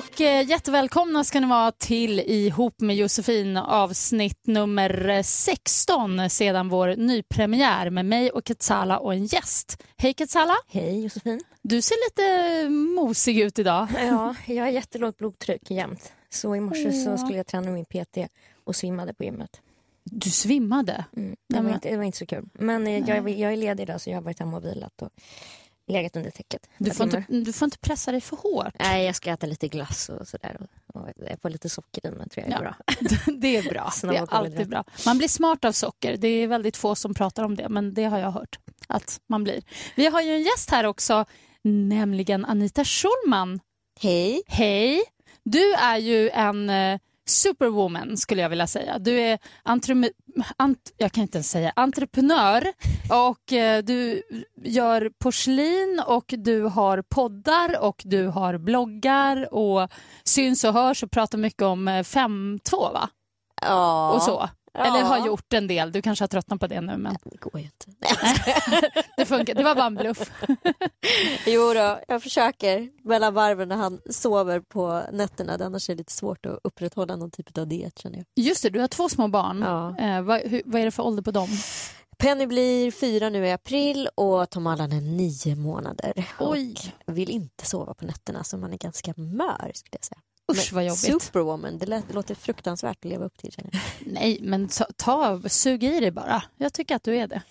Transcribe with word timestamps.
Och 0.00 0.20
eh, 0.20 0.48
jättevälkomna 0.48 1.24
ska 1.24 1.40
ni 1.40 1.46
vara 1.46 1.72
till 1.72 2.20
Ihop 2.20 2.80
med 2.80 2.96
Josefin 2.96 3.56
avsnitt 3.56 4.46
nummer 4.46 5.22
16 5.22 6.30
sedan 6.30 6.68
vår 6.68 6.96
nypremiär 6.96 7.90
med 7.90 8.04
mig 8.04 8.30
och 8.30 8.42
Ketsala 8.48 8.98
och 8.98 9.14
en 9.14 9.24
gäst. 9.24 9.82
Hej 9.96 10.14
Ketsala! 10.18 10.54
Hej 10.68 11.02
Josefin. 11.02 11.40
Du 11.62 11.82
ser 11.82 12.08
lite 12.08 12.68
mosig 12.70 13.38
ut 13.38 13.58
idag. 13.58 13.88
Ja, 13.98 14.34
jag 14.46 14.64
har 14.64 14.70
jättelågt 14.70 15.18
blodtryck 15.18 15.70
jämt. 15.70 16.12
Så 16.30 16.56
i 16.56 16.60
morse 16.60 16.92
så 16.92 17.18
skulle 17.18 17.36
jag 17.36 17.46
träna 17.46 17.70
med 17.70 17.74
min 17.74 17.84
PT 18.04 18.18
och 18.64 18.76
svimmade 18.76 19.14
på 19.14 19.24
gymmet. 19.24 19.60
Du 20.04 20.30
svimmade? 20.30 21.04
Mm. 21.16 21.36
Det, 21.48 21.60
var 21.60 21.70
inte, 21.70 21.90
det 21.90 21.96
var 21.96 22.04
inte 22.04 22.18
så 22.18 22.26
kul. 22.26 22.48
Men 22.52 22.86
eh, 22.86 23.08
jag, 23.08 23.30
jag 23.30 23.52
är 23.52 23.56
ledig 23.56 23.82
idag 23.82 24.00
så 24.00 24.10
jag 24.10 24.16
har 24.16 24.22
varit 24.22 24.38
hemma 24.38 24.56
och 24.56 24.64
vilat 24.64 25.02
och 25.02 25.10
legat 25.90 26.16
under 26.16 26.30
täcket. 26.30 26.66
Du 26.78 26.90
får, 26.90 27.04
inte, 27.06 27.24
du 27.28 27.52
får 27.52 27.66
inte 27.66 27.78
pressa 27.78 28.12
dig 28.12 28.20
för 28.20 28.36
hårt. 28.36 28.74
Nej, 28.78 29.06
jag 29.06 29.16
ska 29.16 29.30
äta 29.30 29.46
lite 29.46 29.68
glass 29.68 30.08
och 30.08 30.28
sådär. 30.28 30.56
Och, 30.60 31.00
och 31.00 31.08
får 31.42 31.50
lite 31.50 31.68
socker 31.68 32.06
i 32.06 32.10
men 32.10 32.28
tror 32.28 32.46
jag 32.46 32.60
är 32.60 32.64
Ja. 32.64 32.74
bra. 32.86 32.96
Det 33.40 33.56
är 33.56 33.62
bra. 33.62 33.92
Det 34.02 34.16
är 34.16 34.34
alltid 34.34 34.68
bra. 34.68 34.84
Man 35.06 35.18
blir 35.18 35.28
smart 35.28 35.64
av 35.64 35.72
socker. 35.72 36.16
Det 36.16 36.28
är 36.28 36.46
väldigt 36.46 36.76
få 36.76 36.94
som 36.94 37.14
pratar 37.14 37.42
om 37.44 37.56
det, 37.56 37.68
men 37.68 37.94
det 37.94 38.04
har 38.04 38.18
jag 38.18 38.30
hört 38.30 38.58
att 38.88 39.20
man 39.26 39.44
blir. 39.44 39.62
Vi 39.94 40.06
har 40.06 40.20
ju 40.22 40.32
en 40.34 40.42
gäst 40.42 40.70
här 40.70 40.84
också, 40.86 41.24
nämligen 41.62 42.44
Anita 42.44 42.84
Schulman. 42.84 43.60
Hej. 44.00 44.42
Hej! 44.46 45.02
Du 45.44 45.74
är 45.74 45.96
ju 45.98 46.30
en 46.30 46.70
eh, 46.70 46.98
superwoman 47.30 48.16
skulle 48.16 48.42
jag 48.42 48.48
vilja 48.48 48.66
säga. 48.66 48.98
Du 48.98 49.20
är 49.20 49.38
ant- 49.64 50.92
jag 50.96 51.12
kan 51.12 51.22
inte 51.22 51.38
ens 51.38 51.50
säga 51.50 51.72
entreprenör 51.76 52.66
och 53.10 53.52
eh, 53.52 53.82
du 53.82 54.22
gör 54.64 55.10
porslin 55.18 56.02
och 56.06 56.24
du 56.38 56.62
har 56.62 57.02
poddar 57.02 57.80
och 57.82 58.02
du 58.04 58.26
har 58.26 58.58
bloggar 58.58 59.54
och 59.54 59.88
syns 60.24 60.64
och 60.64 60.72
hörs 60.72 61.02
och 61.02 61.10
pratar 61.10 61.38
mycket 61.38 61.62
om 61.62 61.88
eh, 61.88 61.92
5.2 62.02 62.92
va? 62.92 63.08
Ja. 63.62 64.12
Och 64.12 64.22
så. 64.22 64.48
Ja. 64.72 64.84
Eller 64.84 65.02
har 65.02 65.26
gjort 65.26 65.52
en 65.52 65.66
del. 65.66 65.92
Du 65.92 66.02
kanske 66.02 66.22
har 66.22 66.28
tröttnat 66.28 66.60
på 66.60 66.66
det 66.66 66.80
nu 66.80 66.96
men 66.96 67.16
Det 67.24 67.40
går 67.40 67.60
ju 67.60 67.64
inte. 67.64 67.86
det 69.16 69.24
funkar. 69.24 69.54
Det 69.54 69.64
var 69.64 69.74
bara 69.74 69.86
en 69.86 69.94
bluff. 69.94 70.30
Jo 71.46 71.74
då, 71.74 72.00
jag 72.08 72.22
försöker 72.22 72.88
mellan 73.08 73.34
varven 73.34 73.68
när 73.68 73.76
han 73.76 74.00
sover 74.10 74.60
på 74.60 75.02
nätterna. 75.12 75.56
Det 75.56 75.66
Annars 75.66 75.90
är 75.90 75.94
det 75.94 75.98
lite 75.98 76.12
svårt 76.12 76.46
att 76.46 76.58
upprätthålla 76.64 77.16
någon 77.16 77.30
typ 77.30 77.58
av 77.58 77.66
diet 77.66 77.98
känner 77.98 78.16
jag. 78.16 78.26
Just 78.44 78.62
det, 78.62 78.70
du 78.70 78.80
har 78.80 78.88
två 78.88 79.08
små 79.08 79.28
barn. 79.28 79.62
Ja. 79.62 79.98
Eh, 79.98 80.22
vad, 80.22 80.40
hur, 80.40 80.62
vad 80.64 80.80
är 80.80 80.84
det 80.84 80.90
för 80.90 81.02
ålder 81.02 81.22
på 81.22 81.30
dem? 81.30 81.48
Penny 82.18 82.46
blir 82.46 82.90
fyra 82.90 83.28
nu 83.28 83.46
i 83.46 83.52
april 83.52 84.08
och 84.14 84.50
Tom 84.50 84.66
Allan 84.66 84.92
är 84.92 85.00
nio 85.00 85.56
månader. 85.56 86.28
Oj. 86.38 86.74
Och 87.06 87.18
vill 87.18 87.30
inte 87.30 87.66
sova 87.66 87.94
på 87.94 88.04
nätterna 88.04 88.44
så 88.44 88.56
man 88.56 88.72
är 88.72 88.78
ganska 88.78 89.14
mör 89.16 89.70
skulle 89.74 89.98
jag 89.98 90.04
säga. 90.04 90.20
Usch 90.50 90.72
vad 90.72 90.84
jobbigt. 90.84 91.22
Superwoman, 91.22 91.78
det, 91.78 91.86
lät, 91.86 92.14
låter 92.14 92.34
fruktansvärt 92.34 92.98
att 92.98 93.04
leva 93.04 93.24
upp 93.24 93.38
till 93.38 93.52
känner 93.52 93.70
jag. 93.72 94.12
Nej, 94.12 94.38
men 94.42 94.68
ta, 94.68 94.84
ta, 94.96 95.40
sug 95.48 95.84
i 95.84 96.00
dig 96.00 96.10
bara. 96.10 96.42
Jag 96.56 96.72
tycker 96.72 96.96
att 96.96 97.02
du 97.02 97.16
är 97.16 97.26
det. 97.26 97.42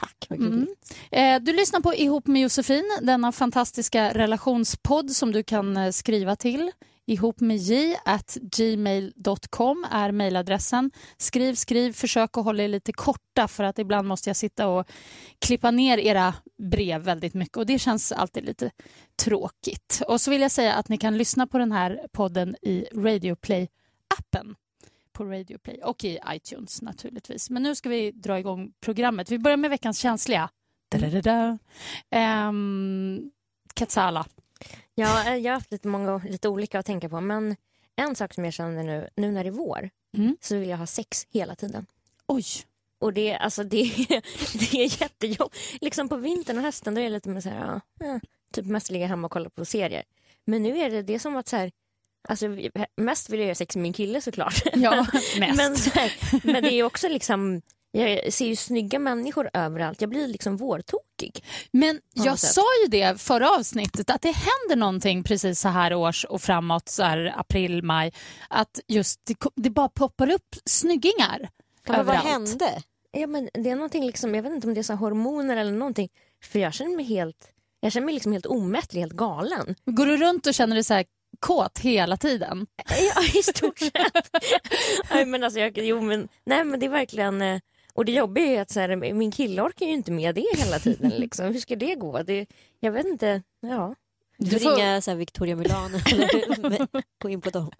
Tack, 0.00 0.26
vad 0.28 0.38
Mm. 0.38 0.66
Eh, 1.10 1.40
du 1.40 1.52
lyssnar 1.52 1.80
på 1.80 1.94
Ihop 1.94 2.26
med 2.26 2.42
Josefin, 2.42 2.98
denna 3.02 3.32
fantastiska 3.32 4.14
relationspodd 4.14 5.10
som 5.10 5.32
du 5.32 5.42
kan 5.42 5.76
eh, 5.76 5.90
skriva 5.90 6.36
till. 6.36 6.70
Ihop 7.06 7.40
med 7.40 7.56
j 7.56 7.96
at 8.04 8.36
gmail.com 8.42 9.86
är 9.90 10.12
mejladressen. 10.12 10.90
Skriv, 11.16 11.54
skriv, 11.54 11.92
försök 11.92 12.36
att 12.36 12.44
hålla 12.44 12.62
er 12.62 12.68
lite 12.68 12.92
korta 12.92 13.48
för 13.48 13.64
att 13.64 13.78
ibland 13.78 14.08
måste 14.08 14.28
jag 14.30 14.36
sitta 14.36 14.68
och 14.68 14.86
klippa 15.38 15.70
ner 15.70 15.98
era 15.98 16.34
brev 16.58 17.00
väldigt 17.00 17.34
mycket 17.34 17.56
och 17.56 17.66
det 17.66 17.78
känns 17.78 18.12
alltid 18.12 18.44
lite 18.44 18.70
tråkigt. 19.16 20.02
Och 20.08 20.20
så 20.20 20.30
vill 20.30 20.40
jag 20.40 20.50
säga 20.50 20.74
att 20.74 20.88
ni 20.88 20.98
kan 20.98 21.18
lyssna 21.18 21.46
på 21.46 21.58
den 21.58 21.72
här 21.72 22.06
podden 22.12 22.56
i 22.62 22.86
Radio 22.94 23.34
Play-appen 23.34 24.54
på 25.12 25.24
Radio 25.24 25.58
Play 25.58 25.80
och 25.82 26.04
i 26.04 26.18
iTunes 26.28 26.82
naturligtvis. 26.82 27.50
Men 27.50 27.62
nu 27.62 27.74
ska 27.74 27.88
vi 27.88 28.10
dra 28.10 28.38
igång 28.38 28.72
programmet. 28.80 29.30
Vi 29.30 29.38
börjar 29.38 29.56
med 29.56 29.70
veckans 29.70 29.98
känsliga. 29.98 30.50
Da-da-da-da. 30.90 31.58
Ehm, 32.10 33.30
Katsala. 33.74 34.26
Ja, 34.94 35.28
eh, 35.28 35.36
jag 35.36 35.50
har 35.52 35.54
haft 35.56 35.72
lite, 35.72 35.88
många, 35.88 36.18
lite 36.28 36.48
olika 36.48 36.78
att 36.78 36.86
tänka 36.86 37.08
på. 37.08 37.20
Men 37.20 37.56
en 37.96 38.16
sak 38.16 38.34
som 38.34 38.44
jag 38.44 38.54
känner 38.54 38.82
nu, 38.82 39.08
nu 39.16 39.30
när 39.32 39.44
det 39.44 39.48
är 39.50 39.52
vår, 39.52 39.90
Mm. 40.16 40.36
så 40.40 40.56
vill 40.58 40.68
jag 40.68 40.76
ha 40.78 40.86
sex 40.86 41.26
hela 41.30 41.54
tiden. 41.54 41.86
Oj. 42.26 42.44
Och 42.98 43.12
det, 43.12 43.34
alltså 43.36 43.64
det, 43.64 43.82
det 44.54 44.72
är 44.74 45.00
jättejobbigt. 45.02 45.56
Liksom 45.80 46.08
på 46.08 46.16
vintern 46.16 46.56
och 46.58 46.62
hösten 46.64 46.94
då 46.94 47.00
är 47.00 47.04
det 47.04 47.10
lite 47.10 47.28
mer 47.28 47.40
så 47.40 47.48
här, 47.48 47.80
ja, 48.00 48.06
eh, 48.06 48.16
typ 48.52 48.66
mest 48.66 48.90
ligga 48.90 49.06
hemma 49.06 49.26
och 49.26 49.32
kolla 49.32 49.50
på 49.50 49.64
serier. 49.64 50.02
Men 50.44 50.62
nu 50.62 50.78
är 50.78 50.90
det 50.90 51.02
det 51.02 51.18
som 51.18 51.36
att 51.36 51.48
så 51.48 51.56
här, 51.56 51.72
alltså 52.28 52.46
mest 52.96 53.30
vill 53.30 53.40
jag 53.40 53.46
göra 53.46 53.54
sex 53.54 53.76
med 53.76 53.82
min 53.82 53.92
kille 53.92 54.20
såklart. 54.20 54.62
Ja, 54.74 55.06
mest. 55.38 55.56
men, 55.56 55.76
här, 55.94 56.12
men 56.46 56.62
det 56.62 56.72
är 56.72 56.82
också 56.82 57.08
liksom, 57.08 57.62
jag 57.92 58.32
ser 58.32 58.46
ju 58.46 58.56
snygga 58.56 58.98
människor 58.98 59.50
överallt. 59.52 60.00
Jag 60.00 60.10
blir 60.10 60.28
liksom 60.28 60.56
vårtokig. 60.56 61.44
Men 61.70 62.00
jag 62.14 62.38
sätt. 62.38 62.50
sa 62.52 62.64
ju 62.82 62.88
det 62.88 63.20
förra 63.20 63.50
avsnittet 63.50 64.10
att 64.10 64.22
det 64.22 64.32
händer 64.32 64.76
någonting 64.76 65.24
precis 65.24 65.60
så 65.60 65.68
här 65.68 65.94
års 65.94 66.24
och 66.24 66.42
framåt, 66.42 66.88
så 66.88 67.02
här 67.02 67.34
april, 67.36 67.82
maj. 67.82 68.12
Att 68.50 68.80
just 68.88 69.20
det, 69.24 69.34
det 69.56 69.70
bara 69.70 69.88
poppar 69.88 70.30
upp 70.30 70.56
snyggingar 70.64 71.38
Ja, 71.40 71.92
men 71.92 72.06
vad 72.06 72.16
överallt. 72.16 72.28
hände? 72.28 72.82
Ja, 73.12 73.26
men 73.26 73.48
det 73.54 73.70
är 73.70 73.74
någonting 73.76 74.06
liksom, 74.06 74.34
jag 74.34 74.42
vet 74.42 74.52
inte 74.52 74.66
om 74.66 74.74
det 74.74 74.80
är 74.80 74.82
så 74.82 74.94
hormoner 74.94 75.56
eller 75.56 75.72
någonting. 75.72 76.08
För 76.44 76.58
jag 76.58 76.74
känner 76.74 76.96
mig 76.96 77.04
helt, 77.04 77.50
jag 77.80 77.92
känner 77.92 78.04
mig 78.04 78.14
liksom 78.14 78.32
helt 78.32 78.46
omättlig, 78.46 79.00
helt 79.00 79.12
galen. 79.12 79.74
Går 79.84 80.06
du 80.06 80.16
runt 80.16 80.46
och 80.46 80.54
känner 80.54 80.74
dig 80.76 80.84
så 80.84 80.94
här 80.94 81.04
kåt 81.40 81.78
hela 81.78 82.16
tiden? 82.16 82.66
Ja, 83.14 83.22
i 83.40 83.42
stort 83.42 83.78
sett. 83.78 83.92
nej, 85.10 85.26
men 85.26 85.44
alltså, 85.44 85.60
jag, 85.60 85.78
jo, 85.78 86.00
men, 86.00 86.28
nej, 86.46 86.64
men 86.64 86.80
det 86.80 86.86
är 86.86 86.90
verkligen... 86.90 87.60
Och 87.94 88.04
det 88.04 88.12
jobbiga 88.12 88.46
är 88.46 88.50
ju 88.50 88.56
att 88.58 88.70
så 88.70 88.80
här, 88.80 88.96
min 88.96 89.30
kille 89.30 89.62
orkar 89.62 89.86
ju 89.86 89.92
inte 89.92 90.12
med 90.12 90.34
det 90.34 90.46
hela 90.56 90.78
tiden. 90.78 91.10
Liksom. 91.10 91.46
Hur 91.46 91.60
ska 91.60 91.76
det 91.76 91.94
gå? 91.94 92.22
Det, 92.22 92.46
jag 92.80 92.92
vet 92.92 93.06
inte. 93.06 93.42
Ja. 93.60 93.94
Du 94.36 94.50
Du 94.50 94.58
får 94.58 94.76
ringa 94.76 95.00
så 95.00 95.10
här, 95.10 95.18
Victoria 95.18 95.56
Milano 95.56 95.98
gå 97.22 97.28
in 97.28 97.40
på 97.40 97.50
dem. 97.50 97.70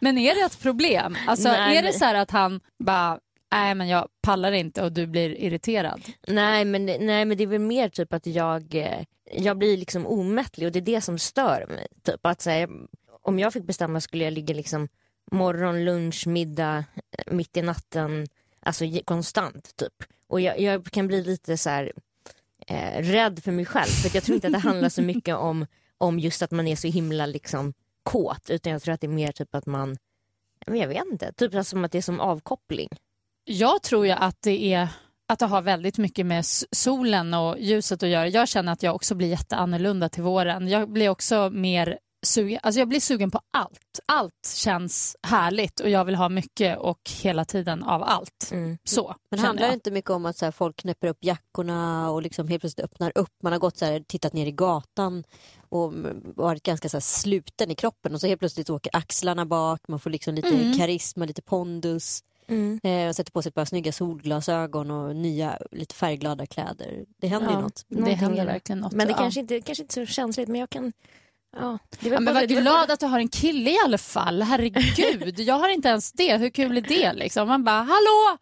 Men 0.00 0.18
är 0.18 0.34
det 0.34 0.40
ett 0.40 0.60
problem? 0.62 1.16
Alltså, 1.26 1.48
Nej, 1.48 1.76
är 1.76 1.82
det 1.82 1.92
så 1.92 2.04
här 2.04 2.14
att 2.14 2.30
han 2.30 2.60
bara 2.78 3.20
nej 3.52 3.74
men 3.74 3.88
jag 3.88 4.08
pallar 4.22 4.52
inte 4.52 4.82
och 4.82 4.92
du 4.92 5.06
blir 5.06 5.30
irriterad. 5.40 6.02
Nej 6.26 6.64
men, 6.64 6.86
nej 6.86 7.24
men 7.24 7.36
det 7.36 7.42
är 7.42 7.46
väl 7.46 7.60
mer 7.60 7.88
typ 7.88 8.12
att 8.12 8.26
jag, 8.26 8.74
eh, 8.74 9.04
jag 9.32 9.58
blir 9.58 9.76
liksom 9.76 10.06
omättlig 10.06 10.66
och 10.66 10.72
det 10.72 10.78
är 10.78 10.94
det 10.94 11.00
som 11.00 11.18
stör 11.18 11.66
mig. 11.68 11.86
Typ 12.02 12.26
att 12.26 12.40
så 12.40 12.50
här, 12.50 12.68
om 13.22 13.38
jag 13.38 13.52
fick 13.52 13.64
bestämma 13.64 14.00
skulle 14.00 14.24
jag 14.24 14.32
ligga 14.32 14.54
liksom 14.54 14.88
morgon, 15.30 15.84
lunch, 15.84 16.26
middag, 16.26 16.84
eh, 16.96 17.34
mitt 17.34 17.56
i 17.56 17.62
natten, 17.62 18.26
alltså 18.62 18.84
konstant 19.04 19.76
typ. 19.76 20.04
Och 20.28 20.40
jag, 20.40 20.60
jag 20.60 20.84
kan 20.84 21.06
bli 21.06 21.24
lite 21.24 21.56
så 21.56 21.70
här 21.70 21.92
eh, 22.66 23.02
rädd 23.02 23.42
för 23.44 23.52
mig 23.52 23.64
själv 23.64 23.88
för 23.88 24.08
att 24.08 24.14
jag 24.14 24.24
tror 24.24 24.34
inte 24.34 24.46
att 24.46 24.52
det 24.52 24.58
handlar 24.58 24.88
så 24.88 25.02
mycket 25.02 25.36
om, 25.36 25.66
om 25.98 26.18
just 26.18 26.42
att 26.42 26.50
man 26.50 26.66
är 26.66 26.76
så 26.76 26.88
himla 26.88 27.26
liksom 27.26 27.72
kåt 28.02 28.50
utan 28.50 28.72
jag 28.72 28.82
tror 28.82 28.94
att 28.94 29.00
det 29.00 29.06
är 29.06 29.08
mer 29.08 29.32
typ 29.32 29.54
att 29.54 29.66
man, 29.66 29.96
jag 30.66 30.88
vet 30.88 31.04
inte, 31.12 31.32
typ 31.32 31.54
alltså 31.54 31.70
som 31.70 31.84
att 31.84 31.92
det 31.92 31.98
är 31.98 32.02
som 32.02 32.20
avkoppling. 32.20 32.88
Jag 33.44 33.82
tror 33.82 34.06
ju 34.06 34.12
att 34.12 34.42
det 34.42 34.72
är 34.72 34.88
att 35.28 35.38
det 35.38 35.46
har 35.46 35.62
väldigt 35.62 35.98
mycket 35.98 36.26
med 36.26 36.44
solen 36.70 37.34
och 37.34 37.60
ljuset 37.60 38.02
att 38.02 38.08
göra. 38.08 38.28
Jag 38.28 38.48
känner 38.48 38.72
att 38.72 38.82
jag 38.82 38.94
också 38.94 39.14
blir 39.14 39.28
jätteannorlunda 39.28 40.08
till 40.08 40.22
våren. 40.22 40.68
Jag 40.68 40.90
blir 40.90 41.08
också 41.08 41.50
mer 41.50 41.98
sugen, 42.22 42.60
alltså 42.62 42.78
jag 42.78 42.88
blir 42.88 43.00
sugen 43.00 43.30
på 43.30 43.40
allt. 43.50 44.00
Allt 44.06 44.52
känns 44.54 45.16
härligt 45.22 45.80
och 45.80 45.90
jag 45.90 46.04
vill 46.04 46.14
ha 46.14 46.28
mycket 46.28 46.78
och 46.78 47.00
hela 47.22 47.44
tiden 47.44 47.82
av 47.82 48.02
allt. 48.02 48.48
Mm. 48.52 48.78
Så 48.84 49.14
Men 49.30 49.40
handlar 49.40 49.62
det 49.62 49.68
jag. 49.68 49.76
inte 49.76 49.90
mycket 49.90 50.10
om 50.10 50.26
att 50.26 50.36
så 50.36 50.44
här, 50.44 50.52
folk 50.52 50.76
knäpper 50.76 51.08
upp 51.08 51.24
jackorna 51.24 52.10
och 52.10 52.22
liksom 52.22 52.48
helt 52.48 52.60
plötsligt 52.62 52.84
öppnar 52.84 53.12
upp? 53.14 53.32
Man 53.42 53.52
har 53.52 53.58
gått 53.60 53.76
så 53.76 53.84
här, 53.84 54.00
tittat 54.00 54.32
ner 54.32 54.46
i 54.46 54.52
gatan 54.52 55.24
och 55.68 55.92
varit 56.22 56.62
ganska 56.62 56.88
så 56.88 56.96
här, 56.96 57.00
sluten 57.02 57.70
i 57.70 57.74
kroppen 57.74 58.14
och 58.14 58.20
så 58.20 58.26
helt 58.26 58.38
plötsligt 58.40 58.70
åker 58.70 58.96
axlarna 58.96 59.46
bak, 59.46 59.80
man 59.88 60.00
får 60.00 60.10
liksom 60.10 60.34
lite 60.34 60.48
Mm. 60.48 60.78
karisma, 60.78 61.24
lite 61.24 61.42
pondus. 61.42 62.20
Mm. 62.48 62.80
Eh, 62.82 63.08
och 63.08 63.16
sätter 63.16 63.32
på 63.32 63.42
sig 63.42 63.48
ett 63.48 63.54
par 63.54 63.64
snygga 63.64 63.92
solglasögon 63.92 64.90
och 64.90 65.16
nya 65.16 65.58
lite 65.70 65.94
färgglada 65.94 66.46
kläder. 66.46 67.04
Det 67.20 67.26
händer 67.26 67.48
ju 67.50 67.54
Ja. 67.54 67.60
något. 67.60 67.84
Det 67.88 68.12
händer 68.12 68.46
verkligen 68.46 68.78
något. 68.78 68.92
Men 68.92 69.06
det 69.06 69.12
ja. 69.12 69.16
kanske 69.18 69.40
inte, 69.40 69.60
kanske 69.60 69.82
inte 69.82 70.00
är 70.00 70.06
så 70.06 70.12
känsligt 70.12 70.48
men 70.48 70.60
jag 70.60 70.70
kan... 70.70 70.92
Ja, 71.56 71.78
men 72.00 72.24
väl 72.34 72.46
glad 72.46 72.64
bara- 72.64 72.92
att 72.92 73.00
du 73.00 73.06
har 73.06 73.18
en 73.18 73.28
kille 73.28 73.70
i 73.70 73.78
alla 73.84 73.98
fall. 73.98 74.42
Herregud, 74.42 75.40
jag 75.40 75.54
har 75.54 75.68
inte 75.68 75.88
ens 75.88 76.12
det. 76.12 76.36
Hur 76.36 76.50
kul 76.50 76.76
är 76.76 76.80
det? 76.80 77.12
Liksom? 77.12 77.48
Man 77.48 77.64
bara, 77.64 77.82
hallå! 77.82 78.38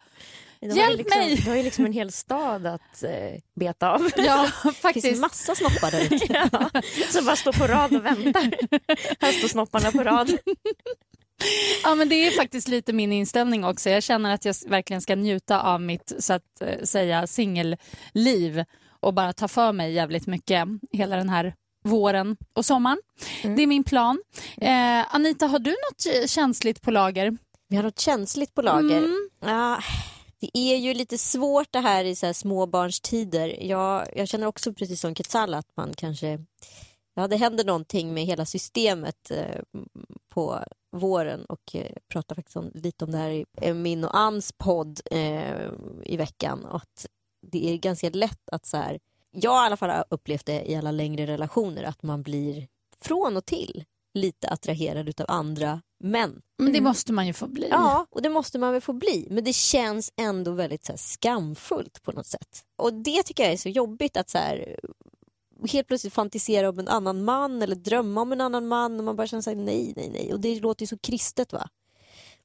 de 0.61 0.67
Hjälp 0.67 0.97
liksom, 0.97 1.19
mig! 1.19 1.35
Du 1.35 1.49
har 1.49 1.57
ju 1.57 1.63
liksom 1.63 1.85
en 1.85 1.93
hel 1.93 2.11
stad 2.11 2.65
att 2.67 3.03
eh, 3.03 3.39
beta 3.55 3.89
av. 3.91 4.09
Ja, 4.17 4.43
Det 4.63 4.69
finns 4.71 4.77
faktiskt. 4.77 5.21
massa 5.21 5.55
snoppar 5.55 5.91
där 5.91 6.01
ute. 6.01 6.25
ja, 6.51 6.81
som 7.09 7.25
bara 7.25 7.35
står 7.35 7.53
på 7.53 7.67
rad 7.67 7.95
och 7.95 8.05
väntar. 8.05 8.51
Här 9.19 9.31
står 9.31 9.47
snopparna 9.47 9.91
på 9.91 10.03
rad. 10.03 10.37
Ja, 11.83 11.95
men 11.95 12.09
det 12.09 12.15
är 12.15 12.31
faktiskt 12.31 12.67
lite 12.67 12.93
min 12.93 13.11
inställning 13.13 13.65
också. 13.65 13.89
Jag 13.89 14.03
känner 14.03 14.33
att 14.33 14.45
jag 14.45 14.55
verkligen 14.67 15.01
ska 15.01 15.15
njuta 15.15 15.61
av 15.61 15.81
mitt 15.81 16.13
så 16.19 16.33
att 16.33 16.61
eh, 16.61 16.83
säga 16.83 17.27
singelliv 17.27 18.63
och 18.99 19.13
bara 19.13 19.33
ta 19.33 19.47
för 19.47 19.71
mig 19.71 19.93
jävligt 19.93 20.27
mycket 20.27 20.67
hela 20.91 21.15
den 21.15 21.29
här 21.29 21.53
våren 21.83 22.37
och 22.53 22.65
sommaren. 22.65 23.01
Mm. 23.43 23.55
Det 23.55 23.63
är 23.63 23.67
min 23.67 23.83
plan. 23.83 24.21
Eh, 24.57 25.15
Anita, 25.15 25.47
har 25.47 25.59
du 25.59 25.71
något 25.71 26.15
eh, 26.15 26.27
känsligt 26.27 26.81
på 26.81 26.91
lager? 26.91 27.37
Vi 27.67 27.75
har 27.75 27.83
något 27.83 27.99
känsligt 27.99 28.55
på 28.55 28.61
lager. 28.61 28.97
Mm. 28.97 29.29
Ja, 29.39 29.79
det 30.39 30.57
är 30.57 30.77
ju 30.77 30.93
lite 30.93 31.17
svårt 31.17 31.67
det 31.71 31.79
här 31.79 32.05
i 32.05 32.15
så 32.15 32.25
här 32.25 32.33
småbarnstider. 32.33 33.63
Jag, 33.63 34.07
jag 34.15 34.27
känner 34.27 34.47
också 34.47 34.73
precis 34.73 35.01
som 35.01 35.15
Quetzal 35.15 35.53
att 35.53 35.77
man 35.77 35.93
kanske... 35.97 36.39
Ja, 37.13 37.27
det 37.27 37.35
händer 37.35 37.63
någonting 37.63 38.13
med 38.13 38.25
hela 38.25 38.45
systemet 38.45 39.31
eh, 39.31 39.61
på 40.29 40.59
våren 40.91 41.45
och 41.45 41.75
eh, 41.75 41.81
jag 41.81 42.07
pratade 42.07 42.35
faktiskt 42.35 42.57
om, 42.57 42.71
lite 42.73 43.05
om 43.05 43.11
det 43.11 43.17
här 43.17 43.29
i 43.29 43.45
eh, 43.61 43.73
min 43.73 44.03
och 44.03 44.17
Anns 44.17 44.51
podd 44.51 44.99
eh, 45.11 45.69
i 46.03 46.17
veckan. 46.17 46.65
Och 46.65 46.75
att 46.75 47.05
det 47.41 47.73
är 47.73 47.77
ganska 47.77 48.09
lätt 48.09 48.49
att 48.51 48.65
så 48.65 48.77
här... 48.77 48.99
Jag 49.31 49.51
har 49.51 49.63
i 49.63 49.65
alla 49.65 49.77
fall 49.77 49.89
har 49.89 50.05
upplevt 50.09 50.45
det 50.45 50.71
i 50.71 50.75
alla 50.75 50.91
längre 50.91 51.27
relationer 51.27 51.83
att 51.83 52.03
man 52.03 52.23
blir 52.23 52.67
från 53.01 53.37
och 53.37 53.45
till 53.45 53.83
lite 54.13 54.49
attraherad 54.49 55.09
utav 55.09 55.25
andra 55.29 55.81
män. 56.03 56.41
Men 56.57 56.73
det 56.73 56.81
måste 56.81 57.13
man 57.13 57.27
ju 57.27 57.33
få 57.33 57.47
bli. 57.47 57.67
Ja, 57.69 58.05
och 58.09 58.21
det 58.21 58.29
måste 58.29 58.59
man 58.59 58.71
väl 58.71 58.81
få 58.81 58.93
bli. 58.93 59.27
Men 59.29 59.43
det 59.43 59.53
känns 59.53 60.13
ändå 60.17 60.51
väldigt 60.51 60.85
så 60.85 60.91
här, 60.91 60.97
skamfullt 60.97 62.03
på 62.03 62.11
något 62.11 62.25
sätt. 62.25 62.63
Och 62.77 62.93
det 62.93 63.23
tycker 63.23 63.43
jag 63.43 63.53
är 63.53 63.57
så 63.57 63.69
jobbigt 63.69 64.17
att 64.17 64.29
så 64.29 64.37
här, 64.37 64.79
helt 65.71 65.87
plötsligt 65.87 66.13
fantisera 66.13 66.69
om 66.69 66.79
en 66.79 66.87
annan 66.87 67.23
man 67.23 67.61
eller 67.61 67.75
drömma 67.75 68.21
om 68.21 68.31
en 68.31 68.41
annan 68.41 68.67
man 68.67 68.99
och 68.99 69.03
man 69.03 69.15
bara 69.15 69.27
känner 69.27 69.41
så 69.41 69.49
här, 69.49 69.57
nej, 69.57 69.93
nej, 69.95 70.09
nej. 70.13 70.33
Och 70.33 70.39
det 70.39 70.59
låter 70.59 70.83
ju 70.83 70.87
så 70.87 70.97
kristet 70.97 71.53
va. 71.53 71.69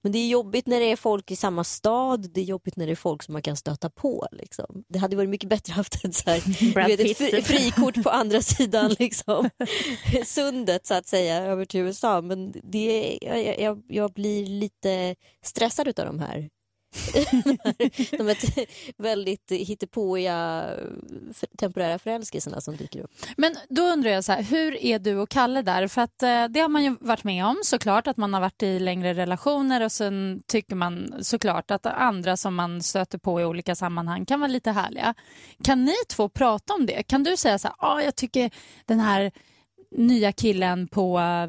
Men 0.05 0.13
det 0.13 0.19
är 0.19 0.29
jobbigt 0.29 0.67
när 0.67 0.81
det 0.81 0.87
är 0.87 0.97
folk 0.97 1.31
i 1.31 1.37
samma 1.37 1.65
stad, 1.65 2.31
det 2.35 2.41
är 2.41 2.45
jobbigt 2.45 2.77
när 2.77 2.87
det 2.87 2.93
är 2.93 2.97
folk 2.97 3.23
som 3.23 3.33
man 3.33 3.43
kan 3.43 3.57
stöta 3.57 3.91
på. 3.91 4.29
Liksom. 4.33 4.85
Det 4.89 4.99
hade 4.99 5.17
varit 5.17 5.29
mycket 5.29 5.49
bättre 5.49 5.73
att 5.73 5.77
haft 5.77 6.05
ett, 6.05 6.15
så 6.15 6.31
här, 6.31 6.75
vet, 6.89 7.01
ett 7.01 7.19
fri, 7.19 7.43
frikort 7.43 8.03
på 8.03 8.11
andra 8.11 8.43
sidan 8.43 8.91
liksom. 8.99 9.51
sundet 10.25 10.87
så 10.87 10.95
att 10.95 11.07
säga 11.07 11.43
över 11.43 11.65
till 11.65 11.81
USA. 11.81 12.21
Men 12.21 12.55
det, 12.63 13.19
jag, 13.23 13.61
jag, 13.61 13.83
jag 13.89 14.13
blir 14.13 14.47
lite 14.47 15.15
stressad 15.45 15.89
utav 15.89 16.07
de 16.07 16.19
här 16.19 16.49
de 18.19 18.27
här 18.27 18.67
väldigt 19.03 19.51
hittepåiga 19.51 20.67
temporära 21.59 21.99
förälskelserna 21.99 22.61
som 22.61 22.77
dyker 22.77 23.01
upp. 23.01 23.11
Men 23.37 23.57
då 23.69 23.83
undrar 23.83 24.11
jag 24.11 24.25
så 24.25 24.33
här, 24.33 24.43
hur 24.43 24.85
är 24.85 24.99
du 24.99 25.17
och 25.17 25.29
Kalle 25.29 25.63
där? 25.63 25.89
För 25.89 26.03
att 26.03 26.23
eh, 26.23 26.45
det 26.45 26.61
har 26.61 26.69
man 26.69 26.85
ju 26.85 26.97
varit 27.01 27.25
med 27.25 27.47
om 27.47 27.57
såklart 27.63 28.07
att 28.07 28.17
man 28.17 28.35
har 28.35 28.41
varit 28.41 28.63
i 28.63 28.79
längre 28.79 29.15
relationer 29.15 29.85
och 29.85 29.93
sen 29.93 30.43
tycker 30.47 30.75
man 30.75 31.15
såklart 31.21 31.71
att 31.71 31.87
andra 31.87 32.37
som 32.37 32.55
man 32.55 32.83
stöter 32.83 33.19
på 33.19 33.41
i 33.41 33.45
olika 33.45 33.75
sammanhang 33.75 34.27
kan 34.27 34.41
vara 34.41 34.51
lite 34.51 34.71
härliga. 34.71 35.15
Kan 35.65 35.85
ni 35.85 35.95
två 36.09 36.29
prata 36.29 36.75
om 36.75 36.87
det? 36.87 37.03
Kan 37.03 37.25
du 37.25 37.37
säga 37.37 37.59
så 37.59 37.69
här, 37.69 37.77
ah, 37.79 38.01
jag 38.01 38.17
tycker 38.17 38.51
den 38.87 39.01
här 39.01 39.33
nya 39.95 40.33
killen 40.33 40.89
på 40.89 41.19
eh, 41.19 41.49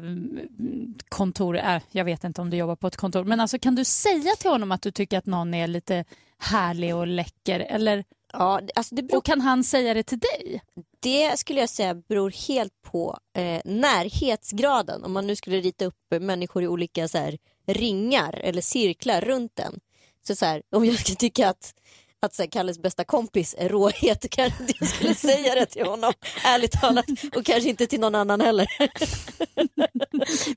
kontor, 1.08 1.56
äh, 1.56 1.82
jag 1.90 2.04
vet 2.04 2.24
inte 2.24 2.40
om 2.40 2.50
du 2.50 2.56
jobbar 2.56 2.76
på 2.76 2.86
ett 2.86 2.96
kontor, 2.96 3.24
men 3.24 3.40
alltså 3.40 3.58
kan 3.58 3.74
du 3.74 3.84
säga 3.84 4.34
till 4.38 4.50
honom 4.50 4.72
att 4.72 4.82
du 4.82 4.90
tycker 4.90 5.18
att 5.18 5.26
någon 5.26 5.54
är 5.54 5.66
lite 5.66 6.04
härlig 6.38 6.96
och 6.96 7.06
läcker 7.06 7.60
eller 7.60 8.04
Ja, 8.32 8.60
alltså 8.74 8.94
beror, 8.94 9.16
och 9.16 9.24
kan 9.24 9.40
han 9.40 9.64
säga 9.64 9.94
det 9.94 10.02
till 10.02 10.18
dig? 10.18 10.62
det 11.00 11.38
skulle 11.38 11.60
jag 11.60 11.68
säga 11.68 11.94
beror 11.94 12.48
helt 12.48 12.82
på 12.82 13.18
eh, 13.36 13.60
närhetsgraden. 13.64 15.04
Om 15.04 15.12
man 15.12 15.26
nu 15.26 15.36
skulle 15.36 15.60
rita 15.60 15.84
upp 15.84 15.94
människor 16.20 16.62
i 16.62 16.68
olika 16.68 17.08
så 17.08 17.18
här, 17.18 17.38
ringar 17.66 18.40
eller 18.42 18.62
cirklar 18.62 19.20
runt 19.20 19.58
en. 19.58 19.80
Så, 20.26 20.36
så 20.36 20.46
här, 20.46 20.62
om 20.70 20.84
jag 20.84 20.98
skulle 20.98 21.16
tycka 21.16 21.48
att 21.48 21.74
att 22.22 22.34
så 22.34 22.42
här, 22.42 22.50
Kalles 22.50 22.78
bästa 22.78 23.04
kompis 23.04 23.54
är 23.58 23.68
råhet, 23.68 24.26
kanske 24.30 24.64
jag 24.78 24.88
skulle 24.88 25.14
säga 25.14 25.54
det 25.54 25.66
till 25.66 25.86
honom, 25.86 26.12
ärligt 26.44 26.72
talat. 26.72 27.06
Och 27.36 27.44
kanske 27.46 27.68
inte 27.68 27.86
till 27.86 28.00
någon 28.00 28.14
annan 28.14 28.40
heller. 28.40 28.66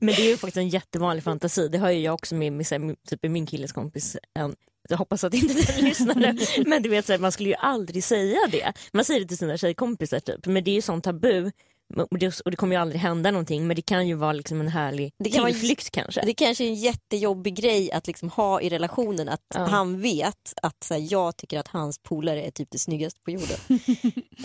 Men 0.00 0.14
det 0.14 0.22
är 0.22 0.28
ju 0.28 0.36
faktiskt 0.36 0.56
en 0.56 0.68
jättevanlig 0.68 1.24
fantasi. 1.24 1.68
Det 1.68 1.78
har 1.78 1.90
ju 1.90 2.00
jag 2.00 2.14
också 2.14 2.34
med, 2.34 2.52
typ 2.52 2.70
med 2.70 2.88
här, 2.88 2.96
typ 3.08 3.30
min 3.30 3.46
killes 3.46 3.72
kompis. 3.72 4.16
En, 4.38 4.54
jag 4.88 4.96
hoppas 4.96 5.24
att 5.24 5.34
inte 5.34 5.54
den 5.54 5.84
lyssnade. 5.84 6.36
Men 6.66 6.82
du 6.82 6.88
vet, 6.88 7.06
så 7.06 7.12
här, 7.12 7.18
man 7.18 7.32
skulle 7.32 7.48
ju 7.48 7.54
aldrig 7.54 8.04
säga 8.04 8.38
det. 8.50 8.72
Man 8.92 9.04
säger 9.04 9.20
det 9.20 9.26
till 9.26 9.38
sina 9.38 9.56
tjejkompisar 9.56 10.20
typ. 10.20 10.46
Men 10.46 10.64
det 10.64 10.70
är 10.70 10.74
ju 10.74 10.82
sånt 10.82 11.04
tabu. 11.04 11.50
Och 11.96 12.18
det, 12.18 12.40
och 12.44 12.50
det 12.50 12.56
kommer 12.56 12.76
ju 12.76 12.82
aldrig 12.82 13.00
hända 13.00 13.30
någonting 13.30 13.66
men 13.66 13.76
det 13.76 13.82
kan 13.82 14.08
ju 14.08 14.14
vara 14.14 14.32
liksom 14.32 14.60
en 14.60 14.68
härlig 14.68 15.12
Det 15.18 15.30
kan 15.30 15.42
vara- 15.42 15.52
tillflykt 15.52 15.90
kanske. 15.90 16.22
Det 16.26 16.34
kanske 16.34 16.64
är 16.64 16.68
en 16.68 16.74
jättejobbig 16.74 17.54
grej 17.54 17.92
att 17.92 18.06
liksom 18.06 18.28
ha 18.30 18.60
i 18.60 18.68
relationen 18.68 19.28
att 19.28 19.40
Ja. 19.54 19.60
han 19.60 20.00
vet 20.00 20.54
att 20.62 20.84
så 20.84 20.94
här, 20.94 21.06
jag 21.12 21.36
tycker 21.36 21.58
att 21.58 21.68
hans 21.68 21.98
polare 21.98 22.42
är 22.42 22.50
typ 22.50 22.68
det 22.70 22.78
snyggaste 22.78 23.20
på 23.20 23.30
jorden. 23.30 23.56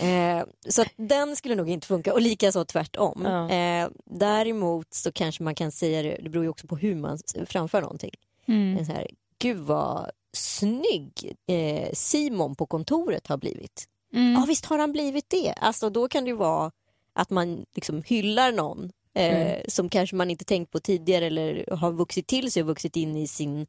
eh, 0.00 0.44
så 0.68 0.82
att 0.82 0.92
den 0.96 1.36
skulle 1.36 1.54
nog 1.54 1.70
inte 1.70 1.86
funka 1.86 2.12
och 2.12 2.20
likaså 2.20 2.64
tvärtom. 2.64 3.22
Ja. 3.24 3.50
Eh, 3.50 3.88
däremot 4.10 4.94
så 4.94 5.12
kanske 5.12 5.42
man 5.42 5.54
kan 5.54 5.72
säga 5.72 6.02
det, 6.02 6.18
det 6.22 6.28
beror 6.30 6.44
ju 6.44 6.50
också 6.50 6.66
på 6.66 6.76
hur 6.76 6.94
man 6.94 7.18
framför 7.46 7.80
någonting. 7.82 8.10
Mm. 8.48 8.78
En 8.78 8.86
så 8.86 8.92
här, 8.92 9.06
Gud 9.38 9.56
vad 9.58 10.10
snygg 10.36 11.34
eh, 11.48 11.88
Simon 11.92 12.54
på 12.54 12.66
kontoret 12.66 13.26
har 13.26 13.36
blivit. 13.36 13.84
Mm. 14.12 14.32
Ja 14.32 14.44
visst 14.48 14.64
har 14.66 14.78
han 14.78 14.92
blivit 14.92 15.30
det. 15.30 15.52
Alltså 15.60 15.90
då 15.90 16.08
kan 16.08 16.24
det 16.24 16.30
ju 16.30 16.36
vara 16.36 16.70
att 17.16 17.30
man 17.30 17.64
liksom 17.74 18.02
hyllar 18.06 18.52
någon 18.52 18.90
eh, 19.14 19.46
Mm. 19.48 19.60
som 19.68 19.88
kanske 19.88 20.16
man 20.16 20.30
inte 20.30 20.44
tänkt 20.44 20.70
på 20.72 20.80
tidigare 20.80 21.26
eller 21.26 21.76
har 21.76 21.92
vuxit 21.92 22.26
till 22.26 22.52
sig 22.52 22.62
och 22.62 22.68
vuxit 22.68 22.96
in 22.96 23.16
i 23.16 23.26
sin 23.26 23.66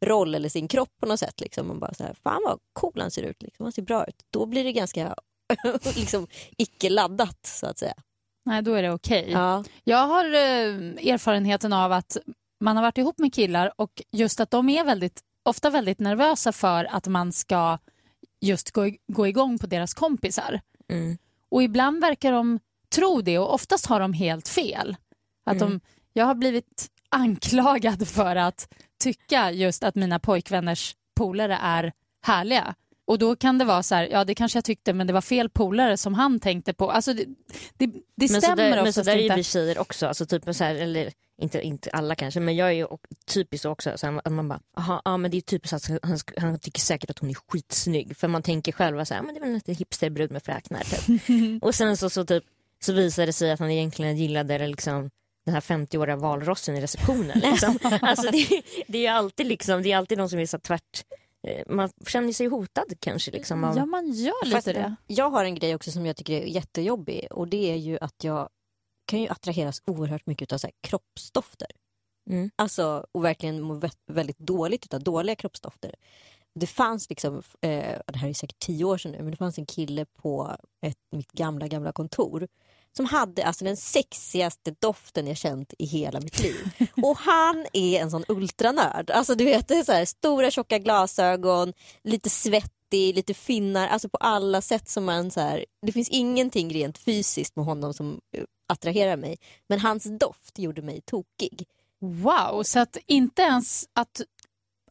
roll 0.00 0.34
eller 0.34 0.48
sin 0.48 0.68
kropp 0.68 0.90
på 1.00 1.06
något 1.06 1.20
sätt. 1.20 1.40
Liksom. 1.40 1.68
Man 1.68 1.78
bara 1.78 1.94
så 1.94 2.04
här, 2.04 2.14
fan 2.22 2.42
vad 2.44 2.58
cool 2.72 3.00
han 3.00 3.10
ser 3.10 3.22
ut, 3.22 3.42
liksom. 3.42 3.64
han 3.64 3.72
ser 3.72 3.82
bra 3.82 4.04
ut. 4.04 4.16
Då 4.30 4.46
blir 4.46 4.64
det 4.64 4.72
ganska 4.72 5.14
liksom, 5.96 6.26
icke-laddat 6.56 7.46
så 7.46 7.66
att 7.66 7.78
säga. 7.78 7.94
Nej, 8.44 8.62
då 8.62 8.74
är 8.74 8.82
det 8.82 8.92
okej. 8.92 9.28
Ja. 9.30 9.64
Jag 9.84 10.06
har 10.06 10.24
eh, 10.24 11.12
erfarenheten 11.12 11.72
av 11.72 11.92
att 11.92 12.16
man 12.60 12.76
har 12.76 12.82
varit 12.82 12.98
ihop 12.98 13.18
med 13.18 13.34
killar 13.34 13.72
och 13.76 14.02
just 14.12 14.40
att 14.40 14.50
de 14.50 14.68
är 14.68 14.84
väldigt, 14.84 15.20
ofta 15.44 15.70
väldigt 15.70 15.98
nervösa 16.00 16.52
för 16.52 16.84
att 16.84 17.06
man 17.06 17.32
ska 17.32 17.78
just 18.40 18.70
gå, 18.70 18.90
gå 19.12 19.26
igång 19.26 19.58
på 19.58 19.66
deras 19.66 19.94
kompisar. 19.94 20.60
Mm. 20.88 21.18
Och 21.48 21.62
ibland 21.62 22.00
verkar 22.00 22.32
de 22.32 22.58
tro 22.94 23.20
det 23.20 23.38
och 23.38 23.54
oftast 23.54 23.86
har 23.86 24.00
de 24.00 24.12
helt 24.12 24.48
fel. 24.48 24.96
Att 25.46 25.56
Mm. 25.56 25.68
de, 25.70 25.80
jag 26.12 26.24
har 26.24 26.34
blivit 26.34 26.86
anklagad 27.08 28.08
för 28.08 28.36
att 28.36 28.68
tycka 29.02 29.50
just 29.50 29.84
att 29.84 29.94
mina 29.94 30.18
pojkvänners 30.18 30.94
polare 31.16 31.58
är 31.62 31.92
härliga. 32.22 32.74
Och 33.04 33.18
då 33.18 33.36
kan 33.36 33.58
det 33.58 33.64
vara 33.64 33.82
så 33.82 33.94
här, 33.94 34.08
ja 34.12 34.24
det 34.24 34.34
kanske 34.34 34.56
jag 34.56 34.64
tyckte 34.64 34.92
men 34.92 35.06
det 35.06 35.12
var 35.12 35.20
fel 35.20 35.48
polare 35.48 35.96
som 35.96 36.14
han 36.14 36.40
tänkte 36.40 36.72
på. 36.72 36.90
Alltså 36.90 37.12
det, 37.12 37.24
det, 37.76 37.86
det 37.86 37.92
Men 38.16 38.28
så 38.28 38.40
stämmer 38.40 38.56
där, 38.76 38.82
men 38.82 38.92
så 38.92 39.02
där 39.02 39.16
är 39.16 39.22
inte. 39.22 39.36
vi 39.36 39.42
tjejer 39.42 39.78
också, 39.78 40.06
alltså 40.06 40.26
typ 40.26 40.44
så 40.56 40.64
här, 40.64 40.74
eller 40.74 41.12
inte, 41.42 41.60
inte 41.60 41.90
alla 41.90 42.14
kanske, 42.14 42.40
men 42.40 42.56
jag 42.56 42.68
är 42.68 42.72
ju 42.72 42.86
typiskt 43.26 43.62
så 43.62 43.70
också. 43.70 43.98
Så 43.98 44.06
här, 44.06 44.20
att 44.24 44.32
man 44.32 44.48
bara, 44.48 44.60
aha, 44.76 45.02
ja 45.04 45.16
men 45.16 45.30
det 45.30 45.36
är 45.36 45.40
typiskt 45.40 45.72
att 45.72 45.90
han, 46.02 46.18
han 46.36 46.58
tycker 46.58 46.80
säkert 46.80 47.10
att 47.10 47.18
hon 47.18 47.30
är 47.30 47.34
skitsnygg. 47.34 48.16
För 48.16 48.28
man 48.28 48.42
tänker 48.42 48.72
själv 48.72 49.04
så 49.04 49.14
här, 49.14 49.22
men 49.22 49.34
det 49.34 49.38
är 49.38 49.40
väl 49.40 49.48
en 49.48 49.54
liten 49.54 49.74
hipsterbrud 49.74 50.30
med 50.30 50.42
fräknar 50.42 50.80
typ. 50.80 51.22
och 51.62 51.74
sen 51.74 51.96
så, 51.96 52.10
så, 52.10 52.24
typ, 52.24 52.44
så 52.84 52.92
visar 52.92 53.26
det 53.26 53.32
sig 53.32 53.50
att 53.50 53.60
han 53.60 53.70
egentligen 53.70 54.16
gillade 54.16 54.58
det 54.58 54.66
liksom 54.66 55.10
den 55.44 55.54
här 55.54 55.60
50-åriga 55.60 56.16
valrossen 56.16 56.76
i 56.76 56.80
receptionen. 56.80 57.38
Liksom. 57.38 57.78
alltså 58.02 58.30
det, 58.30 58.62
det 58.88 59.06
är 59.06 59.12
alltid 59.12 59.46
liksom, 59.46 59.82
det 59.82 59.92
är 59.92 59.96
alltid 59.96 60.18
någon 60.18 60.30
som 60.30 60.38
är 60.38 60.46
så 60.46 60.58
tvärt, 60.58 61.04
eh, 61.46 61.62
man 61.66 61.90
känner 62.06 62.32
sig 62.32 62.46
hotad 62.46 62.92
kanske. 63.00 63.30
Liksom, 63.30 63.64
av, 63.64 63.76
Ja 63.76 63.86
man 63.86 64.12
gör 64.12 64.50
Fast 64.50 64.66
lite 64.66 64.80
det. 64.80 64.96
Jag 65.06 65.30
har 65.30 65.44
en 65.44 65.54
grej 65.54 65.74
också 65.74 65.90
som 65.90 66.06
jag 66.06 66.16
tycker 66.16 66.32
är 66.32 66.46
jättejobbig 66.46 67.26
och 67.30 67.48
det 67.48 67.72
är 67.72 67.76
ju 67.76 67.98
att 68.00 68.24
jag 68.24 68.48
kan 69.06 69.20
ju 69.20 69.28
attraheras 69.28 69.82
oerhört 69.86 70.26
mycket 70.26 70.52
av 70.52 70.58
så 70.58 70.66
här 70.66 70.74
kroppsdofter. 70.80 71.68
Mm. 72.30 72.50
Alltså, 72.56 73.06
och 73.12 73.24
verkligen 73.24 73.60
må 73.60 73.74
vä- 73.74 73.96
väldigt 74.12 74.38
dåligt 74.38 74.94
av 74.94 75.02
dåliga 75.02 75.36
kroppsdofter. 75.36 75.94
Det 76.54 76.66
fanns 76.66 77.10
liksom, 77.10 77.42
eh, 77.60 77.98
det 78.06 78.18
här 78.18 78.28
är 78.28 78.32
säkert 78.32 78.58
tio 78.58 78.84
år 78.84 78.98
sedan 78.98 79.12
nu, 79.12 79.18
men 79.18 79.30
det 79.30 79.36
fanns 79.36 79.58
en 79.58 79.66
kille 79.66 80.04
på 80.04 80.56
ett, 80.86 80.98
mitt 81.12 81.32
gamla, 81.32 81.68
gamla 81.68 81.92
kontor 81.92 82.48
som 82.96 83.06
hade 83.06 83.44
alltså 83.44 83.64
den 83.64 83.76
sexigaste 83.76 84.74
doften 84.78 85.26
jag 85.26 85.36
känt 85.36 85.74
i 85.78 85.86
hela 85.86 86.20
mitt 86.20 86.40
liv. 86.40 86.70
Och 87.02 87.16
han 87.16 87.66
är 87.72 88.00
en 88.00 88.10
sån 88.10 88.24
ultranörd. 88.28 89.10
Alltså 89.10 89.34
du 89.34 89.44
vet, 89.44 89.68
det 89.68 89.84
så 89.84 89.92
här, 89.92 90.04
stora 90.04 90.50
tjocka 90.50 90.78
glasögon, 90.78 91.72
lite 92.04 92.30
svettig, 92.30 93.14
lite 93.14 93.34
finnar, 93.34 93.88
alltså 93.88 94.08
på 94.08 94.16
alla 94.16 94.60
sätt 94.60 94.88
som 94.88 95.04
man 95.04 95.30
så 95.30 95.40
här, 95.40 95.64
det 95.86 95.92
finns 95.92 96.08
ingenting 96.08 96.74
rent 96.74 96.98
fysiskt 96.98 97.56
med 97.56 97.64
honom 97.64 97.94
som 97.94 98.20
eh, 98.36 98.44
attraherar 98.68 99.16
mig. 99.16 99.38
Men 99.68 99.80
hans 99.80 100.04
doft 100.18 100.58
gjorde 100.58 100.82
mig 100.82 101.00
tokig. 101.00 101.66
Wow, 102.00 102.62
så 102.62 102.80
att 102.80 102.96
inte 103.06 103.42
ens 103.42 103.88
att 103.92 104.20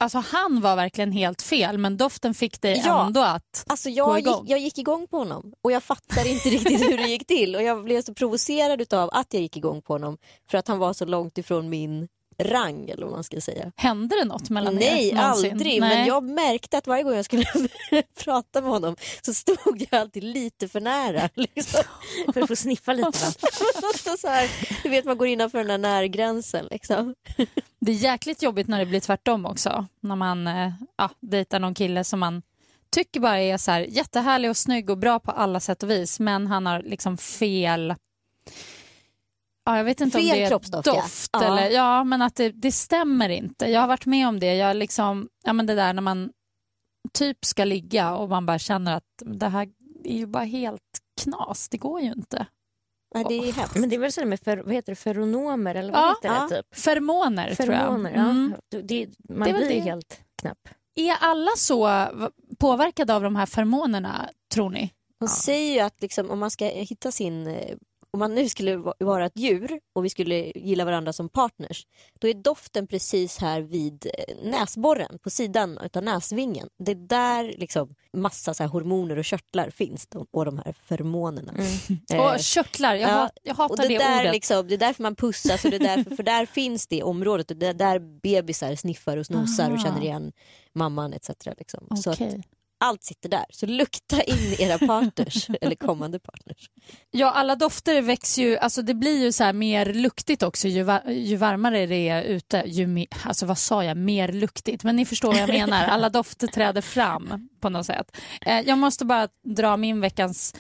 Alltså 0.01 0.18
han 0.18 0.62
var 0.62 0.75
verkligen 0.75 1.12
helt 1.12 1.41
fel 1.41 1.77
men 1.77 1.98
doften 1.98 2.34
fick 2.34 2.62
dig 2.62 2.82
Ja. 2.86 3.06
ändå 3.06 3.20
att... 3.22 3.65
Alltså 3.68 3.89
Gå 3.89 3.96
jag, 3.96 4.18
gick, 4.18 4.27
igång. 4.27 4.46
jag 4.48 4.60
gick 4.60 4.77
igång 4.77 5.08
på 5.08 5.18
honom 5.18 5.53
och 5.63 5.72
jag 5.72 5.84
fattar 5.84 6.27
inte 6.27 6.50
riktigt 6.50 6.82
hur 6.82 6.98
det 6.98 7.08
gick 7.08 7.27
till 7.27 7.56
och 7.56 7.63
jag 7.63 7.84
blev 7.84 8.01
så 8.01 8.13
provocerad 8.13 8.94
av 8.94 9.10
att 9.13 9.34
jag 9.34 9.41
gick 9.41 9.58
igång 9.58 9.82
på 9.82 9.94
honom 9.94 10.18
för 10.51 10.58
att 10.58 10.68
han 10.68 10.77
var 10.79 10.94
så 10.94 11.06
långt 11.06 11.38
ifrån 11.38 11.70
min 11.70 12.08
rang 12.39 12.89
eller 12.89 13.05
vad 13.05 13.15
man 13.15 13.24
ska 13.24 13.41
säga. 13.41 13.72
Hände 13.75 14.15
det 14.15 14.25
något 14.25 14.50
mellan 14.50 14.75
Nej, 14.75 15.10
er? 15.10 15.15
någonsin? 15.15 15.51
aldrig. 15.51 15.79
Nej. 15.79 15.89
Men 15.89 16.08
jag 16.08 16.24
märkte 16.24 16.77
att 16.77 16.88
varje 16.88 17.03
gång 17.03 17.15
jag 17.15 17.25
skulle 17.25 17.46
prata 18.24 18.62
med 18.62 18.69
honom 18.69 18.96
så 19.22 19.34
stod 19.34 19.88
jag 19.91 20.01
alltid 20.01 20.24
lite 20.24 20.67
för 20.67 20.81
nära. 20.81 21.29
Liksom. 21.36 21.84
för 22.34 22.41
att 22.41 22.48
få 22.48 22.55
sniffa 22.55 22.93
lite. 22.93 23.17
Så 24.19 24.27
här, 24.27 24.50
du 24.84 24.89
vet, 24.89 25.05
man 25.05 25.17
går 25.17 25.27
innanför 25.27 25.58
den 25.58 25.67
där 25.67 25.77
närgränsen. 25.77 26.67
Liksom. 26.72 27.15
Det 27.79 27.91
är 27.91 27.96
jäkligt 27.96 28.41
jobbigt 28.41 28.67
när 28.67 28.79
det 28.79 28.86
blir 28.86 29.00
tvärtom 29.00 29.46
också. 29.46 29.86
När 30.00 30.15
man 30.15 30.48
eh, 30.48 30.72
ja, 30.98 31.10
dejtar 31.19 31.60
någon 31.60 31.74
kille 31.74 32.03
som 32.03 32.19
man 32.19 32.41
tycker 32.91 33.19
bara 33.19 33.39
är 33.39 33.58
så 33.58 33.72
här, 33.72 33.81
jättehärlig 33.81 34.50
och 34.50 34.58
snygg 34.58 34.89
och 34.89 34.98
bra 34.98 35.19
på 35.19 35.31
alla 35.31 35.60
sätt 35.60 35.84
och 35.84 35.89
vis 35.89 36.19
men 36.19 36.48
han 36.48 36.65
har 36.65 36.81
liksom 36.81 37.17
fel 37.17 37.96
Ja, 39.70 39.78
jag 39.78 39.84
vet 39.84 40.02
inte 40.02 40.18
om 40.18 40.24
Fel 40.24 40.38
det 40.38 40.44
är 40.44 40.50
kroppsdoft, 40.50 40.88
ja. 40.88 40.94
doft 40.94 41.30
Ja. 41.34 41.44
eller 41.46 41.70
ja, 41.70 42.04
men 42.04 42.22
att 42.22 42.36
det, 42.36 42.50
det 42.50 42.72
stämmer 42.72 43.30
inte. 43.30 43.66
Jag 43.66 43.82
har 43.82 43.88
varit 43.88 44.06
med 44.06 44.28
om 44.28 44.40
det. 44.40 44.56
Jag 44.56 44.76
liksom, 44.78 45.30
ja 45.44 45.54
men 45.54 45.66
det 45.66 45.76
där 45.76 45.94
när 45.94 46.02
man 46.02 46.30
typ 47.14 47.46
ska 47.46 47.66
ligga 47.66 48.16
och 48.16 48.30
man 48.30 48.46
bara 48.46 48.60
känner 48.60 48.96
att 48.96 49.04
det 49.26 49.48
här 49.48 49.70
är 50.04 50.18
ju 50.18 50.26
bara 50.26 50.44
helt 50.44 50.82
knas. 51.22 51.70
Det 51.70 51.78
går 51.78 52.02
ju 52.02 52.08
inte. 52.12 52.46
Nej, 53.16 53.26
det 53.30 53.34
är 53.50 53.54
hemskt. 53.54 53.76
Men 53.76 53.90
det 53.90 53.96
är 53.96 54.00
väl 54.00 54.12
sådär 54.12 54.28
med 54.28 54.40
fer, 54.40 54.58
vad 54.58 54.74
heter 54.74 54.92
det, 54.92 54.96
feronomer 54.96 55.76
eller 55.76 55.94
vad 55.94 56.02
Ja. 56.02 56.16
heter 56.24 56.30
det? 56.30 56.56
Ja. 56.56 56.62
Typ? 56.62 56.76
Feromoner, 56.76 57.56
tror 57.56 57.74
jag. 57.74 57.84
Ja. 58.04 58.08
Mm. 58.10 58.54
Du- 58.72 58.82
Det, 58.82 59.08
man 59.30 59.48
Det 59.48 59.54
blir 59.54 59.70
ju 59.70 59.76
det. 59.76 59.82
helt 59.82 60.22
knäpp. 60.42 60.58
Är 60.96 61.16
alla 61.22 61.52
så 61.58 62.08
påverkade 62.60 63.16
av 63.16 63.24
de 63.24 63.36
här 63.36 63.46
feromonerna, 63.46 64.30
tror 64.54 64.70
ni? 64.70 64.94
Hon 65.20 65.30
säger 65.30 65.74
ju 65.74 65.80
att 65.80 66.02
liksom, 66.02 66.32
om 66.32 66.40
man 66.40 66.52
ska 66.52 66.66
hitta 66.66 67.12
sin... 67.12 67.48
eh, 68.13 68.13
Om 68.13 68.20
man 68.20 68.36
nu 68.36 68.50
skulle 68.50 68.75
va- 68.78 68.94
vara 69.00 69.25
ett 69.25 69.38
djur 69.38 69.80
och 69.96 70.06
vi 70.06 70.10
skulle 70.10 70.51
gilla 70.56 70.86
varandra 70.86 71.13
som 71.13 71.30
partners 71.30 71.84
då 72.20 72.28
är 72.28 72.34
doften 72.34 72.88
precis 72.88 73.38
här 73.38 73.62
vid 73.62 74.06
eh, 74.06 74.36
näsborren 74.44 75.20
på 75.24 75.30
sidan 75.30 75.78
av 75.94 76.04
näsvingen. 76.04 76.70
Det 76.80 76.92
är 76.92 76.96
där 76.96 77.54
liksom 77.58 77.96
massa 78.18 78.54
så 78.54 78.63
hormoner 78.63 79.18
och 79.18 79.25
körtlar 79.25 79.70
finns 79.70 80.08
de, 80.08 80.28
och 80.32 80.46
de 80.46 80.58
här 80.58 80.74
feromonerna. 80.84 81.54
Eh, 82.13 82.20
Och 82.34 82.39
körtlar, 82.39 82.96
jag, 82.96 83.10
ja, 83.10 83.13
hat, 83.13 83.32
jag 83.44 83.56
hatar 83.56 83.74
och 83.74 83.78
det, 83.78 83.88
det, 83.88 83.98
där 83.98 84.20
ordet. 84.22 84.34
liksom, 84.34 84.68
det 84.68 84.74
är 84.74 84.78
därför 84.78 85.04
man 85.04 85.16
pussas 85.16 85.66
och 85.66 85.72
det 85.72 85.78
är 85.78 85.96
därför, 85.98 86.16
för 86.16 86.24
där 86.24 86.46
finns 86.46 86.88
det 86.88 87.04
området 87.04 87.51
och 87.51 87.58
det 87.58 87.68
är 87.68 87.74
där 87.74 88.00
bebisar 88.00 88.75
sniffar 88.75 89.18
och 89.18 89.25
snosar 89.25 89.66
och 89.72 89.78
Aha. 89.78 89.84
känner 89.86 90.01
igen 90.01 90.32
mamman 90.74 91.13
etc. 91.13 91.30
Liksom. 91.58 91.88
Så 92.04 92.10
att. 92.12 92.20
Allt 92.79 93.03
sitter 93.03 93.29
där. 93.29 93.45
Så 93.50 93.65
lukta 93.65 94.21
in 94.24 94.55
era 94.59 94.77
partners 94.77 95.48
eller 95.62 95.75
kommande 95.75 96.19
partners. 96.19 96.69
Ja, 97.12 97.31
alla 97.31 97.55
dofter 97.55 98.01
växer 98.01 98.41
ju, 98.41 98.57
alltså 98.57 98.81
det 98.81 98.93
blir 98.93 99.24
ju 99.24 99.31
så 99.31 99.43
här 99.43 99.53
mer 99.53 99.93
luktigt 99.93 100.43
också 100.43 100.67
ju, 100.67 100.83
va- 100.83 101.12
ju 101.12 101.36
varmare 101.36 101.86
det 101.86 102.09
är 102.09 102.24
ute. 102.24 102.63
Ju 102.65 102.88
mer, 102.88 103.07
alltså 103.25 103.45
vad 103.45 103.57
sa 103.57 103.83
jag, 103.83 103.98
mer 103.98 104.31
luktigt. 104.31 104.83
Men 104.83 104.95
ni 104.95 105.05
förstår 105.05 105.27
vad 105.31 105.41
jag 105.41 105.50
menar, 105.50 105.86
alla 105.86 106.09
dofter 106.19 106.48
träder 106.48 106.81
fram 106.81 107.50
på 107.62 107.69
något 107.69 107.86
sätt. 107.86 108.17
Eh, 108.45 108.59
jag 108.59 108.77
måste 108.77 109.05
bara 109.05 109.27
dra 109.55 109.77
min 109.77 110.01
veckans 110.01 110.55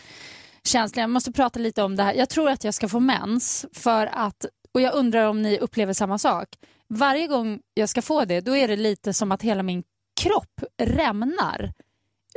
känsla, 0.63 1.01
jag 1.01 1.09
måste 1.09 1.31
prata 1.31 1.59
lite 1.59 1.83
om 1.83 1.95
det 1.95 2.03
här. 2.03 2.13
Jag 2.13 2.29
tror 2.29 2.49
att 2.49 2.63
jag 2.63 2.73
ska 2.73 2.89
få 2.89 2.99
mens 2.99 3.65
för 3.73 4.07
att, 4.07 4.45
och 4.73 4.81
jag 4.81 4.93
undrar 4.95 5.25
om 5.27 5.41
ni 5.41 5.59
upplever 5.59 5.93
samma 5.93 6.17
sak. 6.17 6.47
Varje 6.89 7.27
gång 7.27 7.59
jag 7.73 7.89
ska 7.89 8.01
få 8.01 8.25
det, 8.25 8.41
då 8.41 8.55
är 8.55 8.67
det 8.67 8.75
lite 8.75 9.13
som 9.13 9.31
att 9.31 9.41
hela 9.41 9.63
min 9.63 9.83
kropp 10.21 10.61
rämnar 10.81 11.71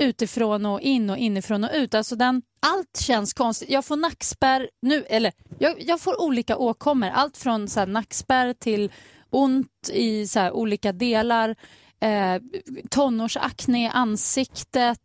utifrån 0.03 0.67
och 0.67 0.81
in 0.81 1.11
och 1.11 1.19
inifrån 1.19 1.65
och 1.65 1.71
ut. 1.75 1.95
Alltså 1.95 2.17
den, 2.17 2.43
allt 2.61 2.97
känns 3.01 3.33
konstigt. 3.33 3.71
Jag 3.71 3.85
får 3.85 3.97
nackspärr 3.97 4.71
nu, 4.83 5.05
eller 5.09 5.33
jag, 5.59 5.83
jag 5.83 6.01
får 6.01 6.23
olika 6.23 6.57
åkommor. 6.57 7.09
Allt 7.09 7.37
från 7.37 7.69
så 7.69 7.81
här, 7.81 7.87
nackspärr 7.87 8.55
till 8.55 8.93
ont 9.31 9.91
i 9.93 10.27
så 10.27 10.41
här, 10.41 10.53
olika 10.53 10.93
delar. 10.93 11.57
Eh, 12.01 12.43
tonårsakne 12.91 13.85
i 13.85 13.89
ansiktet, 13.89 14.99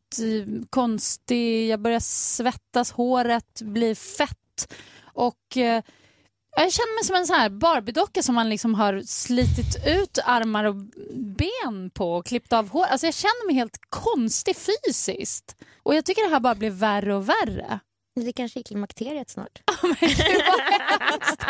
konstig, 0.70 1.70
jag 1.70 1.80
börjar 1.80 2.00
svettas, 2.00 2.92
håret 2.92 3.62
blir 3.62 3.96
fett 3.96 4.74
och 5.13 5.58
eh, 5.58 5.84
jag 6.56 6.74
känner 6.74 6.96
mig 6.96 7.04
som 7.04 7.16
en 7.16 7.27
sån 7.27 7.36
här 7.36 7.50
Barbie-docka 7.50 8.24
som 8.24 8.36
man 8.36 8.50
liksom 8.50 8.75
har 8.75 9.01
slitit 9.06 9.88
ut 9.88 10.20
armar 10.25 10.63
och 10.63 10.75
ben 11.13 11.89
på 11.94 12.13
och 12.13 12.25
klippt 12.25 12.54
av 12.54 12.70
hår. 12.70 12.86
Alltså 12.86 13.08
jag 13.08 13.13
känner 13.13 13.48
mig 13.48 13.56
helt 13.56 13.77
konstig 13.89 14.56
fysiskt. 14.56 15.56
Och 15.84 15.96
jag 15.96 16.06
tycker 16.06 16.24
det 16.24 16.30
här 16.34 16.39
bara 16.39 16.56
blir 16.56 16.70
värre 16.70 17.16
och 17.16 17.30
värre. 17.30 17.80
Det 18.16 18.34
kanske 18.34 18.60
är 18.60 18.63
klimakteriet 18.63 19.30
snart. 19.30 19.62
Men 19.82 19.96
gud 20.00 20.42
vad 20.48 20.62
hemskt. 21.00 21.44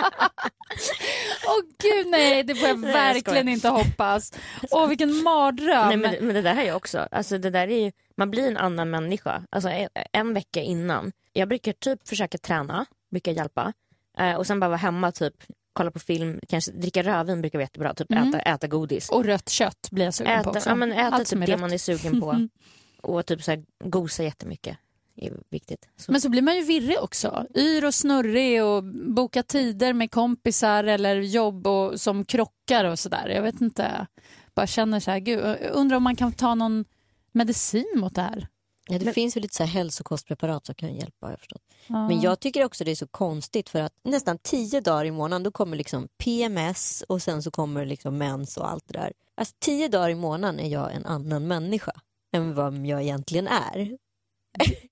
Åh 1.48 1.62
gud 1.84 2.08
nej, 2.08 2.44
det 2.44 2.56
får 2.56 2.68
jag 2.70 2.80
Nej, 2.80 2.92
jag 2.92 2.98
verkligen 2.98 3.24
skojar. 3.24 3.54
inte 3.54 3.70
hoppas. 3.70 4.34
Åh 4.72 4.88
vilken 4.88 5.24
mardröm. 5.24 5.88
Nej, 5.88 5.98
men, 5.98 6.26
men 6.26 6.36
det 6.36 6.42
där 6.42 6.56
har 6.56 6.64
jag 6.64 6.78
också. 6.78 7.08
Alltså, 7.12 7.38
det 7.38 7.50
där 7.50 7.68
är 7.68 7.86
ju, 7.86 7.92
man 8.18 8.32
blir 8.32 8.48
en 8.48 8.58
annan 8.58 8.90
människa. 8.90 9.44
Alltså, 9.50 9.70
en, 9.70 9.90
en 10.12 10.34
vecka 10.34 10.62
innan. 10.62 11.12
Jag 11.34 11.50
brukar 11.50 11.74
typ 11.74 12.08
försöka 12.08 12.38
träna, 12.38 12.86
brukar 13.12 13.32
hjälpa. 13.32 13.74
Eh, 14.20 14.36
och 14.36 14.48
sen 14.48 14.60
bara 14.60 14.68
vara 14.68 14.78
hemma, 14.78 15.12
typ 15.12 15.34
kolla 15.74 15.92
på 15.92 16.00
film, 16.00 16.40
kanske 16.48 16.72
dricka 16.72 17.04
rödvin 17.04 17.42
brukar 17.42 17.60
vara 17.60 17.64
jättebra. 17.64 17.94
Typ 17.94 18.12
Mm. 18.12 18.30
äta, 18.30 18.40
äta 18.40 18.68
godis. 18.68 19.10
Och 19.10 19.26
rött 19.26 19.50
kött 19.50 19.88
blir 19.92 20.06
jag 20.06 20.14
sugen 20.14 20.44
på 20.44 20.50
Äta, 20.50 20.60
också. 20.60 20.70
ja, 20.70 20.76
men 20.76 20.92
äta 20.92 21.16
Allt 21.16 21.28
typ 21.30 21.40
det 21.46 21.46
rött. 21.54 21.60
man 21.60 21.74
är 21.74 21.78
sugen 21.78 22.22
på. 22.22 22.48
och 23.02 23.26
typ 23.26 23.44
så 23.44 23.52
här, 23.52 23.64
gosa 23.84 24.24
jättemycket. 24.24 24.78
är 25.16 25.34
viktigt. 25.50 25.90
Så. 25.98 26.12
Men 26.12 26.22
så 26.22 26.30
blir 26.30 26.42
man 26.42 26.56
ju 26.56 26.64
virrig 26.64 26.98
också. 27.02 27.46
Yr 27.56 27.86
och 27.86 27.94
snurrig 27.94 28.64
och 28.64 28.84
boka 29.14 29.44
tider 29.44 29.94
med 29.94 30.12
kompisar 30.12 30.84
eller 30.84 31.16
jobb 31.16 31.68
och, 31.68 32.00
som 32.02 32.26
krockar 32.26 32.86
och 32.86 33.00
sådär. 33.00 33.28
Jag 33.36 33.42
vet 33.42 33.62
inte. 33.62 34.08
Bara 34.56 34.68
känner 34.68 35.00
så 35.00 35.12
här, 35.12 35.20
gud, 35.20 35.40
jag 35.40 35.58
undrar 35.72 35.98
om 35.98 36.04
man 36.04 36.16
kan 36.16 36.32
ta 36.32 36.56
någon 36.56 36.86
medicin 37.32 37.94
mot 37.96 38.16
det 38.16 38.22
här. 38.22 38.48
Ja, 38.88 39.00
det 39.00 39.14
finns 39.14 39.36
väl 39.36 39.42
lite 39.42 39.56
så 39.56 39.64
här 39.64 39.70
hälsokostpreparat 39.72 40.66
som 40.66 40.76
kan 40.76 40.96
hjälpa. 40.96 41.26
har 41.26 41.32
Jag 41.32 41.40
förstått. 41.40 41.62
Ja. 41.88 42.08
Men 42.08 42.22
jag 42.22 42.40
tycker 42.40 42.64
också 42.64 42.84
det 42.84 42.92
är 42.92 42.96
så 42.96 43.08
konstigt 43.08 43.70
för 43.70 43.82
att 43.82 43.94
nästan 44.04 44.38
tio 44.38 44.82
dagar 44.82 45.06
i 45.06 45.12
månaden 45.12 45.44
då 45.44 45.52
kommer 45.52 45.78
liksom 45.78 46.08
PMS 46.18 47.04
och 47.10 47.22
sen 47.22 47.44
så 47.44 47.52
kommer 47.52 47.86
liksom 47.86 48.18
mens 48.18 48.58
och 48.58 48.70
allt 48.70 48.84
det 48.88 49.00
där. 49.00 49.14
Alltså 49.36 49.56
tio 49.60 49.88
dagar 49.88 50.10
i 50.10 50.16
månaden 50.16 50.60
är 50.60 50.70
jag 50.70 50.94
en 50.96 51.06
annan 51.06 51.48
människa 51.48 51.92
än 52.34 52.56
vad 52.56 52.86
jag 52.86 53.02
egentligen 53.02 53.48
är. 53.48 53.98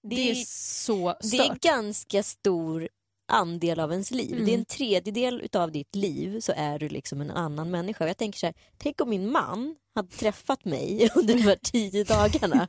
det 0.03 0.31
är 0.31 0.35
så 0.45 1.15
det 1.21 1.37
är 1.37 1.43
stört. 1.43 1.61
ganska 1.61 2.23
stor 2.23 2.87
andel 3.27 3.79
av 3.79 3.91
ens 3.91 4.11
liv. 4.11 4.33
Mm. 4.33 4.45
Det 4.45 4.51
är 4.51 4.57
en 4.57 4.65
tredjedel 4.65 5.41
utav 5.41 5.71
ditt 5.71 5.95
liv 5.95 6.39
så 6.39 6.53
är 6.55 6.79
du 6.79 6.89
liksom 6.89 7.21
en 7.21 7.31
annan 7.31 7.71
människa. 7.71 8.03
Och 8.03 8.09
jag 8.09 8.17
tänker 8.17 8.39
så 8.39 8.45
här, 8.45 8.55
tänk 8.77 9.01
om 9.01 9.09
min 9.09 9.31
man 9.31 9.75
hade 9.95 10.07
träffat 10.07 10.65
mig 10.65 11.09
under 11.15 11.33
de 11.33 11.41
här 11.41 11.59
tio 11.63 12.03
dagarna. 12.03 12.67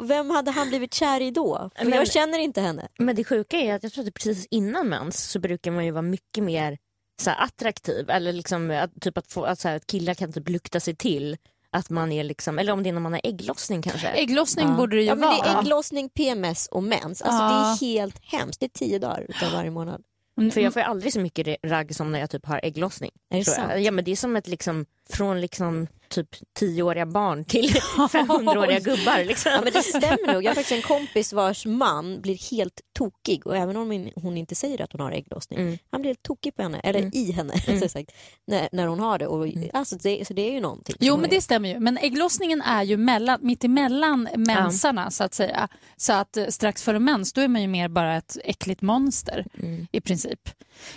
Vem 0.00 0.30
hade 0.30 0.50
han 0.50 0.68
blivit 0.68 0.94
kär 0.94 1.20
i 1.20 1.30
då? 1.30 1.70
För 1.76 1.84
Men- 1.84 1.98
jag 1.98 2.12
känner 2.12 2.38
inte 2.38 2.60
henne. 2.60 2.88
Men 2.98 3.16
det 3.16 3.24
sjuka 3.24 3.56
är 3.56 3.74
att 3.74 3.82
jag 3.82 3.92
tror 3.92 4.08
att 4.08 4.14
precis 4.14 4.46
innan 4.50 4.88
mens 4.88 5.30
så 5.30 5.38
brukar 5.38 5.70
man 5.70 5.84
ju 5.84 5.90
vara 5.90 6.02
mycket 6.02 6.44
mer 6.44 6.78
så 7.22 7.30
attraktiv. 7.30 8.10
Eller 8.10 8.32
liksom, 8.32 8.70
att, 8.70 9.00
typ 9.00 9.18
att, 9.18 9.32
få, 9.32 9.44
att, 9.44 9.58
så 9.60 9.68
här, 9.68 9.76
att 9.76 9.86
killar 9.86 10.14
kan 10.14 10.32
typ 10.32 10.48
lukta 10.48 10.80
sig 10.80 10.96
till 10.96 11.36
att 11.72 11.90
man 11.90 12.12
är 12.12 12.24
liksom, 12.24 12.58
eller 12.58 12.72
om 12.72 12.82
det 12.82 12.88
är 12.88 12.92
när 12.92 13.00
man 13.00 13.12
har 13.12 13.20
ägglossning 13.24 13.82
kanske. 13.82 14.08
Ägglossning 14.08 14.68
Ja. 14.68 14.74
borde 14.76 14.96
det 14.96 15.02
ju 15.02 15.08
Ja, 15.08 15.14
men 15.14 15.30
det 15.30 15.36
vara. 15.42 15.46
är 15.56 15.60
ägglossning, 15.60 16.08
PMS 16.08 16.66
och 16.66 16.82
mens. 16.82 17.22
Alltså, 17.22 17.42
Ja. 17.42 17.76
Det 17.80 17.86
är 17.86 17.90
helt 17.94 18.18
hemskt. 18.24 18.60
Det 18.60 18.66
är 18.66 18.70
tio 18.70 18.98
dagar 18.98 19.26
utav 19.28 19.52
varje 19.52 19.70
månad. 19.70 20.02
Mm, 20.38 20.50
För 20.50 20.60
jag 20.60 20.72
får 20.72 20.82
ju 20.82 20.86
aldrig 20.88 21.12
så 21.12 21.20
mycket 21.20 21.56
ragg 21.66 21.94
som 21.96 22.12
när 22.12 22.20
jag 22.20 22.30
typ 22.30 22.46
har 22.46 22.60
ägglossning. 22.62 23.10
Är 23.30 23.34
det 23.36 23.38
jag. 23.38 23.46
sant? 23.46 23.72
Ja 23.78 23.90
men 23.90 24.04
det 24.04 24.10
är 24.10 24.16
som 24.16 24.36
ett 24.36 24.46
liksom, 24.48 24.86
från 25.10 25.40
liksom 25.40 25.86
typ 26.10 26.28
tioåriga 26.58 27.06
barn 27.06 27.44
till 27.44 27.68
500-åriga 27.96 28.78
gubbar. 28.80 29.24
Liksom. 29.24 29.52
Ja, 29.52 29.60
men 29.64 29.72
det 29.72 29.82
stämmer 29.82 30.32
nog. 30.32 30.44
Jag 30.44 30.50
har 30.50 30.54
faktiskt 30.54 30.72
en 30.72 30.96
kompis 30.96 31.32
vars 31.32 31.66
man 31.66 32.20
blir 32.20 32.50
helt 32.50 32.80
tokig 32.98 33.46
och 33.46 33.56
även 33.56 33.76
om 33.76 34.10
hon 34.14 34.36
inte 34.36 34.54
säger 34.54 34.82
att 34.82 34.92
hon 34.92 35.00
har 35.00 35.12
ägglossning, 35.12 35.58
Mm. 35.60 35.78
han 35.90 36.00
blir 36.00 36.08
helt 36.08 36.22
tokig 36.22 36.56
på 36.56 36.62
henne, 36.62 36.80
eller 36.80 36.98
Mm. 37.00 37.10
i 37.14 37.32
henne 37.32 37.52
rättare 37.66 37.88
sagt, 37.88 38.10
när, 38.46 38.68
när 38.72 38.86
hon 38.86 39.00
har 39.00 39.18
det. 39.18 39.26
Och, 39.26 39.46
alltså, 39.72 39.96
det 39.96 40.26
så 40.26 40.34
det 40.34 40.42
är 40.48 40.52
ju 40.52 40.60
någonting. 40.60 40.96
Jo 41.00 41.16
men 41.16 41.24
är- 41.24 41.30
det 41.30 41.40
stämmer 41.40 41.68
ju. 41.68 41.80
Men 41.80 41.98
ägglossningen 41.98 42.60
är 42.62 42.82
ju 42.82 42.96
mellan, 42.96 43.38
mitt 43.42 43.64
emellan 43.64 44.28
mensarna 44.36 45.10
så 45.10 45.24
att 45.24 45.34
säga. 45.34 45.68
Så 45.96 46.12
att 46.12 46.36
eh, 46.36 46.46
strax 46.46 46.82
före 46.82 46.98
mens 46.98 47.32
då 47.32 47.40
är 47.40 47.48
man 47.48 47.62
ju 47.62 47.68
mer 47.68 47.88
bara 47.88 48.16
ett 48.16 48.36
äckligt 48.44 48.82
monster 48.82 49.46
Mm. 49.58 49.86
i 49.92 50.00
princip. 50.00 50.40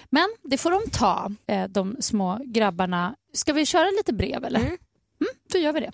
Men 0.10 0.26
det 0.44 0.58
får 0.58 0.72
de 0.72 0.90
ta, 0.92 1.32
eh, 1.48 1.64
de 1.68 1.96
små 2.00 2.40
grabbarna. 2.46 3.16
Ska 3.34 3.54
vi 3.54 3.66
köra 3.66 3.90
lite 3.90 4.14
brev 4.14 4.46
eller? 4.46 4.60
Mm. 4.60 4.78
Mm, 5.22 5.34
då 5.52 5.58
gör 5.60 5.74
vi 5.74 5.80
det. 5.80 5.92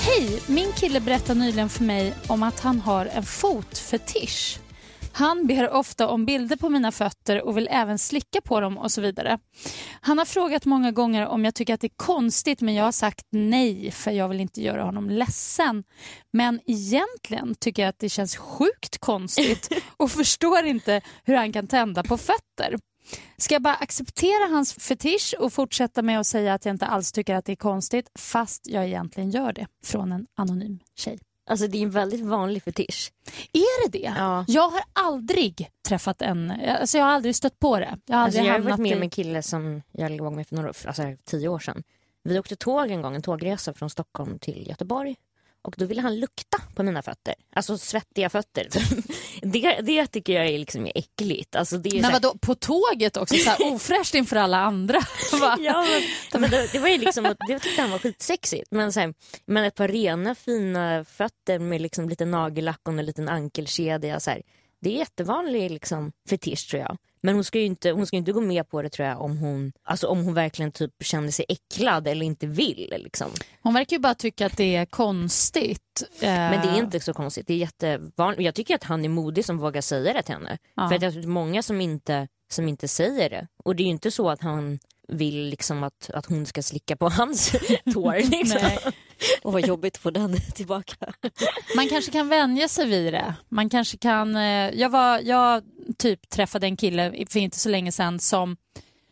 Hej! 0.00 0.42
Min 0.46 0.72
kille 0.72 1.00
berättade 1.00 1.40
nyligen 1.40 1.68
för 1.68 1.84
mig 1.84 2.14
om 2.26 2.42
att 2.42 2.60
han 2.60 2.80
har 2.80 3.06
en 3.06 3.22
fotfetisch. 3.22 4.58
Han 5.16 5.46
ber 5.46 5.70
ofta 5.70 6.08
om 6.08 6.26
bilder 6.26 6.56
på 6.56 6.68
mina 6.68 6.92
fötter 6.92 7.42
och 7.42 7.56
vill 7.56 7.68
även 7.70 7.98
slicka 7.98 8.40
på 8.40 8.60
dem 8.60 8.78
och 8.78 8.92
så 8.92 9.00
vidare. 9.00 9.38
Han 10.00 10.18
har 10.18 10.24
frågat 10.24 10.64
många 10.64 10.92
gånger 10.92 11.26
om 11.26 11.44
jag 11.44 11.54
tycker 11.54 11.74
att 11.74 11.80
det 11.80 11.86
är 11.86 11.96
konstigt 11.96 12.60
men 12.60 12.74
jag 12.74 12.84
har 12.84 12.92
sagt 12.92 13.26
nej 13.30 13.90
för 13.90 14.10
jag 14.10 14.28
vill 14.28 14.40
inte 14.40 14.62
göra 14.62 14.82
honom 14.82 15.10
ledsen. 15.10 15.84
Men 16.32 16.60
egentligen 16.66 17.54
tycker 17.54 17.82
jag 17.82 17.88
att 17.88 17.98
det 17.98 18.08
känns 18.08 18.36
sjukt 18.36 18.98
konstigt 18.98 19.68
och 19.96 20.10
förstår 20.10 20.64
inte 20.64 21.00
hur 21.24 21.34
han 21.34 21.52
kan 21.52 21.66
tända 21.66 22.02
på 22.02 22.16
fötter. 22.16 22.76
Ska 23.36 23.54
jag 23.54 23.62
bara 23.62 23.74
acceptera 23.74 24.48
hans 24.50 24.74
fetisch 24.74 25.34
och 25.38 25.52
fortsätta 25.52 26.02
med 26.02 26.20
att 26.20 26.26
säga 26.26 26.54
att 26.54 26.64
jag 26.64 26.74
inte 26.74 26.86
alls 26.86 27.12
tycker 27.12 27.34
att 27.34 27.44
det 27.44 27.52
är 27.52 27.56
konstigt 27.56 28.10
fast 28.18 28.66
jag 28.66 28.86
egentligen 28.86 29.30
gör 29.30 29.52
det? 29.52 29.66
Från 29.84 30.12
en 30.12 30.26
anonym 30.36 30.78
tjej. 30.96 31.18
Alltså 31.46 31.66
det 31.66 31.78
är 31.78 31.82
en 31.82 31.90
väldigt 31.90 32.20
vanlig 32.20 32.62
fetisch. 32.62 33.12
Är 33.52 33.88
det 33.90 33.98
det? 33.98 34.14
Ja. 34.16 34.44
Jag 34.48 34.68
har 34.68 34.82
aldrig 34.92 35.70
träffat 35.88 36.22
en, 36.22 36.50
alltså 36.80 36.98
jag 36.98 37.04
har 37.04 37.12
aldrig 37.12 37.36
stött 37.36 37.58
på 37.58 37.78
det. 37.78 37.98
Jag 38.06 38.16
har 38.16 38.24
Alltså 38.24 38.40
jag 38.40 38.52
har 38.52 38.60
varit 38.60 38.78
med 38.78 38.92
i... 38.92 38.94
om 38.94 39.02
en 39.02 39.10
kille 39.10 39.42
som 39.42 39.82
jag 39.92 40.10
låg 40.10 40.32
med 40.32 40.48
för 40.48 40.56
några, 40.56 40.68
alltså 40.68 41.02
tio 41.24 41.48
år 41.48 41.58
sedan. 41.58 41.82
Vi 42.24 42.38
åkte 42.38 42.56
tåg 42.56 42.90
en 42.90 43.02
gång, 43.02 43.14
en 43.14 43.22
tågresa 43.22 43.74
från 43.74 43.90
Stockholm 43.90 44.38
till 44.38 44.68
Göteborg. 44.68 45.16
Och 45.62 45.74
då 45.78 45.84
ville 45.84 46.02
han 46.02 46.20
lukta 46.20 46.58
på 46.74 46.82
mina 46.82 47.02
fötter. 47.02 47.34
Alltså 47.54 47.78
svettiga 47.78 48.28
fötter. 48.30 48.68
det, 49.44 49.80
det 49.80 50.06
tycker 50.06 50.32
jag 50.32 50.46
är 50.46 50.58
liksom 50.58 50.88
äckligt. 50.94 51.56
Alltså 51.56 51.78
det 51.78 51.98
är 51.98 52.02
här- 52.02 52.12
vadå, 52.12 52.34
på 52.40 52.54
tåget 52.54 53.16
också? 53.16 53.34
Så 53.34 53.50
här 53.50 53.72
ofräscht 53.74 54.14
inför 54.14 54.36
alla 54.36 54.58
andra. 54.58 54.98
Ja, 55.60 55.86
men, 56.32 56.40
men 56.40 56.50
det, 56.50 56.72
det 56.72 56.78
var 56.78 56.88
ju 56.88 56.98
liksom, 56.98 57.34
det 57.48 57.58
tyckte 57.58 57.82
han 57.82 57.90
var 57.90 57.98
skitsexigt. 57.98 58.70
Men, 58.70 58.92
så 58.92 59.00
här, 59.00 59.14
men 59.46 59.64
ett 59.64 59.74
par 59.74 59.88
rena 59.88 60.34
fina 60.34 61.04
fötter 61.04 61.58
med 61.58 61.80
liksom 61.80 62.08
lite 62.08 62.24
nagellack 62.24 62.80
och 62.82 62.92
en 62.92 63.06
liten 63.06 63.28
ankelkedja. 63.28 64.20
Så 64.20 64.30
här, 64.30 64.42
det 64.80 64.94
är 64.94 64.98
jättevanlig 64.98 65.70
liksom, 65.70 66.12
fetisch 66.30 66.68
tror 66.70 66.82
jag. 66.82 66.96
Men 67.24 67.34
hon 67.34 67.44
ska 67.44 67.58
ju 67.58 67.64
inte, 67.64 67.90
hon 67.90 68.06
ska 68.06 68.16
inte 68.16 68.32
gå 68.32 68.40
med 68.40 68.68
på 68.68 68.82
det 68.82 68.88
tror 68.88 69.08
jag 69.08 69.20
om 69.20 69.38
hon, 69.38 69.72
alltså, 69.82 70.06
om 70.06 70.24
hon 70.24 70.34
verkligen 70.34 70.72
typ 70.72 70.90
känner 71.00 71.30
sig 71.30 71.44
äcklad 71.48 72.08
eller 72.08 72.26
inte 72.26 72.46
vill. 72.46 72.94
Liksom. 72.98 73.30
Hon 73.62 73.74
verkar 73.74 73.96
ju 73.96 74.00
bara 74.00 74.14
tycka 74.14 74.46
att 74.46 74.56
det 74.56 74.76
är 74.76 74.86
konstigt. 74.86 76.02
Eh, 76.20 76.28
Men 76.28 76.66
det 76.66 76.68
är 76.68 76.78
inte 76.78 77.00
så 77.00 77.14
konstigt. 77.14 77.46
Det 77.46 77.54
är 77.54 77.58
jättevanligt. 77.58 78.42
Jag 78.42 78.54
tycker 78.54 78.74
att 78.74 78.84
han 78.84 79.04
är 79.04 79.08
modig 79.08 79.44
som 79.44 79.58
vågar 79.58 79.80
säga 79.80 80.12
det 80.12 80.22
till 80.22 80.34
henne. 80.34 80.58
Ja. 80.76 80.88
För 80.88 80.94
att 80.94 81.00
det 81.00 81.06
är 81.06 81.26
många 81.26 81.62
som 81.62 81.80
inte, 81.80 82.28
som 82.50 82.68
inte 82.68 82.88
säger 82.88 83.30
det. 83.30 83.46
Och 83.64 83.76
det 83.76 83.82
är 83.82 83.84
ju 83.84 83.90
inte 83.90 84.10
så 84.10 84.30
att 84.30 84.40
han 84.40 84.78
vill 85.08 85.48
liksom 85.48 85.82
att, 85.82 86.10
att 86.14 86.26
hon 86.26 86.46
ska 86.46 86.62
slicka 86.62 86.96
på 86.96 87.08
hans 87.08 87.50
tår. 87.92 88.30
Liksom. 88.30 88.70
Och 89.42 89.52
vad 89.52 89.66
jobbigt 89.66 89.96
att 89.96 90.02
få 90.02 90.10
den 90.10 90.40
tillbaka. 90.54 91.12
Man 91.76 91.88
kanske 91.88 92.12
kan 92.12 92.28
vänja 92.28 92.68
sig 92.68 92.86
vid 92.86 93.12
det. 93.12 93.34
Man 93.48 93.70
kanske 93.70 93.96
kan... 93.96 94.36
Eh, 94.36 94.70
jag, 94.74 94.90
var, 94.90 95.20
jag 95.20 95.62
typ 95.98 96.28
träffade 96.28 96.66
en 96.66 96.76
kille 96.76 97.26
för 97.28 97.40
inte 97.40 97.58
så 97.58 97.68
länge 97.68 97.92
sedan 97.92 98.18
som 98.18 98.56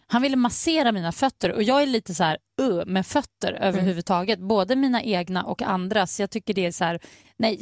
han 0.07 0.22
ville 0.22 0.37
massera 0.37 0.92
mina 0.92 1.12
fötter 1.12 1.52
och 1.52 1.62
jag 1.62 1.83
är 1.83 1.87
lite 1.87 2.14
så 2.14 2.24
här 2.24 2.38
uh, 2.61 2.85
med 2.87 3.07
fötter 3.07 3.52
överhuvudtaget. 3.52 4.38
Både 4.38 4.76
mina 4.76 5.02
egna 5.02 5.44
och 5.44 5.62
andras. 5.62 6.20
Jag 6.20 6.31
tycker 6.31 6.55
det 6.55 6.66
är 6.66 6.72
så 6.72 6.85
här, 6.85 7.00
nej, 7.37 7.61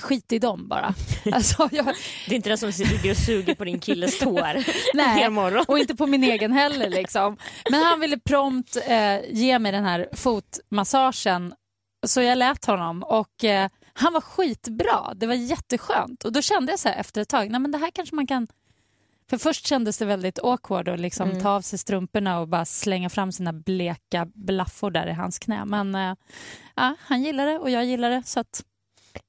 skit 0.00 0.32
i 0.32 0.38
dem 0.38 0.68
bara. 0.68 0.94
Alltså, 1.32 1.68
jag, 1.72 1.84
Det 2.28 2.34
är 2.34 2.36
inte 2.36 2.48
den 2.48 2.58
som 2.58 2.72
ligger 2.86 3.10
och 3.10 3.16
suger 3.16 3.54
på 3.54 3.64
din 3.64 3.80
killes 3.80 4.18
tår 4.18 4.64
Nej. 4.96 5.64
och 5.68 5.78
inte 5.78 5.94
på 5.94 6.06
min 6.06 6.24
egen 6.24 6.52
heller. 6.52 6.90
Liksom. 6.90 7.36
Men 7.70 7.82
han 7.82 8.00
ville 8.00 8.18
prompt 8.18 8.76
eh, 8.86 9.20
ge 9.30 9.58
mig 9.58 9.72
den 9.72 9.84
här 9.84 10.08
fotmassagen 10.12 11.54
så 12.06 12.22
jag 12.22 12.38
lät 12.38 12.64
honom 12.64 13.02
och 13.02 13.44
eh, 13.44 13.68
han 13.92 14.12
var 14.12 14.20
skitbra. 14.20 15.14
Det 15.14 15.26
var 15.26 15.34
jätteskönt 15.34 16.24
och 16.24 16.32
då 16.32 16.42
kände 16.42 16.72
jag 16.72 16.78
så 16.78 16.88
efter 16.88 17.20
ett 17.20 17.28
tag, 17.28 17.50
nej 17.50 17.60
men 17.60 17.70
det 17.72 17.78
här 17.78 17.90
kanske 17.90 18.14
man 18.14 18.26
kan 18.26 18.46
för 19.30 19.38
först 19.38 19.66
kändes 19.66 19.98
det 19.98 20.04
väldigt 20.04 20.38
awkward 20.38 20.88
att 20.88 21.00
liksom 21.00 21.30
Mm. 21.30 21.42
ta 21.42 21.50
av 21.50 21.60
sig 21.60 21.78
strumporna 21.78 22.40
och 22.40 22.48
bara 22.48 22.64
slänga 22.64 23.08
fram 23.10 23.32
sina 23.32 23.52
bleka 23.52 24.26
blaffor 24.34 24.90
där 24.90 25.06
i 25.06 25.12
hans 25.12 25.38
knä. 25.38 25.64
Men 25.64 25.94
eh, 25.94 26.14
ja, 26.74 26.94
han 27.00 27.22
gillar 27.22 27.46
det 27.46 27.58
och 27.58 27.70
jag 27.70 27.84
gillar 27.84 28.10
det. 28.10 28.22
Så 28.26 28.40
att, 28.40 28.64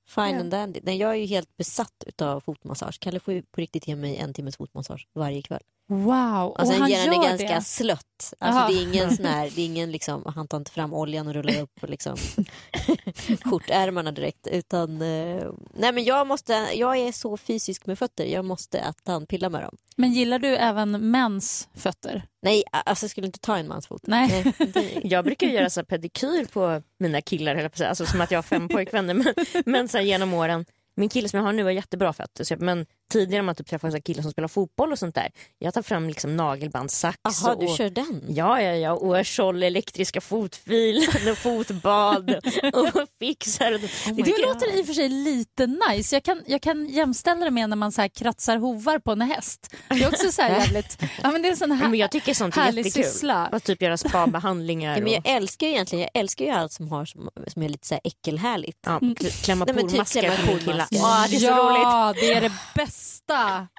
Fine 0.08 0.30
Ja. 0.34 0.40
and 0.40 0.52
dandy. 0.52 0.80
Nej, 0.84 0.98
jag 0.98 1.12
är 1.12 1.16
ju 1.16 1.26
helt 1.26 1.58
besatt 1.58 2.22
av 2.22 2.40
fotmassage. 2.40 3.00
Kalle 3.00 3.20
får 3.20 3.34
ju 3.34 3.42
på 3.42 3.62
riktigt 3.62 3.88
ge 3.88 3.96
mig 3.96 4.18
en 4.18 4.34
timmes 4.34 4.58
fotmassage 4.58 5.08
varje 5.14 5.42
kväll. 5.42 5.64
Wow, 5.88 6.56
Alltså, 6.58 6.74
och 6.76 6.80
han 6.82 6.90
ger 6.90 7.06
gör 7.06 7.14
är 7.24 7.30
ganska 7.30 7.56
det. 7.56 7.62
slött. 7.62 8.34
Alltså, 8.40 8.74
det 8.74 8.80
är 8.80 8.84
ingen 8.84 9.16
sån 9.16 9.26
här, 9.26 9.52
det 9.56 9.62
är 9.62 9.66
ingen 9.66 9.92
liksom, 9.98 10.24
han 10.36 10.48
tar 10.48 10.58
inte 10.58 10.72
fram 10.72 10.94
oljan 10.94 11.28
och 11.28 11.34
rullar 11.34 11.62
upp 11.62 11.84
och 11.84 11.90
liksom, 11.90 12.18
skjortärmarna 13.46 14.12
direkt. 14.12 14.48
Utan, 14.48 15.02
eh, 15.02 15.48
nej 15.74 15.92
men 15.92 16.04
jag, 16.04 16.28
måste, 16.28 16.54
jag 16.76 16.98
är 16.98 17.12
så 17.12 17.38
fysisk 17.38 17.86
med 17.86 18.00
fötter, 18.00 18.26
jag 18.26 18.46
måste 18.46 18.82
att 18.82 19.02
han 19.06 19.26
pillar 19.26 19.50
med 19.50 19.62
dem. 19.62 19.78
Men 19.96 20.12
gillar 20.14 20.40
du 20.40 20.56
även 20.56 21.12
mäns 21.12 21.68
fötter? 21.76 22.24
Nej, 22.42 22.64
alltså 22.72 23.04
jag 23.04 23.12
skulle 23.12 23.28
inte 23.28 23.40
ta 23.40 23.58
en 23.58 23.68
mans 23.68 23.88
fot. 23.88 24.02
Nej. 24.08 24.54
det- 24.58 25.00
Jag 25.04 25.26
brukar 25.26 25.48
göra 25.48 25.70
så 25.70 25.80
här 25.80 25.86
pedikyr 25.86 26.46
på 26.46 26.82
mina 27.00 27.22
killar, 27.22 27.72
alltså 27.84 28.06
som 28.06 28.22
att 28.22 28.32
jag 28.32 28.38
har 28.38 28.44
fem 28.44 28.68
pojkvänner. 28.68 29.14
Men, 29.14 29.34
men 29.66 29.88
så 29.88 29.98
här, 29.98 30.06
genom 30.06 30.34
åren, 30.34 30.66
min 30.96 31.10
kille 31.10 31.30
som 31.30 31.38
jag 31.38 31.46
har 31.46 31.54
nu 31.54 31.64
har 31.64 31.72
jättebra 31.72 32.14
fötter. 32.14 32.44
Så 32.44 32.54
jag, 32.54 32.62
men 32.62 32.86
tidigare 33.12 33.42
man 33.44 33.56
typ 33.56 33.72
här 33.72 34.00
killar 34.00 34.22
som 34.22 34.32
spelar 34.32 34.48
fotboll 34.48 34.92
och 34.92 35.00
sånt 35.00 35.16
där. 35.16 35.32
Jag 35.60 35.74
tar 35.74 35.82
fram 35.82 36.08
liksom 36.08 36.38
nagelbandssax. 36.38 37.18
Jaha, 37.24 37.56
du 37.60 37.66
och, 37.68 37.78
kör 37.78 37.90
den? 37.90 38.24
Ja, 38.28 38.62
ja, 38.62 38.72
ja. 38.76 38.92
Och 38.94 39.28
Scholl 39.28 39.64
elektriska 39.64 40.22
fotfilen 40.22 41.32
och 41.32 41.38
fotbad 41.38 42.30
och 42.74 43.08
fixar. 43.20 43.72
Det 43.72 43.78
Det 43.78 43.88
tycker 44.24 44.40
jag- 44.42 44.48
låter 44.54 44.80
i 44.80 44.82
och 44.82 44.86
för 44.86 44.94
sig 44.94 45.10
lite 45.10 45.68
nice. 45.68 46.16
Jag 46.16 46.24
kan, 46.24 46.44
jag 46.48 46.62
kan 46.62 46.88
jämställa 46.90 47.46
det 47.46 47.52
med 47.52 47.70
när 47.70 47.76
man 47.76 47.92
så 47.92 48.02
här 48.02 48.08
kratsar 48.08 48.58
hovar 48.58 49.00
på 49.00 49.12
en 49.12 49.22
häst. 49.22 49.76
Det 49.90 49.96
är 49.96 50.08
också 50.08 50.32
så 50.32 50.42
här 50.42 50.50
jävligt... 50.60 50.98
Ja, 51.24 51.32
men 51.32 51.42
det 51.42 51.48
är 51.48 51.52
en 51.52 51.58
sån 51.58 51.72
här 51.72 51.90
men 51.90 52.00
jag 52.00 52.12
tycker 52.12 52.34
sånt 52.34 52.58
är 52.58 52.66
jättekul. 52.72 52.92
syssla. 53.04 53.46
Att 53.48 53.64
typ 53.64 53.82
göra 53.82 53.98
spabehandlingar. 53.98 54.98
Ja, 54.98 55.04
men 55.04 55.12
jag 55.14 55.20
och, 55.20 55.28
älskar 55.30 55.68
ju 55.68 55.74
egentligen 55.74 56.02
jag 56.14 56.22
älskar 56.22 56.46
ju 56.46 56.52
allt 56.52 56.72
som, 56.72 56.88
har, 56.92 57.06
som, 57.06 57.30
som 57.48 57.62
är 57.64 57.70
lite 57.70 57.88
så 57.88 57.94
här 57.94 58.02
äckelhärligt. 58.04 58.78
ja, 58.86 59.00
kl- 59.00 59.44
klämma 59.46 59.66
men 59.66 59.76
typ 59.76 59.92
pormaskar 59.92 60.54
på 60.54 60.60
killar. 60.60 60.88
Ja, 60.90 61.26
det 61.30 61.36
är 61.36 61.40
så 61.40 61.48
roligt. 61.48 61.82
ja, 61.84 62.14
det 62.20 62.34
är 62.34 62.42
det 62.42 62.52
bästa. 62.76 62.97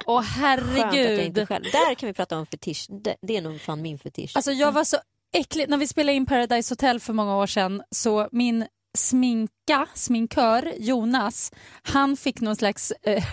Åh 0.05 0.17
att 0.17 0.41
jag 0.41 1.25
inte 1.25 1.45
herregud. 1.45 1.71
Där 1.71 1.95
kan 1.95 2.07
vi 2.07 2.13
prata 2.13 2.37
om 2.37 2.45
fetisch. 2.45 2.87
Det, 2.89 3.15
det 3.21 3.37
är 3.37 3.41
nog 3.41 3.61
fan 3.61 3.81
min 3.81 3.99
fetisch. 3.99 4.31
Alltså 4.35 4.51
jag 4.51 4.71
var 4.71 4.83
så 4.83 4.97
äcklig. 5.33 5.69
När 5.69 5.77
vi 5.77 5.87
spelade 5.87 6.15
in 6.15 6.25
Paradise 6.25 6.71
Hotel 6.71 6.99
för 6.99 7.13
många 7.13 7.37
år 7.37 7.47
sedan 7.47 7.83
så 7.91 8.29
min 8.31 8.65
sminka, 8.97 9.87
sminkör 9.93 10.73
Jonas, 10.77 11.51
han 11.83 12.17
fick 12.17 12.41
någon 12.41 12.55
slags 12.55 12.91
eh, 12.91 13.23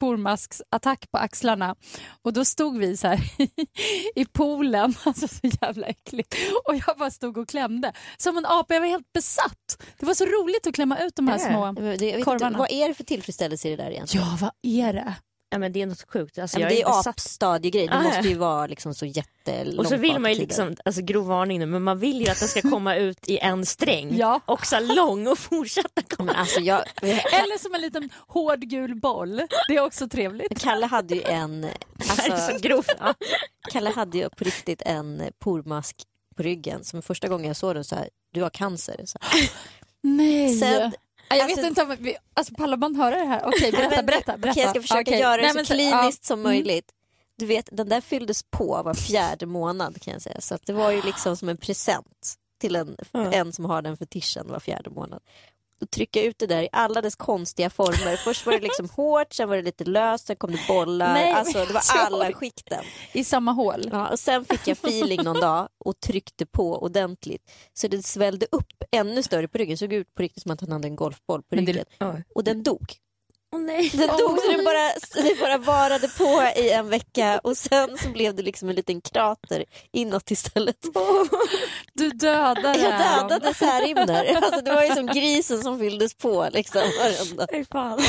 pormasksattack 0.00 1.10
på 1.10 1.18
axlarna 1.18 1.76
och 2.22 2.32
då 2.32 2.44
stod 2.44 2.78
vi 2.78 2.96
så 2.96 3.08
här 3.08 3.20
i 4.14 4.24
poolen, 4.24 4.94
alltså 5.04 5.28
så 5.28 5.40
jävla 5.62 5.86
äckligt 5.86 6.34
och 6.64 6.74
jag 6.86 6.98
bara 6.98 7.10
stod 7.10 7.38
och 7.38 7.48
klämde 7.48 7.92
som 8.16 8.38
en 8.38 8.46
apa, 8.46 8.74
jag 8.74 8.80
var 8.80 8.88
helt 8.88 9.12
besatt. 9.12 9.82
Det 9.98 10.06
var 10.06 10.14
så 10.14 10.24
roligt 10.24 10.66
att 10.66 10.74
klämma 10.74 10.98
ut 10.98 11.16
de 11.16 11.28
här 11.28 11.38
små 11.38 11.72
vet 11.72 12.24
korvarna. 12.24 12.46
inte, 12.46 12.58
vad 12.58 12.72
är 12.72 12.88
det 12.88 12.94
för 12.94 13.04
tillfredsställelse 13.04 13.68
i 13.68 13.70
det 13.70 13.82
där 13.82 13.90
egentligen? 13.90 14.26
Ja, 14.26 14.38
vad 14.40 14.52
är 14.62 14.92
det? 14.92 15.14
Ja, 15.52 15.58
men 15.58 15.72
det 15.72 15.82
är 15.82 15.86
något 15.86 16.02
sjukt. 16.12 16.38
Alltså, 16.38 16.56
Ja, 16.58 16.60
jag 16.60 16.68
men 16.68 16.76
det 16.76 16.82
är 16.82 16.86
besatt- 16.86 17.06
apstadiegrej, 17.06 17.86
det 17.86 17.94
Ah, 17.94 18.02
måste 18.02 18.28
ju 18.28 18.34
vara 18.34 18.66
liksom 18.66 18.94
så 18.94 19.06
jättelångt 19.06 19.78
Och 19.78 19.86
så 19.86 19.96
vill 19.96 20.18
man 20.18 20.32
ju 20.32 20.38
liksom, 20.38 20.76
alltså 20.84 21.02
grov 21.02 21.26
varning 21.26 21.58
nu, 21.58 21.66
men 21.66 21.82
man 21.82 21.98
vill 21.98 22.20
ju 22.20 22.28
att 22.28 22.38
den 22.38 22.48
ska 22.48 22.60
komma 22.70 22.96
ut 22.96 23.28
i 23.28 23.38
en 23.38 23.66
sträng 23.66 24.16
Ja. 24.16 24.40
och 24.46 24.66
salong 24.66 25.26
och 25.26 25.38
fortsätta 25.38 26.02
komma. 26.16 26.32
Alltså 26.32 26.60
jag, 26.60 26.82
Eller 27.02 27.58
som 27.58 27.74
en 27.74 27.80
liten 27.80 28.10
hård 28.28 28.60
gul 28.60 28.94
boll. 29.00 29.42
Det 29.68 29.76
är 29.76 29.80
också 29.84 30.08
trevligt. 30.08 30.60
Kalle 30.60 30.86
hade 30.86 31.14
ju 31.14 31.22
en, 31.22 31.64
är 31.64 31.72
alltså, 31.98 32.52
så 32.52 32.58
grovt. 32.58 32.90
Ja. 33.00 33.14
Kalle 33.72 33.90
hade 33.90 34.18
ju 34.18 34.28
på 34.28 34.44
riktigt 34.44 34.82
en 34.82 35.22
pormask 35.38 35.96
på 36.36 36.42
ryggen 36.42 36.84
som 36.84 37.02
första 37.02 37.28
gången 37.28 37.46
jag 37.46 37.56
såg 37.56 37.74
den 37.74 37.84
så 37.84 37.94
här, 37.96 38.08
du 38.34 38.42
har 38.42 38.50
cancer. 38.50 39.00
Så 39.04 39.18
här. 39.20 39.50
Nej. 40.02 40.54
Sen- 40.58 40.92
jag 41.36 41.44
alltså- 41.44 41.56
vet 41.60 41.66
inte 41.68 41.82
om 41.82 41.96
vi, 41.98 42.16
alltså 42.34 42.54
pallar 42.54 42.76
man 42.76 42.96
höra 42.96 43.16
det 43.18 43.24
här? 43.24 43.42
Okej, 43.46 43.72
berätta, 43.72 43.96
Men- 43.96 44.06
berätta, 44.06 44.36
berätta. 44.36 44.50
Okej, 44.50 44.62
jag 44.62 44.70
ska 44.70 44.80
försöka 44.82 45.00
Okej. 45.00 45.20
göra 45.20 45.36
det 45.42 45.52
Nej, 45.52 45.66
så 45.66 45.74
kliniskt 45.74 46.24
som 46.24 46.38
ja. 46.40 46.50
Mm. 46.50 46.50
möjligt. 46.52 46.90
Du 47.38 47.46
vet, 47.46 47.68
den 47.72 47.88
där 47.88 48.00
fylldes 48.00 48.42
på 48.42 48.82
var 48.84 48.94
fjärde 48.94 49.46
månad 49.46 50.02
kan 50.02 50.12
jag 50.12 50.22
säga. 50.22 50.40
Så 50.40 50.58
det 50.66 50.72
var 50.72 50.90
ju 50.90 51.02
liksom 51.02 51.36
som 51.36 51.48
en 51.48 51.56
present 51.56 52.34
till 52.60 52.76
en, 52.76 52.96
en 53.12 53.52
som 53.52 53.64
har 53.64 53.82
den 53.82 53.96
fetischen 53.96 54.48
var 54.48 54.60
fjärde 54.60 54.90
månad. 54.90 55.20
Och 55.80 55.90
trycka 55.90 56.22
ut 56.22 56.38
det 56.38 56.46
där 56.46 56.62
i 56.62 56.68
alla 56.72 57.00
dess 57.02 57.16
konstiga 57.16 57.70
former. 57.70 58.16
Först 58.16 58.46
var 58.46 58.52
det 58.52 58.60
liksom 58.60 58.88
hårt, 58.96 59.32
sen 59.32 59.48
var 59.48 59.56
det 59.56 59.62
lite 59.62 59.84
löst, 59.84 60.26
sen 60.26 60.36
kom 60.36 60.52
det 60.52 60.60
bollar. 60.68 61.12
Nej, 61.14 61.32
alltså 61.32 61.58
det 61.64 61.72
var 61.72 61.82
alla 62.06 62.32
skikten. 62.32 62.84
I 63.12 63.24
samma 63.24 63.52
hål. 63.52 63.88
Ja, 63.92 64.08
och 64.08 64.18
sen 64.18 64.44
fick 64.44 64.66
jag 64.68 64.76
feeling 64.78 65.22
någon 65.22 65.40
dag 65.40 65.68
och 65.84 66.00
tryckte 66.00 66.46
på 66.46 66.82
ordentligt. 66.82 67.50
Så 67.74 67.88
det 67.88 68.02
svällde 68.06 68.46
upp 68.52 68.66
ännu 68.92 69.22
större 69.22 69.48
på 69.48 69.58
ryggen. 69.58 69.78
Såg 69.78 69.92
ut 69.92 70.14
på 70.14 70.22
riktigt 70.22 70.42
som 70.42 70.52
att 70.52 70.60
han 70.60 70.72
hade 70.72 70.88
en 70.88 70.96
golfboll 70.96 71.42
på 71.42 71.54
det- 71.54 71.60
ryggen. 71.60 71.84
Oj. 72.00 72.24
Och 72.34 72.44
den 72.44 72.62
dog. 72.62 72.94
Åh 73.52 73.60
nej. 73.60 73.90
Den 73.94 74.08
dog 74.08 74.38
så 74.40 74.50
det 74.56 74.64
bara, 74.64 75.22
det 75.28 75.40
bara 75.40 75.58
varade 75.58 76.08
på 76.08 76.60
i 76.60 76.70
en 76.70 76.88
vecka 76.88 77.40
och 77.44 77.56
sen 77.56 77.98
så 77.98 78.08
blev 78.08 78.34
det 78.34 78.42
liksom 78.42 78.68
en 78.68 78.74
liten 78.74 79.00
krater 79.00 79.64
inåt 79.92 80.30
istället. 80.30 80.76
Du 81.92 82.10
dödade 82.10 82.78
Jag 82.78 83.28
dödade 83.28 83.54
Särimner. 83.54 84.34
Alltså 84.36 84.60
det 84.60 84.74
var 84.74 84.82
ju 84.82 84.94
som 84.94 85.06
grisen 85.06 85.62
som 85.62 85.78
fylldes 85.78 86.14
på. 86.14 86.48
Liksom, 86.52 86.82
varenda. 86.98 87.46
Fy 87.52 87.64
fan. 87.64 88.00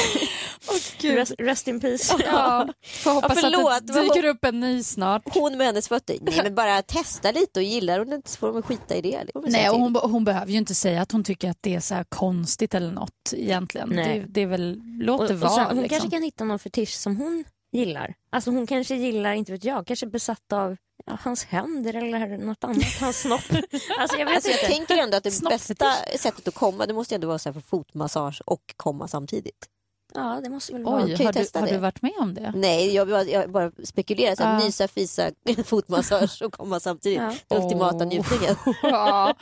Gud. 1.01 1.15
Rest, 1.15 1.33
rest 1.37 1.67
in 1.67 1.79
peace. 1.79 2.15
Ja, 2.25 2.67
får 2.83 3.11
hoppas 3.11 3.31
Ja, 3.35 3.41
förlåt, 3.41 3.71
att 3.73 3.87
det 3.87 4.01
dyker 4.01 4.25
upp 4.25 4.45
en 4.45 4.59
ny 4.59 4.83
snart. 4.83 5.21
Hon 5.25 5.57
med 5.57 5.67
hennes 5.67 5.87
fötter. 5.87 6.17
Nej 6.21 6.39
men 6.43 6.55
bara 6.55 6.81
testa 6.81 7.31
lite 7.31 7.59
och 7.59 7.63
gillar 7.63 7.99
hon 7.99 8.13
inte 8.13 8.29
så 8.29 8.37
får 8.37 8.53
de 8.53 8.61
skita 8.61 8.95
i 8.95 9.01
det. 9.01 9.23
Nej, 9.45 9.69
och 9.69 9.79
hon, 9.79 9.95
hon 9.95 10.23
behöver 10.23 10.51
ju 10.51 10.57
inte 10.57 10.75
säga 10.75 11.01
att 11.01 11.11
hon 11.11 11.23
tycker 11.23 11.49
att 11.49 11.57
det 11.61 11.75
är 11.75 11.79
så 11.79 11.95
här 11.95 12.05
konstigt 12.09 12.73
eller 12.73 12.91
något 12.91 13.33
egentligen. 13.33 13.89
Nej. 13.89 14.19
Det, 14.19 14.25
det 14.27 14.41
är 14.41 14.45
väl, 14.45 14.79
låt 14.99 15.30
Vara. 15.33 15.51
sen, 15.51 15.65
hon 15.65 15.75
liksom. 15.75 15.89
kanske 15.89 16.09
kan 16.17 16.23
hitta 16.23 16.43
någon 16.43 16.59
fetisch 16.59 16.93
som 16.93 17.17
hon 17.17 17.43
gillar. 17.71 18.13
Alltså 18.31 18.51
hon 18.51 18.67
kanske 18.67 18.95
gillar, 18.95 19.33
inte 19.33 19.51
vet 19.51 19.63
jag, 19.63 19.87
kanske 19.87 20.05
besatt 20.07 20.53
av 20.53 20.77
ja, 21.05 21.17
hans 21.21 21.43
händer 21.45 21.93
eller 21.93 22.37
något 22.37 22.63
annat, 22.63 22.99
hans 22.99 23.21
snopp. 23.21 23.41
Alltså 23.99 24.17
jag 24.17 24.25
vet 24.25 24.35
Alltså, 24.35 24.49
jag 24.49 24.59
inte. 24.59 24.67
tänker 24.75 24.97
ändå 24.97 25.17
att 25.17 25.23
det 25.23 25.41
bästa 25.49 25.93
sättet 26.17 26.47
att 26.47 26.53
komma 26.55 26.85
det 26.85 26.93
måste 26.93 27.15
ändå 27.15 27.27
vara 27.27 27.39
så 27.39 27.53
för 27.53 27.61
fotmassage 27.61 28.41
och 28.45 28.73
komma 28.77 29.07
samtidigt. 29.07 29.67
Ja, 30.13 30.39
det 30.43 30.49
måste 30.49 30.73
väl 30.73 30.83
vara. 30.83 31.03
Oj, 31.03 31.09
ju 31.09 31.25
har, 31.25 31.33
du, 31.33 31.59
har 31.59 31.67
du 31.67 31.77
varit 31.77 32.01
med 32.01 32.13
om 32.19 32.33
det? 32.33 32.53
Nej, 32.55 32.95
jag 32.95 33.07
bara, 33.07 33.23
jag 33.23 33.51
bara 33.51 33.71
spekulerar. 33.83 34.35
Så 34.35 34.43
här, 34.43 34.59
Ja. 34.59 34.65
Nysa, 34.65 34.87
fisa, 34.87 35.31
fotmassage 35.65 36.41
och 36.41 36.53
komma 36.53 36.79
samtidigt. 36.79 37.19
Ja. 37.19 37.33
Den 37.47 37.63
ultimata 37.63 38.05
njutningen. 38.05 38.55
ja. 38.83 39.33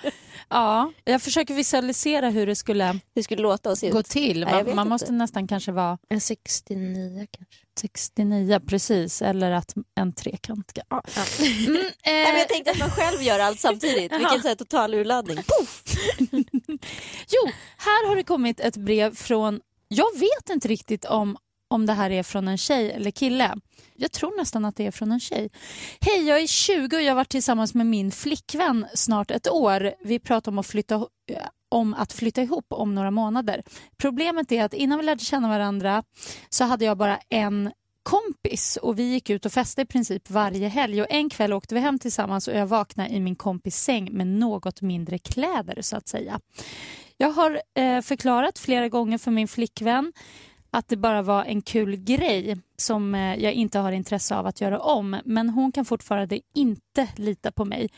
Ja, 0.49 0.91
jag 1.03 1.21
försöker 1.21 1.53
visualisera 1.53 2.29
hur 2.29 2.47
det 2.47 2.55
skulle 2.55 2.99
Hur 3.15 3.21
skulle 3.23 3.41
låta 3.41 3.69
och 3.69 3.77
se 3.77 3.89
gå 3.89 3.99
ut? 3.99 4.05
till. 4.05 4.39
Nej, 4.39 4.53
Man, 4.53 4.65
man 4.65 4.69
inte. 4.71 4.89
måste 4.89 5.11
nästan 5.11 5.47
kanske 5.47 5.71
vara 5.71 5.97
En 6.09 6.21
69 6.21 7.27
kanske. 7.31 7.55
69, 7.79 8.59
precis. 8.67 9.21
Eller 9.21 9.51
att 9.51 9.73
en 9.95 10.13
trekant. 10.13 10.71
Ja. 10.75 10.83
Ja. 11.15 11.23
Mm, 11.45 11.73
Nej, 11.73 11.91
men 12.05 12.33
eh, 12.33 12.39
jag 12.39 12.49
tänkte 12.49 12.71
att 12.71 12.79
man 12.79 12.89
själv 12.91 13.21
gör 13.21 13.39
allt 13.39 13.59
samtidigt. 13.59 14.11
Vilken 14.19 14.41
här, 14.43 14.55
total 14.55 14.93
urladdning. 14.93 15.37
Puff! 15.37 15.83
Jo, 17.31 17.51
här 17.77 18.07
har 18.07 18.15
det 18.15 18.23
kommit 18.23 18.59
ett 18.59 18.77
brev 18.77 19.15
från... 19.15 19.61
Jag 19.87 20.19
vet 20.19 20.49
inte 20.49 20.67
riktigt 20.67 21.05
om, 21.05 21.37
om 21.69 21.85
det 21.85 21.93
här 21.93 22.09
är 22.09 22.23
från 22.23 22.47
en 22.47 22.57
tjej 22.57 22.91
eller 22.91 23.11
kille. 23.11 23.55
Jag 23.95 24.11
tror 24.11 24.37
nästan 24.37 24.65
att 24.65 24.75
det 24.75 24.85
är 24.85 24.91
från 24.91 25.11
en 25.11 25.19
tjej. 25.19 25.49
Hej, 26.01 26.27
jag 26.27 26.41
är 26.41 26.47
20 26.47 26.95
och 26.95 27.01
jag 27.01 27.11
har 27.11 27.15
varit 27.15 27.29
tillsammans 27.29 27.73
med 27.73 27.85
min 27.85 28.11
flickvän 28.11 28.87
snart 28.93 29.31
ett 29.31 29.49
år. 29.49 29.93
Vi 30.03 30.19
pratar 30.19 30.51
om 30.51 30.59
att 30.59 30.67
flytta 30.67 30.95
eh, 30.95 31.45
om 31.69 31.93
att 31.93 32.13
flytta 32.13 32.41
ihop 32.41 32.65
om 32.69 32.95
några 32.95 33.11
månader. 33.11 33.63
Problemet 33.97 34.51
är 34.51 34.63
att 34.63 34.73
innan 34.73 34.99
vi 34.99 35.05
lärde 35.05 35.23
känna 35.23 35.47
varandra 35.47 36.03
så 36.49 36.63
hade 36.63 36.85
jag 36.85 36.97
bara 36.97 37.19
en 37.29 37.71
kompis 38.03 38.77
och 38.81 38.99
vi 38.99 39.03
gick 39.03 39.29
ut 39.29 39.45
och 39.45 39.51
festade 39.51 39.83
i 39.83 39.85
princip 39.85 40.29
varje 40.29 40.67
helg 40.67 41.01
och 41.01 41.07
en 41.09 41.29
kväll 41.29 41.53
åkte 41.53 41.75
vi 41.75 41.81
hem 41.81 41.99
tillsammans 41.99 42.47
och 42.47 42.53
jag 42.53 42.67
vaknade 42.67 43.09
i 43.09 43.19
min 43.19 43.35
kompis 43.35 43.75
säng 43.75 44.09
med 44.11 44.27
något 44.27 44.81
mindre 44.81 45.17
kläder 45.17 45.81
så 45.81 45.97
att 45.97 46.07
säga. 46.07 46.39
Jag 47.17 47.29
har 47.29 47.61
eh, 47.75 48.01
förklarat 48.01 48.59
flera 48.59 48.89
gånger 48.89 49.17
för 49.17 49.31
min 49.31 49.47
flickvän 49.47 50.13
att 50.71 50.87
det 50.87 50.97
bara 50.97 51.21
var 51.21 51.45
en 51.45 51.61
kul 51.61 51.95
grej 51.95 52.57
som 52.77 53.15
eh, 53.15 53.35
jag 53.35 53.53
inte 53.53 53.79
har 53.79 53.91
intresse 53.91 54.35
av 54.35 54.47
att 54.47 54.61
göra 54.61 54.79
om 54.79 55.17
men 55.25 55.49
hon 55.49 55.71
kan 55.71 55.85
fortfarande 55.85 56.39
inte 56.53 57.07
lita 57.15 57.51
på 57.51 57.65
mig. 57.65 57.89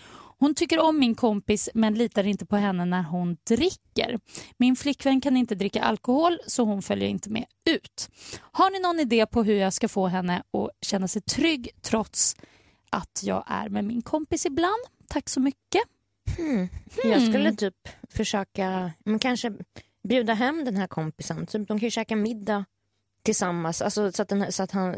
Hon 0.41 0.55
tycker 0.55 0.79
om 0.79 0.99
min 0.99 1.15
kompis 1.15 1.69
men 1.73 1.93
litar 1.93 2.23
inte 2.23 2.45
på 2.45 2.55
henne 2.55 2.85
när 2.85 3.03
hon 3.03 3.37
dricker. 3.43 4.19
Min 4.57 4.75
flickvän 4.75 5.21
kan 5.21 5.37
inte 5.37 5.55
dricka 5.55 5.81
alkohol 5.81 6.39
så 6.47 6.63
hon 6.63 6.81
följer 6.81 7.09
inte 7.09 7.29
med 7.29 7.45
ut. 7.65 8.09
Har 8.39 8.71
ni 8.71 8.79
någon 8.79 8.99
idé 8.99 9.25
på 9.25 9.43
hur 9.43 9.55
jag 9.55 9.73
ska 9.73 9.87
få 9.87 10.07
henne 10.07 10.37
att 10.37 10.85
känna 10.85 11.07
sig 11.07 11.21
trygg 11.21 11.69
trots 11.81 12.35
att 12.89 13.21
jag 13.23 13.43
är 13.47 13.69
med 13.69 13.83
min 13.85 14.01
kompis 14.01 14.45
ibland? 14.45 14.81
Tack 15.07 15.29
så 15.29 15.39
mycket. 15.39 15.81
Hmm. 16.37 16.69
Jag 17.03 17.21
skulle 17.21 17.55
typ 17.55 17.87
försöka, 18.09 18.91
men 19.05 19.19
kanske 19.19 19.53
bjuda 20.03 20.33
hem 20.33 20.65
den 20.65 20.75
här 20.77 20.87
kompisen. 20.87 21.45
Typ, 21.45 21.67
de 21.67 21.79
kan 21.79 21.87
ju 21.87 21.91
käka 21.91 22.15
middag 22.15 22.65
tillsammans. 23.23 23.81
Alltså, 23.81 24.11
så, 24.11 24.21
att 24.21 24.29
den, 24.29 24.51
så 24.51 24.63
att 24.63 24.71
han... 24.71 24.95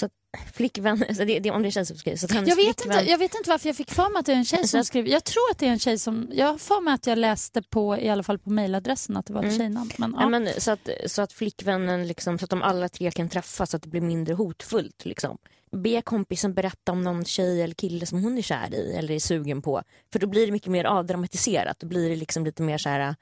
Så 0.00 0.06
att 0.06 0.12
flickvän, 0.54 0.98
så 1.16 1.24
det, 1.24 1.38
det, 1.38 1.50
om 1.50 1.62
det 1.62 1.70
känns 1.70 1.88
som 1.88 1.96
skriver, 1.96 2.18
så 2.18 2.26
att 2.26 2.32
Jag 2.34 2.42
vet, 2.42 2.54
flickvän... 2.54 2.98
inte, 2.98 3.10
jag 3.10 3.18
vet 3.18 3.34
inte 3.34 3.50
varför 3.50 3.68
jag 3.68 3.76
fick 3.76 3.90
för 3.90 4.10
mig 4.12 4.20
att 4.20 4.26
det 4.26 4.32
är 4.32 4.36
en 4.36 4.44
tjej 4.44 4.66
som 4.68 4.80
Så- 4.80 4.84
skriver. 4.84 5.10
Jag 5.10 5.24
tror 5.24 5.42
att 5.50 5.58
det 5.58 5.66
är 5.66 5.70
en 5.70 5.78
tjej 5.78 5.98
som... 5.98 6.28
Jag 6.32 6.46
har 6.46 6.58
för 6.58 6.80
mig 6.80 6.94
att 6.94 7.06
jag 7.06 7.18
läste 7.18 7.62
på, 7.62 7.98
i 7.98 8.08
alla 8.08 8.22
fall 8.22 8.38
på 8.38 8.50
mejladressen 8.50 9.16
att 9.16 9.26
det 9.26 9.32
var 9.32 9.40
ett 9.40 9.44
Mm. 9.46 9.58
tjejnamn. 9.58 9.90
Men. 9.98 10.14
Ja, 10.18 10.28
men, 10.28 10.48
så, 10.58 10.70
att, 10.70 10.88
så 11.06 11.22
att 11.22 11.32
flickvännen, 11.32 12.06
liksom, 12.06 12.38
så 12.38 12.44
att 12.44 12.50
de 12.50 12.62
alla 12.62 12.88
tre 12.88 13.10
kan 13.10 13.28
träffas, 13.28 13.70
så 13.70 13.76
att 13.76 13.82
det 13.82 13.88
blir 13.88 14.00
mindre 14.00 14.34
hotfullt. 14.34 15.04
Liksom. 15.04 15.38
Be 15.72 16.02
kompisen 16.02 16.54
berätta 16.54 16.92
om 16.92 17.04
någon 17.04 17.24
tjej 17.24 17.62
eller 17.62 17.74
kille 17.74 18.06
som 18.06 18.22
hon 18.22 18.38
är 18.38 18.42
kär 18.42 18.74
i 18.74 18.94
eller 18.96 19.14
är 19.14 19.18
sugen 19.18 19.62
på. 19.62 19.82
För 20.12 20.18
då 20.18 20.26
blir 20.26 20.46
det 20.46 20.52
mycket 20.52 20.70
mer 20.72 20.84
avdramatiserat. 20.84 21.80
Då 21.80 21.86
blir 21.86 22.10
det 22.10 22.16
liksom 22.16 22.44
lite 22.44 22.62
mer 22.62 22.78
så 22.78 22.88
här, 22.88 23.14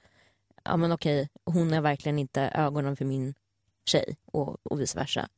ja 0.68 0.76
men 0.76 0.92
okej, 0.92 1.28
hon 1.44 1.72
är 1.72 1.80
verkligen 1.80 2.18
inte 2.18 2.42
ögonen 2.42 2.96
för 2.96 3.04
min 3.04 3.34
tjej 3.88 4.16
och, 4.32 4.56
och 4.66 4.80
vice 4.80 4.98
versa. 4.98 5.28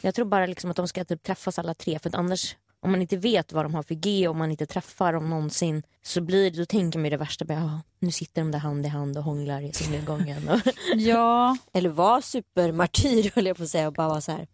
Jag 0.00 0.14
tror 0.14 0.26
bara 0.26 0.46
liksom 0.46 0.70
att 0.70 0.76
de 0.76 0.88
ska 0.88 1.04
typ 1.04 1.22
träffas 1.22 1.58
alla 1.58 1.74
tre 1.74 1.98
för 1.98 2.08
att 2.08 2.14
annars 2.14 2.56
om 2.80 2.90
man 2.90 3.02
inte 3.02 3.16
vet 3.16 3.52
vad 3.52 3.64
de 3.64 3.74
har 3.74 3.82
för 3.82 3.94
G 3.94 4.28
och 4.28 4.36
man 4.36 4.50
inte 4.50 4.66
träffar 4.66 5.12
dem 5.12 5.30
någonsin 5.30 5.82
så 6.02 6.20
blir 6.20 6.50
det, 6.50 6.58
då 6.58 6.66
tänker 6.66 6.98
man 6.98 7.04
ju 7.04 7.10
det 7.10 7.16
värsta, 7.16 7.44
bara, 7.44 7.58
ja, 7.58 7.80
nu 7.98 8.10
sitter 8.10 8.42
de 8.42 8.50
där 8.50 8.58
hand 8.58 8.86
i 8.86 8.88
hand 8.88 9.18
och 9.18 9.24
hånglar 9.24 9.62
i 9.62 9.72
solnedgången. 9.72 10.48
Och, 10.48 10.60
ja, 10.94 11.56
Eller 11.72 11.90
var 11.90 12.20
supermartyr 12.20 13.30
höll 13.34 13.46
jag 13.46 13.56
på 13.56 13.62
att 13.62 13.68
säga 13.68 13.86
och 13.86 13.92
bara 13.92 14.08
var 14.08 14.20
så 14.20 14.32
här. 14.32 14.46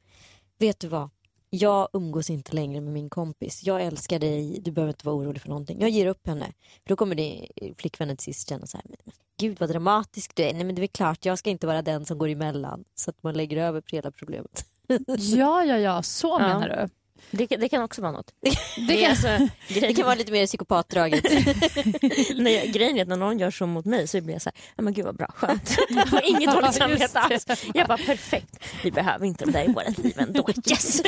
Vet 0.58 0.80
du 0.80 0.88
vad? 0.88 1.10
Jag 1.54 1.88
umgås 1.92 2.30
inte 2.30 2.54
längre 2.54 2.80
med 2.80 2.92
min 2.92 3.10
kompis. 3.10 3.62
Jag 3.64 3.82
älskar 3.82 4.18
dig. 4.18 4.60
Du 4.60 4.70
behöver 4.70 4.92
inte 4.92 5.06
vara 5.06 5.16
orolig 5.16 5.42
för 5.42 5.48
någonting. 5.48 5.80
Jag 5.80 5.90
ger 5.90 6.06
upp 6.06 6.26
henne. 6.26 6.44
För 6.82 6.88
då 6.88 6.96
kommer 6.96 7.14
det, 7.14 7.48
flickvännen 7.78 8.16
till 8.16 8.24
sist 8.24 8.48
känna 8.48 8.66
så 8.66 8.76
här. 8.76 8.84
"Men 8.88 9.12
Gud 9.38 9.60
vad 9.60 9.68
dramatisk 9.68 10.34
du 10.34 10.42
är. 10.42 10.52
Nej 10.54 10.64
men 10.64 10.74
det 10.74 10.78
är 10.78 10.82
väl 10.82 10.88
klart. 10.88 11.24
Jag 11.24 11.38
ska 11.38 11.50
inte 11.50 11.66
vara 11.66 11.82
den 11.82 12.04
som 12.04 12.18
går 12.18 12.28
emellan. 12.28 12.84
Så 12.94 13.10
att 13.10 13.22
man 13.22 13.34
lägger 13.34 13.56
över 13.56 13.80
på 13.80 13.96
hela 13.96 14.10
problemet. 14.10 14.66
ja, 15.18 15.64
ja, 15.64 15.78
ja, 15.78 16.02
så 16.02 16.28
Ja. 16.40 16.48
menar 16.48 16.68
du. 16.68 16.88
Det, 17.30 17.46
kan- 17.46 17.60
det 17.60 17.68
kan 17.68 17.82
också 17.82 18.02
vara 18.02 18.12
något. 18.12 18.32
Det 18.40 18.54
Det 18.88 18.92
är 18.96 19.00
kan, 19.02 19.10
alltså, 19.10 19.54
Det 19.80 19.94
kan 19.94 20.04
vara 20.04 20.14
lite 20.14 20.32
mer 20.32 20.46
psykopatdraget. 20.46 21.24
när 22.36 22.50
jag, 22.50 22.66
grejen 22.72 22.96
är 22.96 23.02
att 23.02 23.08
när 23.08 23.16
någon 23.16 23.38
gör 23.38 23.50
så 23.50 23.66
mot 23.66 23.84
mig 23.84 24.08
så 24.08 24.20
blir 24.20 24.34
jag 24.34 24.42
så 24.42 24.50
här, 24.54 24.60
ja 24.76 24.82
men 24.82 24.92
gud 24.94 25.04
vad 25.04 25.16
bra, 25.16 25.26
skönt. 25.36 25.76
Jag 25.88 26.06
har 26.06 26.22
inget 26.30 26.52
dåligt 26.54 26.74
samvete 26.74 27.08
det. 27.12 27.18
alls. 27.20 27.64
Jag 27.74 27.88
bara 27.88 27.98
perfekt, 27.98 28.64
vi 28.82 28.90
behöver 28.90 29.26
inte 29.26 29.44
de 29.44 29.50
där 29.52 29.68
i 29.70 29.72
våra 29.72 29.88
liv 29.88 30.14
ändå. 30.18 30.48
Yes! 30.70 31.02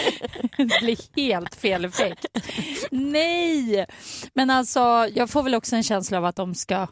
det 0.57 0.81
blir 0.81 1.17
helt 1.17 1.55
fel 1.55 1.85
effekt. 1.85 2.27
Nej! 2.91 3.87
Men 4.35 4.51
alltså, 4.51 4.81
jag 5.15 5.31
får 5.31 5.43
väl 5.43 5.55
också 5.55 5.77
en 5.77 5.83
känsla 5.83 6.19
av 6.19 6.25
att 6.25 6.37
de 6.37 6.55
ska 6.55 6.87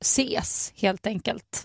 ses 0.00 0.72
helt 0.76 1.06
enkelt. 1.06 1.64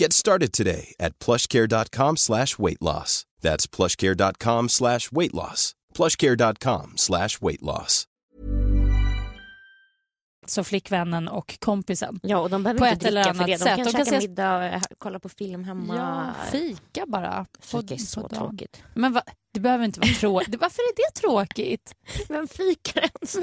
Get 0.00 0.12
started 0.12 0.52
today 0.52 0.94
at 0.98 1.18
plushcare.com 1.18 2.16
slash 2.16 2.58
weight 2.58 2.80
loss. 2.80 3.26
That's 3.42 3.66
plushcare.com 3.76 4.68
slash 4.68 5.12
weight 5.12 5.34
loss. 5.34 5.74
plushcare.com 5.94 6.92
slash 6.96 7.40
weight 7.42 7.62
loss. 7.62 8.06
Så 10.46 10.64
flickvännen 10.64 11.28
och 11.28 11.58
kompisen. 11.58 12.20
Ja, 12.22 12.38
och 12.38 12.50
de 12.50 12.62
behöver 12.62 12.78
På 12.78 12.86
inte 12.86 12.96
ett 12.96 13.04
eller 13.04 13.22
dricka 13.24 13.34
för 13.38 13.46
det. 13.46 13.52
De 13.52 13.58
sätt. 13.58 13.76
kan 13.76 13.84
De 13.84 13.90
käka 13.92 14.04
kan 14.04 14.14
ses- 14.14 14.28
middag 14.28 14.72
eh, 14.72 14.82
kolla 14.98 15.18
på 15.20 15.28
film 15.28 15.64
hemma. 15.64 15.96
Ja, 15.96 16.50
fika 16.50 17.04
bara. 17.06 17.46
Fika 17.60 17.94
är 17.94 17.98
så 17.98 18.28
tråkigt. 18.28 18.82
Men 18.94 19.12
va, 19.12 19.22
det 19.52 19.60
behöver 19.60 19.84
inte 19.84 20.00
vara 20.00 20.10
tråkigt. 20.12 20.54
Varför 20.60 20.82
är 20.82 20.96
det 20.96 21.20
tråkigt? 21.20 21.94
Vem 22.28 22.48
fikar 22.48 23.00
ens? 23.00 23.34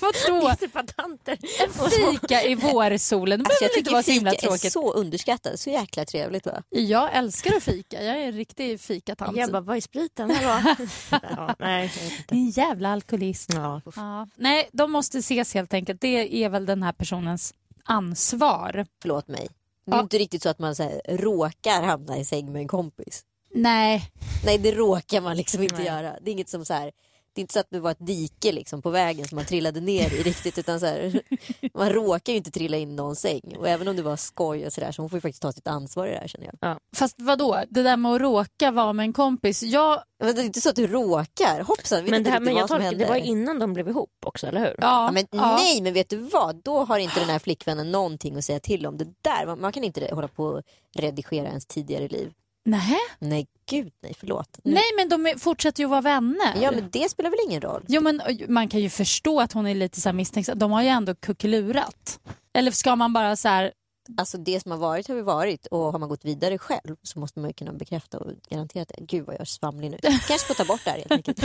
Vadå? 0.00 0.40
Det 0.46 0.50
är 0.50 0.54
typ 0.56 0.96
tanter. 0.96 1.38
En 1.64 1.90
fika 1.90 2.42
i 2.42 2.54
vårsolen, 2.54 3.38
det 3.42 3.44
Alltså, 3.46 3.60
behöver 3.60 3.74
jag 3.74 3.78
inte 3.78 3.90
vara 3.92 4.02
så 4.02 4.10
himla 4.10 4.30
fika 4.30 4.46
är 4.46 4.50
tråkigt. 4.50 4.72
så 4.72 4.92
underskattat, 4.92 5.60
så 5.60 5.70
jäkla 5.70 6.04
trevligt 6.04 6.46
va? 6.46 6.62
Jag 6.70 7.14
älskar 7.16 7.56
att 7.56 7.62
fika, 7.62 8.02
jag 8.02 8.16
är 8.16 8.26
en 8.26 8.32
riktig 8.32 8.80
fikatant. 8.80 9.36
Jag 9.36 9.50
bara, 9.52 9.60
vad 9.62 9.76
är 9.76 9.80
spriten? 9.80 10.36
Ja, 11.10 11.54
nej. 11.58 11.92
Din 12.28 12.50
jävla 12.50 12.88
alkoholist. 12.92 13.50
Ja. 13.54 13.80
Ja. 13.96 14.28
Nej, 14.36 14.68
de 14.72 14.92
måste 14.92 15.18
ses 15.18 15.54
helt 15.54 15.74
enkelt. 15.74 16.00
Det 16.00 16.44
är 16.44 16.48
väl 16.48 16.66
den 16.66 16.82
här 16.82 16.92
personens 16.92 17.54
ansvar. 17.84 18.86
Förlåt 19.02 19.28
mig. 19.28 19.48
Det 19.86 19.92
är 19.92 19.96
Ja. 19.96 20.02
inte 20.02 20.18
riktigt 20.18 20.42
så 20.42 20.48
att 20.48 20.58
man 20.58 20.74
så 20.74 20.82
här, 20.82 21.00
råkar 21.08 21.82
hamna 21.82 22.18
i 22.18 22.24
säng 22.24 22.52
med 22.52 22.62
en 22.62 22.68
kompis. 22.68 23.22
Nej, 23.54 24.10
Nej, 24.44 24.58
det 24.58 24.72
råkar 24.72 25.20
man 25.20 25.36
liksom 25.36 25.62
inte 25.62 25.76
Nej. 25.76 25.86
göra. 25.86 26.16
Det 26.20 26.30
är 26.30 26.32
inget 26.32 26.48
som 26.48 26.64
så 26.64 26.74
här, 26.74 26.92
det 27.34 27.40
är 27.40 27.42
inte 27.42 27.52
så 27.52 27.60
att 27.60 27.70
det 27.70 27.80
var 27.80 27.90
ett 27.90 28.06
dike 28.06 28.52
liksom 28.52 28.82
på 28.82 28.90
vägen 28.90 29.28
som 29.28 29.36
man 29.36 29.44
trillade 29.44 29.80
ner 29.80 30.14
i 30.14 30.22
riktigt 30.22 30.58
utan 30.58 30.80
så 30.80 30.86
här, 30.86 31.20
man 31.74 31.90
råkar 31.90 32.32
ju 32.32 32.36
inte 32.36 32.50
trilla 32.50 32.76
in 32.76 32.96
någon 32.96 33.16
säng 33.16 33.56
och 33.58 33.68
även 33.68 33.88
om 33.88 33.96
det 33.96 34.02
var 34.02 34.16
skoj 34.16 34.66
och 34.66 34.72
sådär 34.72 34.92
så 34.92 35.02
hon 35.02 35.10
får 35.10 35.16
ju 35.16 35.20
faktiskt 35.20 35.42
ta 35.42 35.52
sitt 35.52 35.66
ansvar 35.68 36.06
i 36.06 36.10
det 36.10 36.16
här 36.16 36.28
känner 36.28 36.50
jag. 36.60 36.78
fast 36.96 37.16
vadå? 37.18 37.62
Det 37.68 37.82
där 37.82 37.96
med 37.96 38.12
att 38.12 38.20
råka 38.20 38.70
vara 38.70 38.92
med 38.92 39.04
en 39.04 39.12
kompis. 39.12 39.62
Jag, 39.62 40.02
Men 40.18 40.34
det 40.34 40.40
är 40.42 40.44
inte 40.44 40.60
så 40.60 40.68
att 40.68 40.76
du 40.76 40.86
råkar, 40.86 41.62
hoppsan, 41.62 42.02
vet 42.02 42.10
Men, 42.10 42.18
inte 42.18 42.30
det, 42.30 42.32
här, 42.32 42.40
men 42.40 42.54
vad 42.54 42.62
jag 42.62 42.68
som 42.68 42.80
tolkar, 42.80 42.98
det 42.98 43.06
var 43.06 43.16
innan 43.16 43.58
de 43.58 43.72
blev 43.72 43.88
ihop 43.88 44.10
också, 44.26 44.46
eller 44.46 44.60
hur? 44.60 44.66
ja, 44.66 44.74
Ja, 44.80 45.10
men 45.12 45.26
ja. 45.30 45.56
Nej 45.56 45.82
men 45.82 45.94
vet 45.94 46.08
du 46.08 46.16
vad, 46.16 46.56
då 46.56 46.84
har 46.84 46.98
inte 46.98 47.20
den 47.20 47.28
här 47.28 47.38
flickvännen 47.38 47.92
någonting 47.92 48.36
att 48.36 48.44
säga 48.44 48.60
till 48.60 48.86
om. 48.86 48.98
Det 48.98 49.06
där, 49.22 49.46
man, 49.46 49.60
man 49.60 49.72
kan 49.72 49.84
inte 49.84 50.14
hålla 50.14 50.28
på 50.28 50.44
och 50.44 50.62
redigera 50.94 51.48
ens 51.48 51.66
tidigare 51.66 52.08
liv. 52.08 52.32
Nej. 52.64 52.98
Nej 53.18 53.46
gud 53.70 53.92
nej, 54.02 54.14
förlåt. 54.20 54.58
Nu- 54.64 54.74
Nej, 54.74 54.84
men 54.96 55.08
de 55.08 55.26
är, 55.26 55.38
fortsätter 55.38 55.80
ju 55.82 55.84
att 55.84 55.90
vara 55.90 56.00
vänner. 56.00 56.62
Ja 56.62 56.70
men 56.70 56.88
det 56.92 57.10
spelar 57.10 57.30
väl 57.30 57.38
ingen 57.48 57.60
roll. 57.60 57.84
Jo, 57.88 58.00
men 58.00 58.20
man 58.48 58.68
kan 58.68 58.80
ju 58.80 58.90
förstå 58.90 59.40
att 59.40 59.52
hon 59.52 59.66
är 59.66 59.74
lite 59.74 60.00
så 60.00 60.12
misstänksam. 60.12 60.58
De 60.58 60.70
har 60.72 60.82
ju 60.82 60.88
ändå 60.88 61.14
kuckelurat. 61.14 62.20
Eller 62.54 62.70
ska 62.70 62.96
man 62.96 63.12
bara 63.12 63.36
så 63.36 63.48
här... 63.48 63.72
Alltså 64.18 64.38
det 64.38 64.60
som 64.60 64.70
har 64.70 64.78
varit 64.78 65.08
har 65.08 65.14
ju 65.14 65.22
varit 65.22 65.66
och 65.66 65.78
har 65.92 65.98
man 65.98 66.08
gått 66.08 66.24
vidare 66.24 66.58
själv 66.58 66.96
så 67.02 67.18
måste 67.18 67.40
man 67.40 67.50
ju 67.50 67.54
kunna 67.54 67.72
bekräfta 67.72 68.18
och 68.18 68.30
garantera 68.50 68.84
det. 68.84 68.94
Gud 68.98 69.26
vad 69.26 69.34
jag 69.34 69.40
är 69.40 69.44
svamlig 69.44 69.90
nu. 69.90 69.98
Kanske 70.02 70.38
får 70.38 70.54
ta 70.54 70.64
bort 70.64 70.80
det 70.84 70.90
här 70.90 70.98
helt 70.98 71.12
enkelt. 71.12 71.42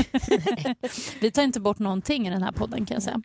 Vi 1.22 1.32
tar 1.32 1.44
inte 1.44 1.60
bort 1.60 1.80
någonting 1.80 2.28
i 2.28 2.30
den 2.30 2.44
här 2.44 2.52
podden 2.52 2.86
kan 2.86 2.96
jag 2.96 3.04
säga. 3.04 3.22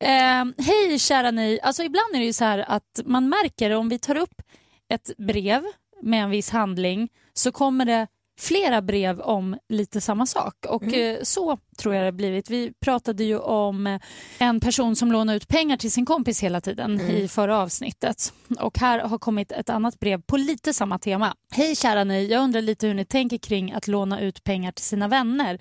Eh, 0.00 0.64
Hej 0.66 0.98
kära 0.98 1.30
ni. 1.30 1.60
Alltså 1.62 1.82
ibland 1.82 2.14
är 2.14 2.18
det 2.18 2.24
ju 2.24 2.32
så 2.32 2.44
här 2.44 2.58
att 2.58 3.00
man 3.04 3.28
märker 3.28 3.70
om 3.70 3.88
vi 3.88 3.98
tar 3.98 4.16
upp 4.16 4.42
ett 4.88 5.10
brev 5.18 5.62
med 6.08 6.22
en 6.24 6.30
viss 6.30 6.50
handling 6.50 7.08
så 7.34 7.52
kommer 7.52 7.84
det 7.84 8.06
flera 8.40 8.82
brev 8.82 9.20
om 9.20 9.56
lite 9.68 10.00
samma 10.00 10.26
sak. 10.26 10.54
Och 10.68 10.84
eh, 10.94 11.18
så 11.22 11.58
tror 11.78 11.94
jag 11.94 12.02
det 12.02 12.06
har 12.06 12.12
blivit. 12.12 12.50
Vi 12.50 12.72
pratade 12.84 13.24
ju 13.24 13.38
om 13.38 13.86
eh, 13.86 14.00
en 14.38 14.60
person 14.60 14.96
som 14.96 15.12
lånar 15.12 15.34
ut 15.34 15.48
pengar 15.48 15.76
till 15.76 15.92
sin 15.92 16.06
kompis 16.06 16.42
hela 16.42 16.60
tiden 16.60 17.00
i 17.00 17.28
förra 17.28 17.58
avsnittet. 17.58 18.32
Och 18.60 18.78
här 18.78 18.98
har 18.98 19.18
kommit 19.18 19.52
ett 19.52 19.70
annat 19.70 20.00
brev 20.00 20.22
på 20.22 20.36
lite 20.36 20.74
samma 20.74 20.98
tema. 20.98 21.34
Hej 21.52 21.76
kära 21.76 22.04
ni, 22.04 22.26
jag 22.26 22.42
undrar 22.42 22.60
lite 22.60 22.86
hur 22.86 22.94
ni 22.94 23.04
tänker 23.04 23.38
kring 23.38 23.72
att 23.72 23.88
låna 23.88 24.20
ut 24.20 24.44
pengar 24.44 24.72
till 24.72 24.84
sina 24.84 25.08
vänner. 25.08 25.58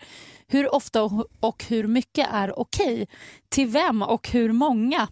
Hur 0.48 0.76
ofta 0.76 1.04
och- 1.04 1.28
och 1.40 1.66
hur 1.68 1.88
mycket 1.88 2.28
är 2.34 2.60
okej? 2.60 3.08
Till 3.50 3.68
vem 3.68 4.02
och 4.02 4.30
hur 4.30 4.52
många? 4.52 5.08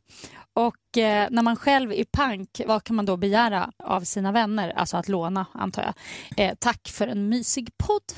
Eh, 0.98 1.28
när 1.32 1.42
man 1.42 1.56
själv 1.56 1.92
är 1.94 2.04
pank, 2.12 2.62
vad 2.68 2.84
kan 2.84 2.96
man 2.96 3.06
då 3.06 3.18
begära 3.18 3.72
av 3.78 4.02
sina 4.02 4.32
vänner? 4.32 4.70
Alltså 4.70 4.98
att 4.98 5.08
låna, 5.10 5.46
antar 5.52 5.84
jag. 5.84 5.94
Eh, 6.50 6.56
tack 6.60 6.88
för 6.88 7.08
en 7.08 7.30
mysig 7.30 7.78
podd. 7.78 8.14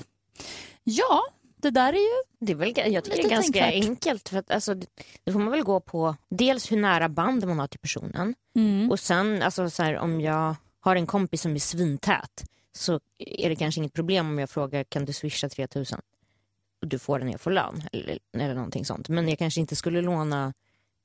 Ja, 0.83 1.21
det 1.61 1.69
där 1.69 1.93
är 1.93 1.97
ju... 1.97 2.23
Det 2.45 2.51
är 2.51 2.55
väl, 2.55 2.73
jag 2.93 3.03
tycker 3.03 3.17
det 3.17 3.23
är 3.23 3.29
ganska 3.29 3.59
tänkvärt. 3.63 3.89
enkelt. 3.89 4.29
För 4.29 4.37
att, 4.37 4.51
alltså, 4.51 4.73
det- 4.73 4.87
det 5.23 5.31
får 5.31 5.39
man 5.39 5.51
väl 5.51 5.63
gå 5.63 5.79
på 5.79 6.15
dels 6.29 6.71
hur 6.71 6.77
nära 6.77 7.09
band 7.09 7.47
man 7.47 7.59
har 7.59 7.67
till 7.67 7.79
personen 7.79 8.35
Mm. 8.55 8.91
och 8.91 8.99
sen 8.99 9.41
alltså, 9.41 9.69
så 9.69 9.83
här, 9.83 9.97
om 9.97 10.21
jag 10.21 10.55
har 10.79 10.95
en 10.95 11.07
kompis 11.07 11.41
som 11.41 11.55
är 11.55 11.59
svintät 11.59 12.43
så 12.73 12.99
är 13.19 13.49
det 13.49 13.55
kanske 13.55 13.79
inget 13.81 13.93
problem 13.93 14.27
om 14.29 14.39
jag 14.39 14.49
frågar 14.49 14.83
kan 14.83 15.05
du 15.05 15.13
swisha 15.13 15.49
3000 15.49 15.99
och 16.81 16.87
du 16.87 16.99
får 16.99 17.19
den 17.19 17.25
när 17.25 17.33
jag 17.33 17.41
får 17.41 17.51
lön 17.51 17.83
eller, 17.91 18.19
eller 18.37 18.53
någonting 18.55 18.85
sånt. 18.85 19.09
Men 19.09 19.29
jag 19.29 19.37
kanske 19.39 19.59
inte 19.59 19.75
skulle 19.75 20.01
låna 20.01 20.53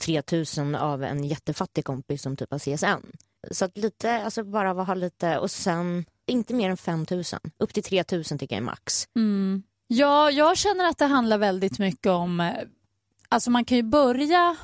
3000 0.03 0.75
av 0.75 1.03
en 1.05 1.25
jättefattig 1.25 1.85
kompis 1.85 2.23
som 2.23 2.37
typ 2.37 2.51
har 2.51 2.59
CSN. 2.59 3.07
Så 3.51 3.65
att 3.65 3.79
lite, 3.79 4.23
alltså 4.25 4.45
bara 4.45 4.73
ha 4.73 4.95
lite 4.95 5.39
och 5.39 5.51
sen 5.51 6.05
inte 6.27 6.55
mer 6.55 6.71
än 6.71 6.77
5000. 6.77 7.41
Upp 7.59 7.75
till 7.75 7.83
3000 7.83 8.39
tycker 8.39 8.57
jag 8.57 8.61
är 8.63 8.67
max. 8.67 9.09
Mm. 9.17 9.63
Ja, 9.87 10.31
jag 10.31 10.57
känner 10.59 10.89
att 10.89 10.99
det 10.99 11.07
handlar 11.07 11.39
väldigt 11.39 11.79
mycket 11.79 12.07
om... 12.13 12.41
eh, 12.41 12.53
Alltså 13.29 13.51
man 13.51 13.65
kan 13.65 13.77
ju 13.77 13.83
börja... 13.83 14.57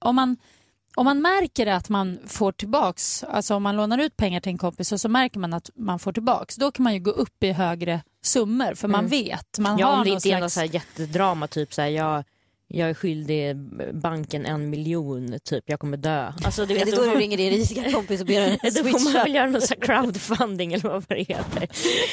Om 0.00 0.16
man, 0.16 0.36
om 0.96 1.04
man 1.04 1.22
märker 1.22 1.66
att 1.66 1.88
man 1.88 2.18
får 2.26 2.52
tillbaks, 2.52 3.24
alltså 3.24 3.54
om 3.54 3.62
man 3.62 3.76
lånar 3.76 3.98
ut 3.98 4.16
pengar 4.16 4.40
till 4.40 4.52
en 4.52 4.58
kompis 4.58 4.92
och 4.92 5.00
så 5.00 5.08
märker 5.08 5.38
man 5.38 5.52
att 5.54 5.70
man 5.74 5.98
får 5.98 6.12
tillbaks, 6.12 6.56
då 6.56 6.70
kan 6.72 6.84
man 6.84 6.94
ju 6.94 7.00
gå 7.00 7.10
upp 7.10 7.42
i 7.44 7.52
högre 7.52 8.02
summor 8.22 8.74
för 8.74 8.88
man 8.88 8.98
Mm. 9.00 9.10
vet. 9.10 9.58
Man 9.58 9.78
Ja, 9.78 9.86
har 9.86 9.98
om 9.98 10.04
det 10.04 10.10
inte 10.10 10.28
är 10.28 10.40
något 10.40 10.52
slags... 10.52 10.54
så 10.54 10.60
här 10.60 10.66
jättedrama, 10.74 11.46
typ 11.46 11.74
så 11.74 11.82
här, 11.82 11.88
jag, 11.88 12.24
jag 12.68 12.90
är 12.90 12.94
skyldig 12.94 13.56
banken 13.92 14.46
en 14.46 14.70
miljon, 14.70 15.38
typ 15.44 15.64
jag 15.66 15.80
kommer 15.80 15.96
dö. 15.96 16.32
Alltså, 16.44 16.66
du 16.66 16.74
Är 16.74 16.78
vet, 16.78 16.86
det 16.90 16.96
då, 16.96 17.04
då 17.04 17.10
du 17.10 17.18
ringer 17.18 17.36
din 17.36 17.50
rika 17.50 17.92
kompis 17.92 18.20
och 18.20 18.26
ber 18.26 18.40
henne 18.40 18.58
då 18.62 18.70
får 18.70 19.04
man 19.04 19.12
väl 19.12 19.34
göra 19.34 19.46
någon 19.46 19.60
så 19.60 19.74
här 19.74 19.80
crowdfunding 19.80 20.72
eller 20.72 20.88
vad 20.88 21.04
det 21.08 21.22
heter. 21.22 21.68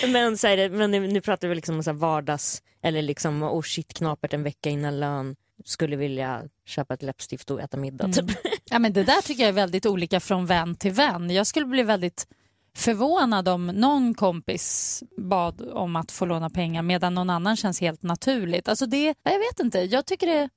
Men, 0.08 0.38
så 0.38 0.48
här, 0.48 0.70
men 0.70 0.92
nu, 0.92 1.08
nu 1.08 1.22
pratar 1.22 1.48
vi 1.48 1.56
liksom 1.56 1.76
om 1.76 1.84
så 1.84 1.92
här 1.92 1.98
vardags, 1.98 2.62
eller 2.84 3.02
liksom 3.02 3.44
oh 3.44 3.62
shit 3.62 3.94
knapert 3.94 4.34
en 4.34 4.44
vecka 4.44 4.70
innan 4.70 5.00
lön, 5.00 5.36
skulle 5.66 5.96
vilja 5.96 6.44
köpa 6.66 6.94
ett 6.94 7.04
läppstift 7.04 7.52
och 7.52 7.62
äta 7.62 7.78
middag. 7.78 8.06
Mm. 8.06 8.14
Typ. 8.14 8.38
Ja, 8.66 8.80
men 8.80 8.94
det 8.94 9.04
där 9.04 9.22
tycker 9.22 9.44
jag 9.44 9.50
är 9.50 9.54
väldigt 9.54 9.86
olika 9.86 10.20
från 10.20 10.46
vän 10.46 10.76
till 10.76 10.92
vän. 10.92 11.30
Jag 11.30 11.48
skulle 11.48 11.66
bli 11.66 11.84
väldigt 11.84 12.28
förvånad 12.76 13.48
om 13.48 13.68
någon 13.68 14.14
kompis 14.14 15.04
bad 15.18 15.62
om 15.74 15.96
att 15.96 16.12
få 16.12 16.26
låna 16.26 16.50
pengar 16.50 16.82
medan 16.82 17.14
någon 17.14 17.30
annan 17.30 17.56
känns 17.56 17.82
helt 17.82 18.04
naturligt. 18.04 18.68
Alltså 18.68 18.86
det, 18.86 19.16
jag 19.24 19.40
vet 19.40 19.60
inte, 19.60 19.80
jag 19.80 20.06
tycker 20.06 20.28
det 20.28 20.50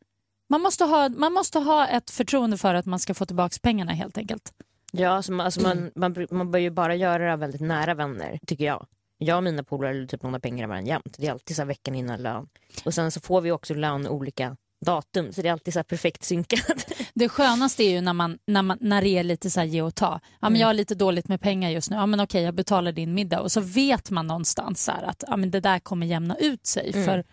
Man 0.49 0.61
måste, 0.61 0.85
ha, 0.85 1.09
man 1.09 1.33
måste 1.33 1.59
ha 1.59 1.87
ett 1.87 2.11
förtroende 2.11 2.57
för 2.59 2.75
att 2.75 2.87
man 2.87 2.99
ska 2.99 3.15
få 3.15 3.27
tillbaka 3.27 3.57
pengarna 3.63 3.93
helt 3.93 4.19
enkelt. 4.19 4.53
Ja, 4.93 5.09
alltså, 5.11 5.33
man, 5.33 5.45
alltså, 5.45 5.61
man, 5.61 5.91
man, 5.95 6.27
man 6.31 6.51
bör 6.51 6.59
ju 6.59 6.71
bara 6.71 6.95
göra 6.95 7.27
det 7.27 7.33
av 7.33 7.39
väldigt 7.39 7.61
nära 7.61 7.95
vänner, 7.95 8.39
tycker 8.47 8.65
jag. 8.65 8.87
Jag 9.19 9.37
och 9.37 9.43
mina 9.43 9.65
polare 9.65 10.07
typ 10.07 10.23
lånar 10.23 10.39
pengar 10.39 10.65
av 10.65 10.69
varandra 10.69 10.89
jämt. 10.89 11.17
Det 11.19 11.27
är 11.27 11.33
alltid 11.33 11.57
så 11.57 11.63
här 11.63 11.67
veckan 11.67 11.95
innan 11.95 12.23
lön. 12.23 12.49
Och 12.85 12.95
sen 12.95 13.11
så 13.11 13.21
får 13.21 13.41
vi 13.41 13.53
också 13.53 13.75
lön 13.75 14.07
olika 14.09 14.57
datum, 14.81 15.33
så 15.33 15.43
det 15.43 15.49
är 15.49 15.53
alltid 15.53 15.75
så 15.75 15.85
perfekt 15.85 16.25
synkat. 16.25 16.93
Det 17.15 17.29
skönaste 17.29 17.85
är 17.85 17.91
ju 17.91 18.01
när, 18.01 18.13
man, 18.13 18.39
när, 18.47 18.63
man, 18.63 18.79
när 18.81 19.03
det 19.03 19.09
är 19.09 19.25
lite 19.25 19.51
så 19.51 19.61
här 19.61 19.67
ge 19.67 19.83
och 19.83 19.95
ta. 19.95 20.21
Ja, 20.23 20.29
men 20.41 20.49
Mm. 20.49 20.61
Jag 20.61 20.67
har 20.69 20.75
lite 20.75 20.95
dåligt 20.95 21.29
med 21.29 21.41
pengar 21.41 21.71
just 21.71 21.91
nu. 21.91 21.97
Ja, 21.97 22.07
men 22.07 22.21
okej, 22.21 22.43
jag 22.43 22.55
betalar 22.55 22.93
din 22.93 23.15
middag. 23.15 23.41
Och 23.41 23.53
så 23.53 23.61
vet 23.61 24.11
man 24.11 24.27
någonstans 24.27 24.85
så 24.85 24.93
att 24.93 25.25
ja, 25.27 25.37
men 25.37 25.51
det 25.51 25.61
där 25.61 25.79
kommer 25.79 26.07
jämna 26.07 26.37
ut 26.37 26.67
sig 26.67 26.93
för 26.93 27.25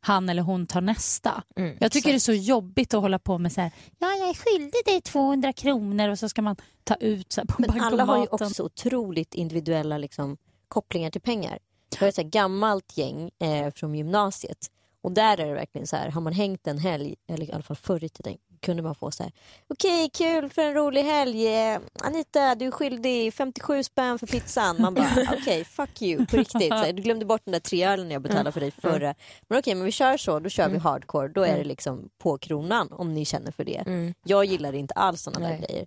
han 0.00 0.28
eller 0.28 0.42
hon 0.42 0.66
tar 0.66 0.80
nästa. 0.80 1.42
Mm, 1.56 1.76
jag 1.80 1.92
tycker 1.92 2.08
det 2.08 2.14
är 2.14 2.18
så 2.18 2.32
jobbigt 2.32 2.94
att 2.94 3.00
hålla 3.00 3.18
på 3.18 3.38
med 3.38 3.52
så 3.52 3.60
här, 3.60 3.70
ja 3.98 4.06
jag 4.06 4.28
är 4.28 4.34
skyldig 4.34 4.80
dig 4.84 5.00
200 5.00 5.52
kronor 5.52 6.08
och 6.08 6.18
så 6.18 6.28
ska 6.28 6.42
man 6.42 6.56
ta 6.84 6.94
ut 6.94 7.32
så 7.32 7.40
här 7.40 7.46
på 7.46 7.54
Men 7.58 7.68
bankomaten. 7.68 8.00
alla 8.00 8.12
har 8.12 8.18
ju 8.18 8.26
också 8.30 8.62
otroligt 8.62 9.34
individuella 9.34 9.98
liksom, 9.98 10.36
kopplingar 10.68 11.10
till 11.10 11.20
pengar. 11.20 11.58
Jag 11.92 12.00
har 12.00 12.08
ett 12.08 12.14
så 12.14 12.22
gammalt 12.22 12.96
gäng 12.96 13.30
eh, 13.40 13.72
från 13.74 13.94
gymnasiet 13.94 14.70
och 15.02 15.12
där 15.12 15.40
är 15.40 15.46
det 15.46 15.54
verkligen 15.54 15.86
så 15.86 15.96
här, 15.96 16.10
har 16.10 16.20
man 16.20 16.32
hängt 16.32 16.66
en 16.66 16.78
helg, 16.78 17.14
eller 17.28 17.46
i 17.50 17.52
alla 17.52 17.62
fall 17.62 17.76
förr 17.76 18.04
i 18.04 18.08
tiden, 18.08 18.36
kunde 18.60 18.82
man 18.82 18.94
få 18.94 19.10
så 19.10 19.22
här, 19.22 19.32
okej 19.68 20.10
kul 20.14 20.50
för 20.50 20.62
en 20.62 20.74
rolig 20.74 21.02
helg, 21.02 21.46
eh, 21.46 21.78
Anita 22.02 22.54
du 22.54 22.66
är 22.66 22.70
skyldig 22.70 23.34
57 23.34 23.82
spänn 23.82 24.18
för 24.18 24.26
pizzan. 24.26 24.76
Man 24.78 24.94
bara, 24.94 25.10
okej 25.40 25.64
fuck 25.64 26.02
you 26.02 26.26
på 26.26 26.36
riktigt, 26.36 26.68
så 26.68 26.74
här, 26.74 26.92
du 26.92 27.02
glömde 27.02 27.24
bort 27.24 27.40
den 27.44 27.52
där 27.52 27.60
tre 27.60 27.84
ölen 27.86 28.10
jag 28.10 28.22
betalade 28.22 28.52
för 28.52 28.60
dig 28.60 28.70
förra. 28.70 29.14
Men 29.48 29.58
okej 29.58 29.74
men 29.74 29.84
vi 29.84 29.92
kör 29.92 30.16
så, 30.16 30.40
då 30.40 30.48
kör 30.48 30.68
vi 30.68 30.78
hardcore, 30.78 31.28
då 31.28 31.42
är 31.42 31.56
det 31.58 31.64
liksom 31.64 32.08
på 32.18 32.38
kronan 32.38 32.92
om 32.92 33.14
ni 33.14 33.24
känner 33.24 33.52
för 33.52 33.64
det. 33.64 33.82
Jag 34.24 34.44
gillar 34.44 34.72
inte 34.72 34.94
alls 34.94 35.22
sådana 35.22 35.48
där 35.48 35.58
grejer. 35.58 35.86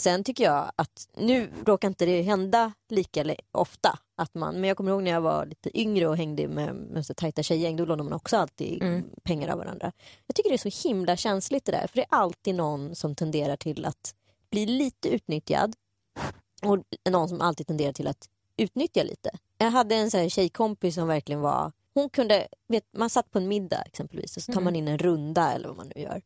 Sen 0.00 0.24
tycker 0.24 0.44
jag 0.44 0.72
att 0.76 1.08
nu 1.16 1.50
råkar 1.66 1.88
inte 1.88 2.06
det 2.06 2.22
hända 2.22 2.72
lika 2.88 3.34
ofta. 3.52 3.98
Att 4.16 4.34
man, 4.34 4.54
men 4.54 4.64
jag 4.64 4.76
kommer 4.76 4.90
ihåg 4.90 5.02
när 5.02 5.10
jag 5.10 5.20
var 5.20 5.46
lite 5.46 5.80
yngre 5.80 6.08
och 6.08 6.16
hängde 6.16 6.48
med, 6.48 6.74
med 6.74 7.06
så 7.06 7.14
tajta 7.14 7.42
tjejgäng. 7.42 7.76
Då 7.76 7.84
lånade 7.84 8.02
man 8.02 8.12
också 8.12 8.36
alltid 8.36 8.82
pengar 9.22 9.48
av 9.48 9.58
varandra. 9.58 9.92
Jag 10.26 10.36
tycker 10.36 10.50
det 10.50 10.56
är 10.56 10.70
så 10.70 10.88
himla 10.88 11.16
känsligt 11.16 11.64
det 11.64 11.72
där. 11.72 11.86
För 11.86 11.96
det 11.96 12.02
är 12.02 12.14
alltid 12.18 12.54
någon 12.54 12.94
som 12.94 13.14
tenderar 13.14 13.56
till 13.56 13.84
att 13.84 14.14
bli 14.50 14.66
lite 14.66 15.08
utnyttjad. 15.08 15.76
Och 16.62 16.78
någon 17.10 17.28
som 17.28 17.40
alltid 17.40 17.66
tenderar 17.66 17.92
till 17.92 18.06
att 18.06 18.28
utnyttja 18.56 19.02
lite. 19.02 19.30
Jag 19.58 19.70
hade 19.70 19.94
en 19.94 20.10
så 20.10 20.18
här 20.18 20.28
tjejkompis 20.28 20.94
som 20.94 21.08
verkligen 21.08 21.40
var 21.40 21.72
hon 21.94 22.10
kunde, 22.10 22.48
vet, 22.68 22.84
man 22.92 23.10
satt 23.10 23.30
på 23.30 23.38
en 23.38 23.48
middag 23.48 23.82
exempelvis 23.82 24.36
och 24.36 24.42
så 24.42 24.52
tar 24.52 24.60
man 24.60 24.76
in 24.76 24.88
en 24.88 24.98
runda 24.98 25.52
eller 25.52 25.68
vad 25.68 25.76
man 25.76 25.92
nu 25.94 26.02
gör. 26.02 26.22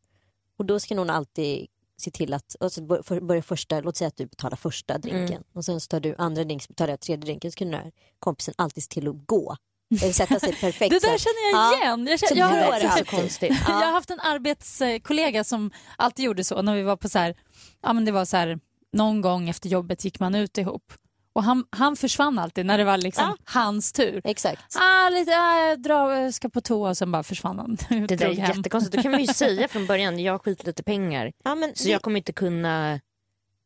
Och 0.57 0.65
då 0.65 0.79
ska 0.79 0.95
någon 0.95 1.09
alltid 1.09 1.67
se 2.01 2.11
till 2.11 2.33
att, 2.33 2.55
så 2.69 3.03
för- 3.03 3.21
börja 3.21 3.41
första, 3.41 3.79
låt 3.81 3.97
säga 3.97 4.07
att 4.07 4.17
du 4.17 4.25
betalar 4.25 4.57
första 4.57 4.97
drinken 4.97 5.43
och 5.53 5.65
sen 5.65 5.81
så 5.81 5.87
tar 5.87 5.99
du 5.99 6.15
andra 6.17 6.43
drinken, 6.43 6.65
så 6.65 6.73
betalar 6.73 6.89
jag 6.93 6.99
tredje 6.99 7.25
drinken, 7.25 7.51
så 7.51 7.57
kan 7.57 7.71
den 7.71 7.79
här 7.81 7.91
kompisen 8.19 8.53
alltid 8.57 8.83
se 8.83 8.89
till 8.89 9.07
att 9.07 9.27
gå. 9.27 9.55
Eller 10.01 10.13
sätta 10.13 10.39
sig 10.39 10.53
perfekt. 10.55 10.89
Det 10.93 10.99
så 10.99 11.07
där 11.07 11.17
känner 11.17 11.51
jag 11.51 11.73
Ja. 11.73 11.83
igen. 11.83 12.07
Jag, 12.07 12.19
Så 12.19 12.25
känner, 12.27 12.41
jag, 12.41 12.47
har, 12.71 12.73
det 12.73 12.81
så 12.81 12.87
alltid. 12.87 13.07
konstigt. 13.07 13.51
jag 13.67 13.73
har 13.73 13.91
haft 13.91 14.09
en 14.09 14.19
arbetskollega 14.19 15.43
som 15.43 15.71
alltid 15.97 16.25
gjorde 16.25 16.43
så 16.43 16.61
när 16.61 16.75
vi 16.75 16.83
var 16.83 16.97
på 16.97 17.09
så 17.09 17.19
här, 17.19 17.35
ja 17.81 17.93
men 17.93 18.05
det 18.05 18.11
var 18.11 18.25
så 18.25 18.37
här, 18.37 18.59
någon 18.93 19.21
gång 19.21 19.49
efter 19.49 19.69
jobbet 19.69 20.05
gick 20.05 20.19
man 20.19 20.35
ut 20.35 20.57
ihop. 20.57 20.93
Och 21.35 21.43
han, 21.43 21.65
han 21.69 21.95
försvann 21.95 22.39
alltid 22.39 22.65
när 22.65 22.77
det 22.77 22.83
var 22.83 22.97
liksom 22.97 23.23
Ja. 23.27 23.51
hans 23.53 23.91
tur. 23.91 24.21
Exakt. 24.23 24.75
Ah, 24.75 25.09
lite, 25.09 25.31
ah, 25.39 25.67
jag 25.67 25.81
drar, 25.81 26.31
ska 26.31 26.49
på 26.49 26.61
toa 26.61 26.89
och 26.89 26.97
sen 26.97 27.11
bara 27.11 27.23
försvann 27.23 27.59
han. 27.59 27.77
Det 28.07 28.15
där 28.15 28.25
är 28.29 28.33
hem. 28.35 28.57
jättekonstigt. 28.57 28.95
Då 28.95 29.01
kan 29.01 29.11
man 29.11 29.21
ju 29.21 29.27
säga 29.33 29.67
från 29.67 29.85
början, 29.87 30.19
jag 30.19 30.33
har 30.33 30.39
skit 30.39 30.65
lite 30.65 30.83
pengar 30.83 31.31
Ja, 31.43 31.55
men 31.55 31.75
så 31.75 31.83
det, 31.83 31.89
jag 31.89 32.01
kommer 32.01 32.17
inte 32.17 32.33
kunna 32.33 32.99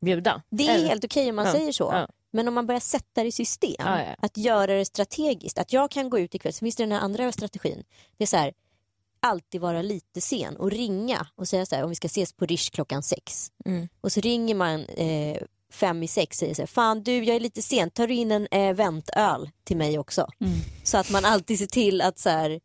bjuda. 0.06 0.42
det 0.50 0.68
är 0.68 0.76
Eller- 0.76 0.88
helt 0.88 1.04
okej 1.06 1.30
om 1.30 1.36
man 1.36 1.46
Ja. 1.46 1.52
säger 1.52 1.72
så. 1.72 1.90
Ja. 1.94 2.08
Men 2.32 2.48
om 2.48 2.54
man 2.54 2.68
börjar 2.68 2.80
sätta 2.80 3.22
det 3.22 3.28
i 3.28 3.32
system, 3.32 3.76
Ja, 3.80 4.00
ja. 4.04 4.16
att 4.20 4.38
göra 4.38 4.74
det 4.74 4.86
strategiskt. 4.86 5.58
Att 5.58 5.74
jag 5.74 5.92
kan 5.92 6.10
gå 6.10 6.20
ut 6.20 6.36
ikväll, 6.36 6.54
så 6.54 6.60
finns 6.60 6.76
det 6.76 6.84
den 6.84 6.92
här 6.92 7.00
andra 7.00 7.32
strategin. 7.32 7.84
Det 8.18 8.24
är 8.24 8.28
så 8.28 8.38
här, 8.38 8.54
alltid 9.20 9.62
vara 9.62 9.82
lite 9.82 10.22
sen 10.22 10.56
och 10.58 10.72
ringa 10.72 11.28
och 11.36 11.48
säga 11.48 11.66
så 11.66 11.76
här, 11.76 11.84
om 11.84 11.90
vi 11.90 11.96
ska 11.96 12.06
ses 12.06 12.34
på 12.34 12.46
Rish 12.46 12.70
klockan 12.72 13.04
sex. 13.04 13.52
Mm. 13.66 13.88
Och 14.02 14.12
så 14.12 14.20
ringer 14.22 14.56
man 14.56 14.86
eh, 14.86 15.38
fem 15.72 16.04
i 16.04 16.08
sex 16.08 16.38
säger 16.38 16.54
så 16.54 16.62
här, 16.62 16.68
fan 16.68 17.04
du 17.04 17.24
jag 17.24 17.36
är 17.36 17.40
lite 17.40 17.62
sen, 17.62 17.90
tar 17.90 18.08
du 18.08 18.14
in 18.14 18.32
en 18.32 18.48
eh, 18.52 18.76
väntöl 18.76 19.50
till 19.64 19.78
mig 19.78 20.00
också? 20.00 20.28
Mm. 20.42 20.54
Så 20.84 20.98
att 20.98 21.10
man 21.12 21.26
alltid 21.26 21.60
ser 21.60 21.66
till 21.66 22.02
att 22.02 22.20
så 22.20 22.30
här, 22.30 22.60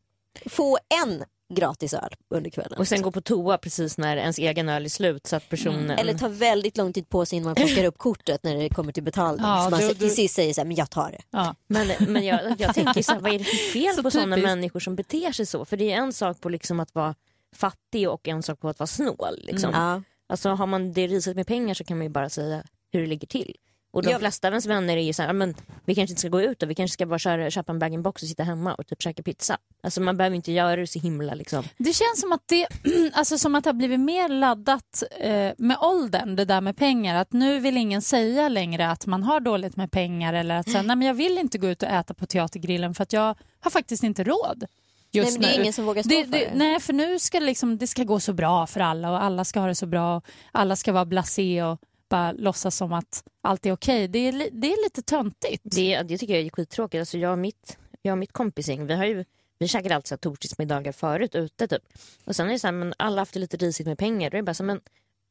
få 0.47 0.79
en 1.03 1.25
gratis 1.55 1.95
öl 1.95 2.15
under 2.29 2.51
kvällen. 2.51 2.79
Och 2.79 2.89
sen 2.89 3.03
gå 3.03 3.11
på 3.11 3.21
toa 3.21 3.59
precis 3.59 3.99
när 3.99 4.17
ens 4.17 4.39
egen 4.39 4.69
öl 4.69 4.85
är 4.85 4.89
slut 4.89 5.27
så 5.27 5.37
att 5.37 5.49
personen... 5.49 5.91
Eller 5.91 6.15
ta 6.15 6.29
väldigt 6.29 6.77
lång 6.77 6.93
tid 6.93 7.09
på 7.09 7.27
sig 7.27 7.37
innan 7.37 7.47
man 7.47 7.55
plockar 7.55 7.85
upp 7.85 7.99
kortet 7.99 8.45
när 8.45 8.55
det 8.57 8.69
kommer 8.69 8.93
till 8.93 9.03
betalning. 9.03 9.47
Ja, 9.47 9.65
så 9.65 9.71
man 9.71 9.81
du- 9.81 9.95
till 9.95 10.15
sist 10.15 10.35
säger 10.35 10.55
så 10.55 10.61
här, 10.61 10.67
men 10.67 10.77
jag 10.77 10.91
tar 10.91 11.11
det. 11.11 11.23
Ja. 11.31 11.55
Men, 11.67 11.89
men 12.09 12.25
jag, 12.27 12.41
jag 12.59 12.75
tänker 12.75 13.03
så 13.03 13.13
här, 13.13 13.21
vad 13.21 13.35
är 13.35 13.39
det 13.39 13.45
för 13.45 13.57
fel 13.73 13.95
Så 13.95 14.03
på 14.03 14.11
sådana 14.11 14.37
människor 14.37 14.81
som 14.81 14.97
beter 14.97 15.33
sig 15.33 15.47
så? 15.47 15.65
För 15.65 15.77
det 15.77 15.93
är 15.93 15.97
en 15.97 16.13
sak 16.13 16.41
på 16.41 16.49
liksom 16.49 16.81
att 16.81 16.95
vara 16.95 17.15
fattig 17.57 18.09
och 18.11 18.29
en 18.29 18.43
sak 18.43 18.61
på 18.61 18.69
att 18.69 18.79
vara 18.79 18.87
snål. 18.87 19.41
Liksom. 19.43 19.71
Ja. 19.73 20.03
Alltså, 20.27 20.49
har 20.49 20.67
man 20.67 20.93
det 20.93 21.07
risigt 21.07 21.37
med 21.37 21.47
pengar 21.47 21.75
så 21.75 21.85
kan 21.85 21.99
man 21.99 22.05
ju 22.05 22.11
bara 22.11 22.31
säga 22.31 22.63
hur 22.95 23.01
det 23.01 23.07
ligger 23.09 23.27
till. 23.27 23.57
Och 23.93 24.03
de 24.03 24.11
Ja. 24.11 24.19
flesta 24.19 24.49
av 24.49 24.53
ens 24.53 24.67
vänner 24.67 24.97
är 24.97 25.03
ju 25.03 25.13
så 25.13 25.23
här, 25.23 25.33
men 25.33 25.55
vi 25.85 25.95
kanske 25.95 26.13
inte 26.13 26.21
ska 26.21 26.29
gå 26.29 26.41
ut 26.43 26.63
och 26.63 26.71
vi 26.71 26.75
kanske 26.75 26.93
ska 26.93 27.07
bara 27.07 27.19
köra, 27.19 27.51
köpa 27.51 27.73
en 27.73 27.79
bag-in-box 27.79 28.23
och 28.23 28.29
sitta 28.29 28.43
hemma 28.43 28.75
och 28.75 28.87
typ 28.87 29.03
käka 29.03 29.23
pizza. 29.23 29.59
Alltså 29.83 30.01
man 30.01 30.17
behöver 30.17 30.37
inte 30.37 30.53
göra 30.53 30.77
det 30.77 30.87
så 30.87 30.99
himla 30.99 31.35
liksom. 31.35 31.65
Det 31.79 31.93
känns 31.93 32.21
som 32.21 32.33
att 32.33 32.43
det, 32.47 32.67
alltså 33.13 33.39
som 33.39 33.55
att 33.55 33.65
det 33.65 33.69
har 33.71 33.75
blivit 33.75 34.01
mer 34.01 34.29
laddat 34.29 35.03
eh, 35.21 35.53
med 35.59 35.77
åldern, 35.81 36.37
det 36.37 36.45
där 36.45 36.61
med 36.61 36.77
pengar. 36.77 37.15
Att 37.21 37.33
nu 37.33 37.59
vill 37.61 37.77
ingen 37.77 38.03
säga 38.03 38.49
längre 38.49 38.89
att 38.91 39.07
man 39.07 39.23
har 39.23 39.41
dåligt 39.41 39.77
med 39.77 39.91
pengar 39.91 40.35
eller 40.35 40.55
att 40.55 40.71
säga, 40.71 40.83
nej 40.83 40.97
men 40.97 41.07
jag 41.09 41.15
vill 41.15 41.39
inte 41.39 41.59
gå 41.59 41.69
ut 41.69 41.83
och 41.83 41.89
äta 41.89 42.15
på 42.15 42.27
teatergrillen 42.27 42.95
för 42.95 43.03
att 43.03 43.13
jag 43.13 43.35
har 43.61 43.71
faktiskt 43.71 44.03
inte 44.03 44.25
råd. 44.25 44.65
Just 45.13 45.31
Nej, 45.31 45.33
men 45.41 45.49
det 45.51 45.57
är 45.57 45.61
ingen 45.61 45.73
som 45.73 45.85
vågar 45.85 46.03
stå 46.03 46.09
det, 46.11 46.25
för 46.25 46.33
det. 46.33 46.51
Nej, 46.55 46.81
för 46.81 46.93
nu 46.93 47.19
ska 47.19 47.41
det, 47.41 47.47
liksom, 47.47 47.79
det 47.79 47.87
ska 47.87 48.05
gå 48.05 48.21
så 48.21 48.33
bra 48.33 48.67
för 48.67 48.81
alla 48.81 49.11
och 49.11 49.23
alla 49.23 49.45
ska 49.45 49.61
ha 49.61 49.67
det 49.67 49.75
så 49.75 49.87
bra. 49.87 50.17
Och 50.17 50.25
alla 50.53 50.77
ska 50.77 50.93
vara 50.93 51.05
blasé 51.05 51.63
och 51.63 51.81
bara 52.09 52.33
låtsas 52.33 52.77
som 52.77 52.93
att 52.93 53.25
allt 53.43 53.67
är 53.67 53.73
okej. 53.73 54.09
Det, 54.09 54.19
är, 54.19 54.33
det 54.33 54.73
är 54.73 54.85
lite 54.85 55.03
töntigt. 55.03 55.63
Det, 55.63 56.03
det 56.03 56.19
tycker 56.19 56.35
jag 56.35 56.43
är 56.47 56.51
skittråkigt. 56.51 57.01
Alltså 57.01 57.19
jag 57.19 57.33
och 57.33 57.39
mitt, 57.39 57.79
jag 58.03 58.13
och 58.13 58.19
mitt 58.19 58.33
kompisgäng, 58.33 58.87
vi 58.87 58.95
har 58.95 59.05
ju 59.05 59.25
vi 59.59 59.69
käkade 59.69 59.95
alltid 59.97 60.21
torsdagsmiddagar 60.21 60.93
förut 60.93 61.35
ute 61.35 61.69
typ. 61.69 61.83
Och 62.25 62.37
sen 62.37 62.49
är 62.49 62.53
det 62.53 62.59
så 62.59 62.67
här, 62.67 62.73
men 62.73 62.95
alla 62.97 63.15
har 63.15 63.19
haft 63.19 63.35
det 63.35 63.41
lite 63.41 63.57
risigt 63.57 63.87
med 63.87 63.99
pengar. 63.99 64.31
Då 64.31 64.35
är 64.37 64.39
det 64.39 64.47
bara 64.47 64.55
så 64.55 64.63
här, 64.63 64.67
men 64.67 64.81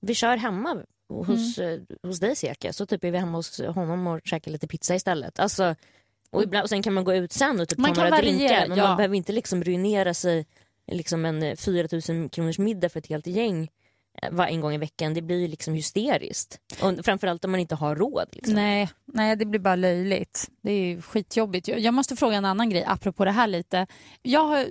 vi 0.02 0.16
kör 0.16 0.38
hemma 0.38 0.84
hos, 1.10 1.58
Mm. 1.60 1.74
eh, 1.74 2.10
hos 2.10 2.20
dig 2.20 2.36
Seka. 2.36 2.74
Så 2.74 2.86
typ 2.86 3.04
är 3.04 3.12
vi 3.12 3.18
hemma 3.18 3.38
hos 3.38 3.62
honom 3.62 4.08
och 4.08 4.20
käkar 4.24 4.52
lite 4.52 4.68
pizza 4.68 4.96
istället. 4.96 5.40
Alltså, 5.40 5.76
och, 6.30 6.44
ibland, 6.44 6.64
och 6.64 6.70
sen 6.70 6.84
kan 6.84 6.94
man 6.94 7.04
gå 7.04 7.14
ut 7.14 7.32
sen 7.32 7.60
och 7.60 7.70
typ 7.70 7.78
Man 7.80 7.90
ta 7.90 7.96
kan 7.96 8.10
några 8.10 8.22
drinkar. 8.22 8.68
Men 8.68 8.78
ja. 8.78 8.88
man 8.88 8.98
behöver 8.98 9.16
inte 9.16 9.32
liksom 9.32 9.64
ruinera 9.64 10.14
sig 10.14 10.46
liksom 10.92 11.26
en 11.26 11.44
eh, 11.44 11.56
4 11.56 11.88
000 12.10 12.30
kronors 12.30 12.60
middag 12.60 12.90
för 12.90 13.00
ett 13.00 13.08
helt 13.08 13.28
gäng 13.28 13.64
eh, 13.64 13.70
var 14.32 14.46
en 14.48 14.62
gång 14.62 14.74
i 14.74 14.78
veckan. 14.78 15.14
Det 15.14 15.22
blir 15.22 15.40
ju 15.40 15.48
liksom 15.48 15.74
hysteriskt. 15.74 16.60
Och 16.82 17.06
framförallt 17.06 17.46
om 17.46 17.52
man 17.52 17.60
inte 17.60 17.76
har 17.76 17.96
råd. 17.96 18.28
Liksom. 18.32 18.56
Nej, 18.56 18.90
nej, 19.06 19.36
det 19.36 19.46
blir 19.46 19.60
bara 19.60 19.76
löjligt. 19.76 20.50
Det 20.64 20.72
är 20.72 21.02
skitjobbigt. 21.02 21.68
Jag- 21.68 21.80
Jag 21.80 21.94
måste 21.94 22.16
fråga 22.16 22.36
en 22.38 22.46
annan 22.46 22.70
grej 22.70 22.84
apropå 22.88 23.26
det 23.26 23.32
här 23.32 23.48
lite. 23.48 23.88
Jag 24.22 24.46
har 24.48 24.68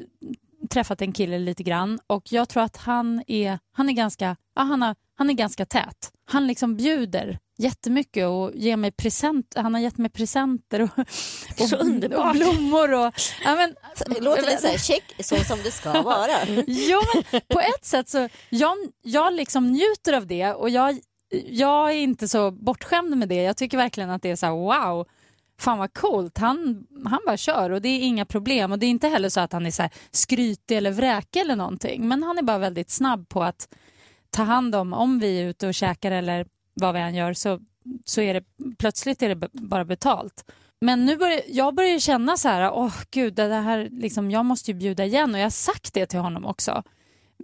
träffat 0.71 1.03
en 1.03 1.13
kille 1.13 1.39
lite 1.39 1.63
grann 1.63 1.99
och 2.07 2.33
jag 2.33 2.49
tror 2.49 2.63
att 2.63 2.77
han 2.77 3.23
är, 3.27 3.59
han 3.73 3.89
är, 3.89 3.93
ganska, 3.93 4.37
ja, 4.55 4.63
han 4.63 4.83
har, 4.83 4.97
han 5.15 5.31
är 5.31 5.35
ganska 5.35 5.67
tät. 5.67 6.13
Han 6.25 6.47
liksom 6.47 6.77
bjuder 6.77 7.39
jättemycket 7.59 8.27
och 8.27 8.51
ger 8.55 8.77
mig 8.77 8.93
present. 8.93 9.55
Han 9.57 9.75
har 9.75 9.81
gett 9.81 9.99
mig 9.99 10.11
presenter 10.11 10.81
och, 10.83 10.99
och, 11.61 11.81
och 12.27 12.33
blommor. 12.35 12.93
Och, 12.93 13.13
ja, 13.45 13.55
men, 13.55 13.75
Det 14.07 14.21
låter 14.21 14.43
lite 14.43 14.59
så 14.59 14.67
här, 14.67 14.79
check, 14.79 15.15
så 15.21 15.37
som 15.37 15.59
det 15.65 15.71
ska 15.71 16.03
vara. 16.03 16.33
Jo, 16.67 17.01
men 17.15 17.41
på 17.49 17.61
ett 17.61 17.85
sätt 17.85 18.09
så 18.09 18.29
jag, 18.51 18.77
jag 19.03 19.35
liksom 19.35 19.67
njuter 19.67 20.13
av 20.13 20.27
det 20.27 20.53
och 20.53 20.71
jag, 20.71 21.01
jag 21.47 21.91
är 21.91 21.97
inte 21.97 22.29
så 22.29 22.51
bortskämd 22.51 23.17
med 23.17 23.29
det. 23.29 23.43
Jag 23.43 23.57
tycker 23.57 23.77
verkligen 23.77 24.11
att 24.11 24.23
det 24.23 24.31
är 24.31 24.37
så 24.37 24.47
här 24.47 24.53
wow. 24.53 25.07
Fan 25.59 25.79
vad 25.79 25.95
coolt, 25.95 26.39
han, 26.39 26.87
han 27.05 27.21
bara 27.27 27.37
kör 27.37 27.71
och 27.71 27.83
det 27.83 27.89
är 27.89 28.01
inga 28.01 28.25
problem. 28.27 28.73
Och 28.73 28.79
Det 28.79 28.87
är 28.87 28.91
inte 28.91 29.09
heller 29.09 29.29
så 29.29 29.41
att 29.41 29.53
han 29.53 29.67
är 29.67 29.71
så 29.71 29.83
här 29.83 29.91
skrytig 30.11 30.77
eller 30.77 30.91
vräkig 30.91 31.41
eller 31.41 31.57
någonting. 31.57 32.09
Men 32.09 32.23
han 32.23 32.39
är 32.39 32.43
bara 32.43 32.59
väldigt 32.59 32.91
snabb 32.91 33.29
på 33.29 33.43
att 33.43 33.69
ta 34.31 34.43
hand 34.43 34.75
om, 34.75 34.93
om 34.93 35.19
vi 35.19 35.41
är 35.41 35.45
ute 35.47 35.67
och 35.67 35.75
käkar 35.75 36.11
eller 36.11 36.47
vad 36.75 36.95
vi 36.95 37.01
än 37.01 37.15
gör 37.15 37.33
så, 37.33 37.61
så 38.05 38.21
är 38.21 38.35
det 38.35 38.45
plötsligt 38.79 39.23
är 39.23 39.35
det 39.35 39.49
bara 39.53 39.85
betalt. 39.85 40.45
Men 40.81 41.05
nu 41.07 41.17
börjar 41.17 41.41
jag 41.49 41.75
börjar 41.75 41.99
känna 41.99 42.37
så 42.37 42.49
här, 42.49 42.73
åh 42.73 42.95
gud, 43.11 43.35
det 43.35 43.55
här, 43.55 43.89
liksom, 43.91 44.31
jag 44.31 44.45
måste 44.45 44.71
ju 44.71 44.75
bjuda 44.75 45.05
igen 45.05 45.35
och 45.35 45.41
jag 45.41 45.45
har 45.45 45.51
sagt 45.51 45.95
det 45.95 46.07
till 46.07 46.19
honom 46.19 46.45
också. 46.47 46.83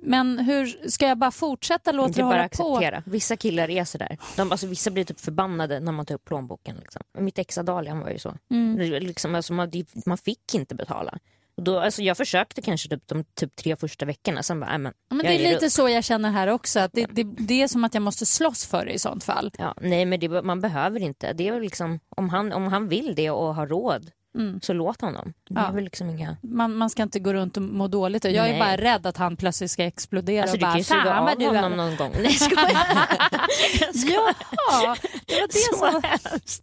Men 0.03 0.39
hur 0.39 0.89
ska 0.91 1.09
jag 1.09 1.19
bara 1.19 1.31
fortsätta 1.31 1.93
låta 1.93 2.13
det 2.13 2.23
hålla 2.23 2.37
på? 2.37 2.45
acceptera. 2.45 3.03
Vissa 3.07 3.37
killar 3.37 3.71
är 3.71 3.85
sådär. 3.85 4.19
De, 4.37 4.53
alltså, 4.53 4.67
vissa 4.67 4.91
blir 4.91 5.05
typ 5.05 5.21
förbannade 5.21 5.81
när 5.81 5.93
man 5.93 6.07
tar 6.07 6.15
upp 6.15 6.25
plånboken. 6.25 6.77
Liksom. 6.77 7.03
Mitt 7.19 7.39
ex 7.39 7.59
Adalia 7.59 7.93
han 7.93 8.01
var 8.01 8.11
ju 8.11 8.19
så. 8.19 8.35
Mm. 8.51 8.79
Liksom, 9.03 9.35
alltså, 9.35 9.53
man, 9.53 9.73
man 10.07 10.19
fick 10.19 10.55
inte 10.55 10.75
betala. 10.75 11.19
Och 11.59 11.65
då, 11.65 11.79
alltså 11.81 12.03
jag 12.03 12.17
försökte 12.17 12.63
kanske 12.63 12.89
typ 12.89 13.03
de 13.09 13.25
typ 13.35 13.57
tre 13.57 13.77
första 13.77 14.07
veckorna, 14.07 14.43
sen 14.43 14.61
bara, 14.61 14.79
men, 14.79 14.93
Ja, 15.11 15.17
det 15.17 15.29
är 15.47 15.53
lite 15.53 15.67
upp. 15.67 15.73
så 15.73 15.89
jag 15.89 16.05
känner 16.05 16.31
här 16.31 16.47
också. 16.49 16.81
Att 16.81 16.93
det, 16.95 17.07
det, 17.11 17.23
det 17.25 17.63
är 17.63 17.69
som 17.69 17.85
att 17.85 17.95
jag 17.95 18.03
måste 18.03 18.27
slåss 18.27 18.67
för 18.67 18.85
det 18.87 18.93
i 18.93 18.99
sånt 18.99 19.25
fall. 19.25 19.53
Ja, 19.59 19.75
nej 19.81 20.05
men 20.05 20.21
det, 20.21 20.29
man 20.43 20.61
behöver 20.61 21.01
inte. 21.01 21.33
Det 21.33 21.49
är 21.49 21.61
liksom, 21.61 22.01
om, 22.17 22.29
han, 22.29 22.53
om 22.53 22.67
han 22.67 22.89
vill 22.89 23.15
det 23.15 23.31
och 23.31 23.55
har 23.55 23.67
råd 23.67 24.11
Mm. 24.39 24.61
så 24.63 24.73
låt 24.73 25.01
honom. 25.01 25.33
Det 25.49 25.61
är 25.61 25.73
Ja. 25.75 25.81
liksom 25.81 26.11
inga... 26.11 26.37
Man, 26.43 26.75
man 26.75 26.91
ska 26.91 27.03
inte 27.03 27.19
gå 27.21 27.33
runt 27.35 27.57
och 27.57 27.63
må 27.63 27.89
dåligt. 27.89 28.25
Jag 28.25 28.35
är 28.35 28.41
Nej. 28.43 28.59
bara 28.59 28.77
rädd 28.77 29.07
att 29.07 29.17
han 29.17 29.37
plötsligt 29.37 29.71
ska 29.71 29.85
explodera 29.85 30.43
Alltså 30.43 30.55
och 30.57 30.59
du 30.61 30.65
kan 30.67 30.79
ju 30.79 30.85
suga 30.85 31.21
av 31.21 31.39
du 31.39 31.47
honom 31.47 31.73
är... 31.73 31.77
någon 31.77 31.97
gång. 31.97 32.13
Nej 32.15 32.25
jag 32.25 33.95
skojar. 33.95 34.35
Jaha, 34.71 34.97
det 35.27 35.35
var 35.35 35.47
det 35.47 35.53
Så 35.53 35.77
som... 35.77 36.03
hemskt. 36.31 36.63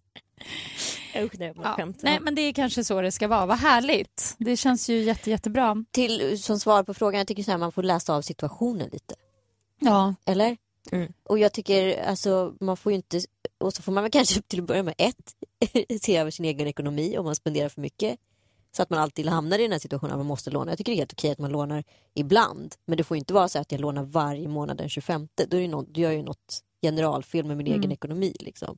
Usch, 1.23 1.37
det 1.37 1.53
var 1.53 1.75
Ja. 1.77 1.87
Nej 2.01 2.19
men 2.21 2.35
det 2.35 2.41
är 2.41 2.53
kanske 2.53 2.83
så 2.83 3.01
det 3.01 3.11
ska 3.11 3.27
vara. 3.27 3.45
Vad 3.45 3.57
härligt. 3.57 4.35
Det 4.37 4.57
känns 4.57 4.89
ju 4.89 5.03
jätte, 5.03 5.29
jättebra. 5.29 5.85
Till, 5.91 6.43
som 6.43 6.59
svar 6.59 6.83
på 6.83 6.93
frågan, 6.93 7.17
jag 7.17 7.27
tycker 7.27 7.43
så 7.43 7.51
här, 7.51 7.57
man 7.57 7.71
får 7.71 7.83
läsa 7.83 8.15
av 8.15 8.21
situationen 8.21 8.89
lite. 8.91 9.15
Ja. 9.79 10.15
Eller? 10.25 10.57
Mm. 10.91 11.13
Och 11.23 11.39
jag 11.39 11.53
tycker, 11.53 12.03
alltså 12.03 12.53
man 12.59 12.77
får 12.77 12.91
ju 12.91 12.95
inte, 12.95 13.21
och 13.57 13.73
så 13.73 13.81
får 13.81 13.91
man 13.91 14.03
väl 14.03 14.11
kanske 14.11 14.41
till 14.47 14.59
att 14.59 14.67
börja 14.67 14.83
med 14.83 14.95
ett, 14.97 15.35
se 16.01 16.17
över 16.17 16.31
sin 16.31 16.45
egen 16.45 16.67
ekonomi 16.67 17.17
om 17.17 17.25
man 17.25 17.35
spenderar 17.35 17.69
för 17.69 17.81
mycket. 17.81 18.19
Så 18.75 18.83
att 18.83 18.89
man 18.89 18.99
alltid 18.99 19.27
hamnar 19.27 19.59
i 19.59 19.61
den 19.61 19.71
här 19.71 19.79
situationen 19.79 20.11
att 20.11 20.19
man 20.19 20.25
måste 20.25 20.51
låna. 20.51 20.71
Jag 20.71 20.77
tycker 20.77 20.91
det 20.91 20.95
är 20.95 20.99
helt 20.99 21.13
okej 21.13 21.31
att 21.31 21.39
man 21.39 21.51
lånar 21.51 21.83
ibland. 22.13 22.75
Men 22.85 22.97
det 22.97 23.03
får 23.03 23.17
ju 23.17 23.19
inte 23.19 23.33
vara 23.33 23.47
så 23.47 23.59
att 23.59 23.71
jag 23.71 23.81
lånar 23.81 24.03
varje 24.03 24.47
månad 24.47 24.77
den 24.77 24.89
25. 24.89 25.27
Då, 25.35 25.57
är 25.57 25.61
det 25.61 25.67
något, 25.67 25.87
då 25.87 26.01
gör 26.01 26.09
jag 26.09 26.17
ju 26.17 26.23
något 26.23 26.63
generalfel 26.81 27.45
med 27.45 27.57
min 27.57 27.67
egen 27.67 27.91
ekonomi. 27.91 28.35
Liksom. 28.39 28.77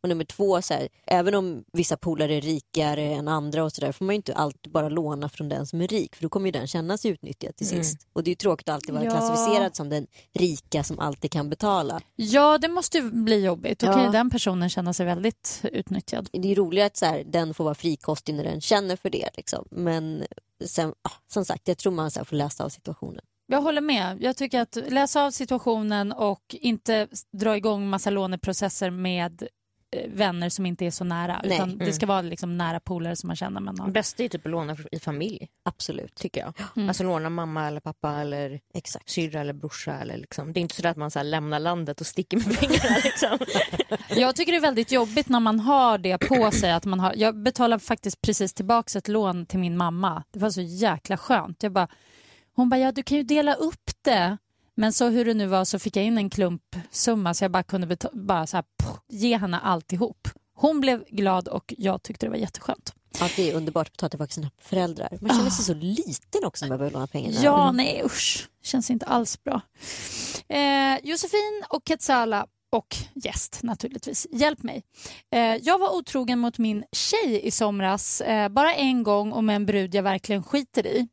Och 0.00 0.08
nummer 0.08 0.24
två, 0.24 0.62
så 0.62 0.74
här, 0.74 0.88
även 1.06 1.34
om 1.34 1.64
vissa 1.72 1.96
polare 1.96 2.34
är 2.34 2.40
rikare 2.40 3.02
än 3.02 3.28
andra 3.28 3.64
och 3.64 3.72
så 3.72 3.80
där, 3.80 3.92
får 3.92 4.04
man 4.04 4.14
ju 4.14 4.16
inte 4.16 4.34
alltid 4.34 4.72
bara 4.72 4.88
låna 4.88 5.28
från 5.28 5.48
den 5.48 5.66
som 5.66 5.80
är 5.80 5.88
rik 5.88 6.16
för 6.16 6.22
då 6.22 6.28
kommer 6.28 6.46
ju 6.46 6.52
den 6.52 6.66
känna 6.66 6.98
sig 6.98 7.10
utnyttjad 7.10 7.56
till 7.56 7.66
sist. 7.68 8.06
Och 8.12 8.22
det 8.24 8.28
är 8.28 8.32
ju 8.32 8.36
tråkigt 8.36 8.68
att 8.68 8.74
alltid 8.74 8.94
vara 8.94 9.04
Ja. 9.04 9.10
klassificerad 9.10 9.76
som 9.76 9.88
den 9.88 10.06
rika 10.32 10.84
som 10.84 10.98
alltid 10.98 11.30
kan 11.30 11.50
betala. 11.50 12.00
ja, 12.16 12.58
det 12.58 12.68
måste 12.68 12.98
ju 12.98 13.10
bli 13.10 13.44
jobbigt. 13.44 13.78
Då 13.78 13.86
Ja. 13.86 13.92
kan 13.92 14.04
ju 14.04 14.10
den 14.10 14.30
personen 14.30 14.68
känna 14.70 14.92
sig 14.92 15.06
väldigt 15.06 15.60
utnyttjad. 15.72 16.28
Det 16.32 16.50
är 16.52 16.54
roligare 16.54 16.86
att 16.86 16.96
så 16.96 17.06
här, 17.06 17.24
den 17.26 17.54
får 17.54 17.64
vara 17.64 17.74
frikostig 17.74 18.34
när 18.34 18.44
den 18.44 18.60
känner 18.60 18.96
för 18.96 19.10
det. 19.10 19.30
Liksom. 19.36 19.64
Men 19.70 20.24
sen, 20.64 20.88
ah, 21.02 21.10
som 21.28 21.44
sagt, 21.44 21.68
jag 21.68 21.78
tror 21.78 21.92
man 21.92 22.10
så 22.10 22.20
här, 22.20 22.24
får 22.24 22.36
läsa 22.36 22.64
av 22.64 22.68
situationen. 22.68 23.20
Jag 23.46 23.62
håller 23.62 23.80
med. 23.80 24.22
Jag 24.22 24.36
tycker 24.36 24.60
att 24.60 24.76
läsa 24.88 25.24
av 25.24 25.30
situationen 25.30 26.12
och 26.12 26.42
inte 26.60 27.08
dra 27.32 27.56
igång 27.56 27.88
massa 27.88 28.10
låneprocesser 28.10 28.90
med 28.90 29.48
vänner 30.08 30.48
som 30.48 30.66
inte 30.66 30.86
är 30.86 30.90
så 30.90 31.04
nära. 31.04 31.40
Nej. 31.44 31.54
Utan 31.56 31.68
det 31.78 31.84
Mm. 31.84 31.92
ska 31.94 32.06
vara 32.06 32.22
liksom 32.22 32.58
nära 32.58 32.80
polare 32.80 33.16
som 33.16 33.26
man 33.26 33.36
känner 33.36 33.60
man 33.60 33.74
Det 33.76 33.82
har. 33.82 33.90
bästa 33.90 34.22
är 34.22 34.28
typ 34.28 34.46
att 34.46 34.50
låna 34.52 34.76
i 34.92 34.98
familj, 34.98 35.48
Absolut. 35.64 36.14
tycker 36.14 36.40
jag. 36.40 36.54
Mm. 36.76 36.88
Alltså 36.88 37.04
låna 37.04 37.30
mamma 37.30 37.66
eller 37.66 37.80
pappa 37.80 38.12
eller 38.20 38.60
Exakt. 38.74 39.08
syrra 39.10 39.40
eller 39.40 39.52
brorsa. 39.52 39.94
Eller 39.94 40.16
liksom. 40.16 40.52
Det 40.52 40.60
är 40.60 40.62
inte 40.62 40.74
så 40.82 40.88
att 40.88 40.96
man 40.96 41.10
så 41.10 41.18
här 41.18 41.24
lämnar 41.24 41.58
landet 41.58 42.00
och 42.00 42.06
sticker 42.06 42.36
med 42.36 42.46
pengarna. 42.60 42.96
Liksom. 43.04 43.38
Jag 44.20 44.36
tycker 44.36 44.52
det 44.52 44.58
är 44.58 44.62
väldigt 44.62 44.92
jobbigt 44.92 45.28
när 45.28 45.40
man 45.40 45.60
har 45.60 45.98
det 45.98 46.18
på 46.18 46.50
sig. 46.50 46.72
Att 46.72 46.84
man 46.84 47.00
har, 47.00 47.14
jag 47.16 47.36
betalade 47.42 47.82
faktiskt 47.84 48.20
precis 48.20 48.54
tillbaka 48.54 48.98
ett 48.98 49.08
lån 49.08 49.46
till 49.46 49.58
min 49.58 49.76
mamma. 49.76 50.22
Det 50.30 50.38
var 50.38 50.50
så 50.50 50.60
jäkla 50.60 51.16
skönt. 51.16 51.62
Jag 51.62 51.72
bara, 51.72 51.88
hon 52.54 52.68
bara, 52.68 52.80
ja 52.80 52.92
du 52.92 53.02
kan 53.02 53.16
ju 53.16 53.22
dela 53.22 53.54
upp 53.54 53.90
det. 54.02 54.38
Men 54.78 54.92
så 54.92 55.08
hur 55.08 55.24
det 55.24 55.34
nu 55.34 55.46
var 55.46 55.64
så 55.64 55.78
fick 55.78 55.96
jag 55.96 56.04
in 56.04 56.18
en 56.18 56.30
klumpsumma 56.30 57.34
så 57.34 57.44
jag 57.44 57.50
bara 57.50 57.62
kunde 57.62 57.96
bara 58.12 58.46
så 58.46 58.56
här, 58.56 58.64
poff, 58.84 58.98
ge 59.08 59.36
henne 59.38 59.58
alltihop. 59.58 60.28
Hon 60.54 60.80
blev 60.80 61.04
glad 61.04 61.48
och 61.48 61.74
jag 61.78 62.02
tyckte 62.02 62.26
det 62.26 62.30
var 62.30 62.36
jätteskönt. 62.36 62.92
Ja, 63.20 63.28
det 63.36 63.50
är 63.50 63.54
underbart 63.54 63.86
att 63.86 63.92
betala 63.92 64.10
tillbaka 64.10 64.32
sina 64.32 64.50
föräldrar. 64.60 65.18
Man 65.20 65.36
känner 65.36 65.50
sig 65.50 65.64
så 65.64 65.74
liten 65.74 66.44
också 66.44 66.64
när 66.64 66.68
man 66.70 66.78
behöver 66.78 66.94
låna 66.94 67.06
pengar. 67.06 67.30
Ah. 67.30 67.42
Ja, 67.42 67.72
nej 67.72 68.02
usch. 68.04 68.48
Känns 68.62 68.90
inte 68.90 69.06
alls 69.06 69.44
bra. 69.44 69.60
Eh, 70.48 70.98
Josefin 71.02 71.64
och 71.68 71.84
Quetzala 71.84 72.46
och 72.72 72.96
gäst 73.14 73.60
naturligtvis. 73.62 74.26
Hjälp 74.32 74.62
mig. 74.62 74.82
Eh, 75.32 75.40
jag 75.40 75.78
var 75.78 75.96
otrogen 75.96 76.38
mot 76.38 76.58
min 76.58 76.84
tjej 76.92 77.46
i 77.46 77.50
somras. 77.50 78.20
Eh, 78.20 78.48
bara 78.48 78.74
en 78.74 79.02
gång 79.02 79.32
och 79.32 79.44
med 79.44 79.56
en 79.56 79.66
brud 79.66 79.94
jag 79.94 80.02
verkligen 80.02 80.42
skiter 80.42 80.86
i. 80.86 81.08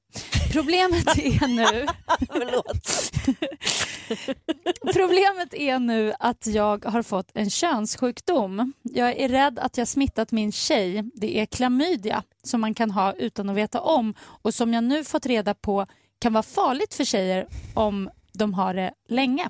Problemet 0.56 1.08
är 1.08 1.48
nu... 1.48 1.88
Förlåt. 2.30 3.12
Problemet 4.94 5.54
är 5.54 5.80
nu 5.80 6.14
att 6.20 6.48
jag 6.48 6.86
har 6.86 7.04
fått 7.04 7.32
en 7.34 7.50
könssjukdom. 7.50 8.74
Jag 8.82 9.20
är 9.20 9.30
rädd 9.30 9.60
att 9.60 9.78
jag 9.78 9.88
smittat 9.88 10.32
min 10.32 10.52
tjej. 10.52 11.04
Det 11.14 11.40
är 11.40 11.46
klamydia 11.46 12.24
som 12.44 12.62
man 12.62 12.74
kan 12.74 12.92
ha 12.92 13.14
utan 13.14 13.50
att 13.50 13.56
veta 13.56 13.82
om 13.82 14.14
och 14.20 14.54
som 14.54 14.74
jag 14.74 14.84
nu 14.84 15.04
fått 15.04 15.26
reda 15.26 15.54
på 15.54 15.88
kan 16.20 16.34
vara 16.34 16.44
farligt 16.44 16.94
för 16.94 17.04
tjejer 17.04 17.48
om 17.74 18.10
de 18.34 18.54
har 18.54 18.74
det 18.74 18.94
länge. 19.08 19.50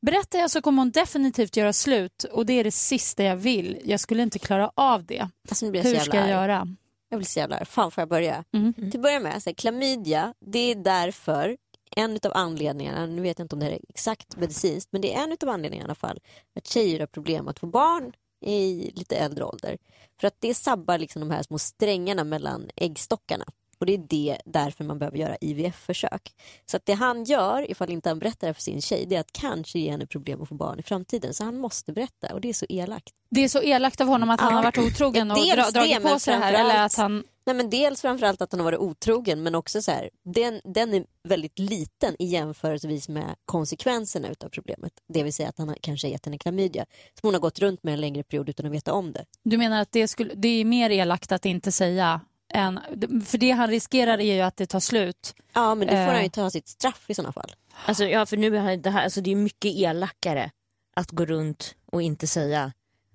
Berättar 0.00 0.38
jag 0.38 0.50
så 0.50 0.62
kommer 0.62 0.78
hon 0.82 0.90
definitivt 0.90 1.56
göra 1.56 1.72
slut 1.72 2.24
och 2.24 2.46
det 2.46 2.52
är 2.52 2.64
det 2.64 2.70
sista 2.70 3.22
jag 3.22 3.36
vill. 3.36 3.78
Jag 3.84 4.00
skulle 4.00 4.22
inte 4.22 4.38
klara 4.38 4.70
av 4.74 5.04
det. 5.04 5.28
Alltså, 5.48 5.66
Hur 5.66 5.98
ska 5.98 6.16
jag 6.16 6.28
göra? 6.28 6.68
Jag 7.12 7.18
blir 7.18 7.26
så 7.26 7.38
jävla. 7.38 7.64
Fan, 7.64 7.90
får 7.90 8.02
jag 8.02 8.08
börja? 8.08 8.44
Mm. 8.52 8.72
Till 8.74 8.96
att 8.96 9.02
börja 9.02 9.20
med, 9.20 9.42
så 9.42 9.50
här, 9.50 9.54
klamydia, 9.54 10.34
det 10.40 10.58
är 10.58 10.74
därför 10.74 11.56
en 11.96 12.18
av 12.22 12.32
anledningarna, 12.34 13.06
nu 13.06 13.22
vet 13.22 13.38
jag 13.38 13.44
inte 13.44 13.56
om 13.56 13.60
det 13.60 13.66
är 13.66 13.80
exakt 13.88 14.36
medicinskt, 14.36 14.92
men 14.92 15.00
det 15.00 15.14
är 15.14 15.22
en 15.22 15.36
av 15.42 15.48
anledningarna 15.48 15.84
i 15.84 15.88
alla 15.88 15.94
fall, 15.94 16.20
att 16.56 16.66
tjejer 16.66 17.00
har 17.00 17.06
problem 17.06 17.48
att 17.48 17.58
få 17.58 17.66
barn 17.66 18.12
i 18.44 18.90
lite 18.94 19.16
äldre 19.16 19.44
ålder. 19.44 19.78
För 20.20 20.26
att 20.26 20.36
det 20.38 20.54
sabbar 20.54 20.98
liksom 20.98 21.20
de 21.20 21.30
här 21.30 21.42
små 21.42 21.58
strängarna 21.58 22.24
mellan 22.24 22.70
äggstockarna. 22.76 23.44
Och 23.82 23.86
det 23.86 23.94
är 23.94 24.04
det 24.08 24.38
därför 24.44 24.84
man 24.84 24.98
behöver 24.98 25.18
göra 25.18 25.36
IVF-försök. 25.40 26.34
Så 26.66 26.76
att 26.76 26.86
det 26.86 26.92
han 26.92 27.24
gör, 27.24 27.70
ifall 27.70 27.90
inte 27.90 28.08
han 28.08 28.18
berättar 28.18 28.48
det 28.48 28.54
för 28.54 28.62
sin 28.62 28.80
tjej, 28.82 29.06
det 29.08 29.16
är 29.16 29.20
att 29.20 29.32
kanske 29.32 29.78
ge 29.78 29.90
henne 29.90 30.06
problem 30.06 30.42
att 30.42 30.48
få 30.48 30.54
barn 30.54 30.78
i 30.78 30.82
framtiden. 30.82 31.34
Så 31.34 31.44
han 31.44 31.58
måste 31.58 31.92
berätta 31.92 32.34
och 32.34 32.40
det 32.40 32.48
är 32.48 32.52
så 32.52 32.66
elakt. 32.68 33.10
Det 33.30 33.44
är 33.44 33.48
så 33.48 33.62
elakt 33.62 34.00
av 34.00 34.06
honom 34.06 34.30
att 34.30 34.40
han 34.40 34.50
Ja. 34.50 34.56
har 34.56 34.62
varit 34.64 34.78
otrogen 34.78 35.30
och 35.30 35.36
dra, 35.36 35.70
dragit 35.70 36.02
på 36.02 36.18
sig 36.18 36.34
det 36.34 36.40
här. 36.40 36.52
Eller 36.52 36.84
att 36.84 36.96
han... 36.96 37.24
Nej, 37.46 37.56
men 37.56 37.70
dels 37.70 38.00
framförallt 38.00 38.42
att 38.42 38.52
han 38.52 38.60
har 38.60 38.64
varit 38.64 38.78
otrogen 38.80 39.42
men 39.42 39.54
också 39.54 39.82
så 39.82 39.90
här, 39.90 40.10
den, 40.24 40.60
den 40.64 40.94
är 40.94 41.04
väldigt 41.28 41.58
liten 41.58 42.16
i 42.18 42.26
jämförelsevis 42.26 43.08
med 43.08 43.34
konsekvenserna 43.44 44.28
utav 44.28 44.48
problemet. 44.48 44.92
Det 45.08 45.22
vill 45.22 45.32
säga 45.32 45.48
att 45.48 45.58
han 45.58 45.68
har, 45.68 45.76
kanske 45.80 46.06
har 46.06 46.12
gett 46.12 46.24
henne 46.24 46.38
klamydia 46.38 46.86
som 47.20 47.26
hon 47.26 47.34
har 47.34 47.40
gått 47.40 47.58
runt 47.58 47.82
med 47.82 47.94
en 47.94 48.00
längre 48.00 48.22
period 48.22 48.48
utan 48.48 48.66
att 48.66 48.72
veta 48.72 48.92
om 48.92 49.12
det. 49.12 49.24
Du 49.44 49.56
menar 49.58 49.82
att 49.82 49.92
det, 49.92 50.08
skulle, 50.08 50.34
det 50.34 50.48
är 50.48 50.64
mer 50.64 50.90
elakt 50.90 51.32
att 51.32 51.46
inte 51.46 51.72
säga 51.72 52.20
än, 52.52 52.80
för 53.26 53.38
det 53.38 53.50
han 53.50 53.68
riskerar 53.70 54.18
är 54.20 54.34
ju 54.34 54.40
att 54.40 54.56
det 54.56 54.66
tar 54.66 54.80
slut. 54.80 55.34
Ja 55.52 55.74
men 55.74 55.86
då 55.88 55.92
får 55.92 55.98
Eh. 56.00 56.06
han 56.12 56.22
ju 56.22 56.28
ta 56.28 56.50
sitt 56.50 56.68
straff 56.68 57.04
i 57.08 57.14
sådana 57.14 57.32
fall. 57.32 57.54
Alltså, 57.86 58.04
ja, 58.04 58.26
för 58.26 58.36
nu 58.36 58.56
är 58.56 58.76
det, 58.76 58.90
här, 58.90 59.04
alltså, 59.04 59.20
det 59.20 59.30
är 59.32 59.36
mycket 59.36 59.72
elakare 59.74 60.50
att 60.96 61.10
gå 61.10 61.24
runt 61.24 61.74
och 61.86 62.02
inte 62.02 62.26
säga 62.26 62.72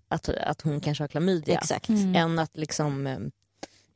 att, 0.10 0.30
att 0.30 0.62
hon 0.62 0.82
kanske 0.82 1.04
har 1.04 1.08
klamydia 1.08 1.58
Exakt. 1.58 1.90
Mm. 1.90 2.16
än, 2.16 2.40
att 2.40 2.58
liksom, 2.58 3.08
eh, 3.08 3.18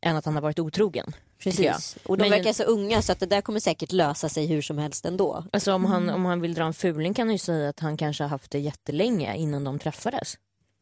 än 0.01 0.15
att 0.15 0.25
han 0.25 0.33
har 0.33 0.41
varit 0.41 0.59
otrogen. 0.59 1.13
Precis. 1.39 1.97
Och 2.05 2.17
de 2.17 2.21
Men- 2.23 2.31
verkar 2.31 2.53
så 2.53 2.63
unga 2.63 3.01
så 3.01 3.11
att 3.11 3.19
det 3.19 3.25
där 3.25 3.41
kommer 3.41 3.59
säkert 3.59 3.91
lösa 3.91 4.29
sig 4.29 4.45
hur 4.47 4.61
som 4.61 4.77
helst 4.77 5.05
ändå. 5.05 5.45
Alltså, 5.53 5.73
om, 5.73 5.85
han, 5.85 6.09
om 6.09 6.25
han 6.25 6.41
vill 6.41 6.53
dra 6.53 6.63
en 6.65 6.73
fuling 6.73 7.13
kan 7.13 7.27
han 7.27 7.33
ju 7.35 7.39
säga 7.39 7.69
att 7.69 7.79
han 7.79 7.97
kanske 7.97 8.23
har 8.23 8.29
haft 8.29 8.51
det 8.51 8.59
jättelänge 8.59 9.35
innan 9.35 9.63
de 9.63 9.79
träffades. 9.79 10.37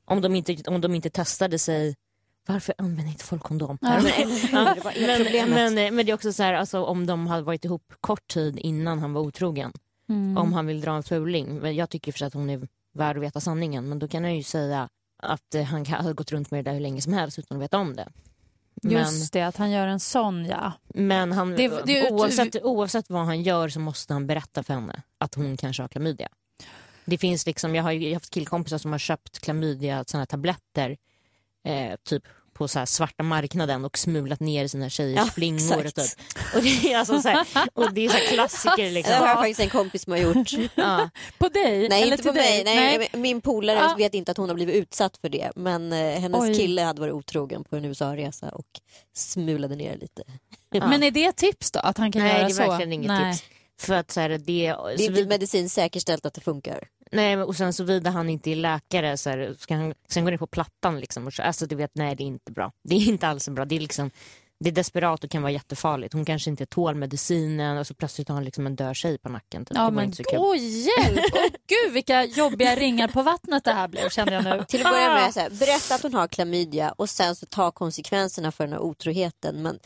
Om 0.05 0.21
de 0.21 0.35
inte, 0.35 0.57
om 0.67 0.81
de 0.81 0.95
inte 0.95 1.09
testade 1.09 1.59
sig 1.59 1.95
varför 2.53 2.75
använder 2.77 3.11
inte 3.11 3.23
folk 3.23 3.43
kondom? 3.43 3.77
Ja. 3.81 3.89
Men, 3.89 4.03
ja, 4.51 4.75
ert 4.75 4.83
men, 5.07 5.17
problemet. 5.23 5.73
men, 5.73 5.95
men 5.95 6.05
det 6.05 6.11
är 6.11 6.13
också 6.13 6.33
så 6.33 6.43
här, 6.43 6.53
alltså, 6.53 6.83
om 6.83 7.05
de 7.05 7.27
hade 7.27 7.41
varit 7.43 7.65
ihop 7.65 7.93
kort 8.01 8.27
tid 8.27 8.59
innan 8.59 8.99
han 8.99 9.13
var 9.13 9.21
otrogen. 9.21 9.71
Mm. 10.09 10.37
Om 10.37 10.53
han 10.53 10.65
vill 10.65 10.81
dra 10.81 10.91
en 10.95 11.03
fuling. 11.03 11.59
Men 11.59 11.75
jag 11.75 11.89
tycker 11.89 12.11
för 12.11 12.25
att 12.25 12.33
hon 12.33 12.49
är 12.49 12.67
värd 12.93 13.17
att 13.17 13.23
veta 13.23 13.39
sanningen. 13.39 13.89
Men 13.89 13.99
då 13.99 14.07
kan 14.07 14.23
han 14.23 14.35
ju 14.35 14.43
säga 14.43 14.89
att 15.23 15.55
eh, 15.55 15.63
han 15.63 15.85
har 15.85 16.13
gått 16.13 16.31
runt 16.31 16.51
med 16.51 16.65
det 16.65 16.69
där 16.69 16.75
hur 16.75 16.81
länge 16.81 17.01
som 17.01 17.13
helst 17.13 17.39
utan 17.39 17.57
att 17.57 17.63
veta 17.63 17.77
om 17.77 17.95
det. 17.95 18.07
Men, 18.83 18.91
Just 18.91 19.33
det, 19.33 19.41
att 19.41 19.57
han 19.57 19.71
gör 19.71 19.87
en 19.87 19.99
sån 19.99 20.45
ja. 20.45 20.73
men 20.87 21.31
han, 21.31 21.49
Det- 21.55 21.85
det 21.85 21.99
är 21.99 22.03
ju- 22.03 22.09
oavsett, 22.15 22.63
oavsett 22.63 23.09
vad 23.09 23.25
han 23.25 23.41
gör 23.43 23.69
så 23.69 23.79
måste 23.79 24.13
han 24.13 24.27
berätta 24.27 24.63
för 24.63 24.73
henne 24.73 25.01
att 25.17 25.35
hon 25.35 25.57
kanske 25.57 25.83
har 25.83 25.87
klamydia. 25.87 26.29
Det 27.05 27.17
finns 27.17 27.45
liksom, 27.45 27.75
jag 27.75 27.83
har 27.83 27.91
ju 27.91 28.13
haft 28.13 28.29
killkompisar 28.29 28.77
som 28.77 28.91
har 28.91 28.99
köpt 28.99 29.39
klamydia 29.39 30.03
såna 30.07 30.21
här 30.21 30.25
tabletter 30.25 30.97
eh, 31.65 31.95
typ 32.03 32.23
på 32.59 32.67
så 32.67 32.79
här 32.79 32.85
svarta 32.85 33.23
marknaden 33.23 33.85
och 33.85 33.97
smulat 33.97 34.39
ner 34.39 34.67
sina 34.67 34.89
tjejers 34.89 35.17
Ja, 35.17 35.25
flingor. 35.25 35.85
exakt. 35.85 35.95
Typ. 35.95 36.25
Och 36.55 36.61
det 36.63 36.93
är 36.93 36.97
alltså 36.97 37.21
så 37.21 37.29
här, 37.29 37.45
och 37.73 37.93
det 37.93 38.05
är 38.05 38.09
så 38.09 38.17
här 38.17 38.27
klassiker 38.27 38.83
Det 38.83 38.89
liksom. 38.91 39.15
har 39.15 39.27
jag 39.27 39.37
faktiskt 39.37 39.59
en 39.59 39.69
kompis 39.69 40.03
som 40.03 40.11
har 40.13 40.19
gjort. 40.19 40.51
Ja. 40.75 41.09
På 41.37 41.49
dig? 41.49 41.89
Nej 41.89 42.01
eller 42.03 42.11
inte 42.11 42.23
på 42.23 42.33
till 42.33 42.41
mig, 42.41 42.63
dig? 42.63 42.75
nej, 42.75 43.09
min 43.13 43.41
polare 43.41 43.77
Ja. 43.79 43.95
vet 43.97 44.13
inte 44.13 44.31
att 44.31 44.37
hon 44.37 44.49
har 44.49 44.55
blivit 44.55 44.75
utsatt 44.75 45.17
för 45.17 45.29
det 45.29 45.51
men 45.55 45.93
eh, 45.93 46.19
hennes 46.19 46.41
Oj. 46.41 46.53
kille 46.55 46.81
hade 46.81 47.01
varit 47.01 47.13
otrogen 47.13 47.63
på 47.63 47.75
en 47.75 47.85
USA-resa 47.85 48.49
och 48.49 48.65
smulade 49.15 49.75
ner 49.75 49.97
lite. 49.97 50.23
Men 50.71 51.03
är 51.03 51.11
det 51.11 51.25
ett 51.25 51.35
tips 51.37 51.71
då? 51.71 51.79
Att 51.79 51.97
han 51.97 52.11
kan 52.11 52.21
Nej 52.21 52.31
göra 52.33 52.43
det 52.43 52.51
är 52.51 52.53
så? 52.53 52.67
verkligen 52.69 52.93
inget 52.93 53.07
Nej. 53.07 53.33
tips. 53.33 53.43
För 53.79 53.93
att 53.93 54.11
så 54.11 54.19
här, 54.19 54.29
det, 54.29 54.37
Det 54.37 54.67
är 54.67 54.97
så 54.97 55.03
inte 55.03 55.13
vid, 55.13 55.27
medicinskt 55.27 55.75
säkerställt 55.75 56.25
att 56.25 56.33
det 56.33 56.41
funkar. 56.41 56.87
Nej, 57.11 57.37
och 57.37 57.55
sen 57.55 57.73
såvida 57.73 58.09
han 58.09 58.29
inte 58.29 58.51
är 58.51 58.55
läkare 58.55 59.17
så 59.17 59.29
här, 59.29 59.55
ska 59.59 59.75
han, 59.75 59.93
sen 60.07 60.23
går 60.23 60.31
det 60.31 60.37
på 60.37 60.47
plattan 60.47 60.99
liksom. 60.99 61.27
Och 61.27 61.33
så, 61.33 61.41
alltså 61.41 61.65
du 61.65 61.75
vet, 61.75 61.91
nej 61.93 62.15
det 62.15 62.23
är 62.23 62.27
inte 62.27 62.51
bra. 62.51 62.71
Det 62.83 62.95
är 62.95 63.07
inte 63.07 63.27
alls 63.27 63.49
bra. 63.49 63.65
Det 63.65 63.75
är 63.75 63.79
liksom 63.79 64.11
det 64.63 64.69
är 64.69 64.73
desperat 64.73 65.23
och 65.23 65.29
kan 65.29 65.41
vara 65.41 65.51
jättefarligt. 65.51 66.13
Hon 66.13 66.25
kanske 66.25 66.49
inte 66.49 66.65
tål 66.65 66.95
medicinen 66.95 67.77
och 67.77 67.87
så 67.87 67.93
plötsligt 67.93 68.27
har 68.27 68.35
hon 68.35 68.45
liksom 68.45 68.65
en 68.65 68.75
död 68.75 68.95
tjej 68.95 69.17
på 69.17 69.29
nacken. 69.29 69.65
Typ. 69.65 69.77
Ja, 69.77 69.89
men 69.89 70.05
inte 70.05 70.17
så 70.17 70.23
kul. 70.23 70.39
åh 70.39 70.57
hjälp! 70.57 71.31
Åh 71.33 71.41
gud 71.67 71.93
vilka 71.93 72.23
jobbiga 72.25 72.75
ringar 72.75 73.07
på 73.07 73.21
vattnet 73.23 73.63
det 73.63 73.71
här 73.71 73.87
blev 73.87 74.09
kände 74.09 74.33
jag 74.33 74.43
nu. 74.43 74.65
Till 74.67 74.85
att 74.85 74.91
börja 74.91 75.11
Ah! 75.11 75.13
med, 75.13 75.33
så 75.33 75.39
här, 75.39 75.49
berätta 75.49 75.95
att 75.95 76.03
hon 76.03 76.13
har 76.13 76.27
klamydia 76.27 76.91
och 76.91 77.09
sen 77.09 77.35
så 77.35 77.45
ta 77.45 77.71
konsekvenserna 77.71 78.51
för 78.51 78.63
den 78.63 78.73
här 78.73 78.79
otroheten. 78.79 79.61
Men 79.61 79.79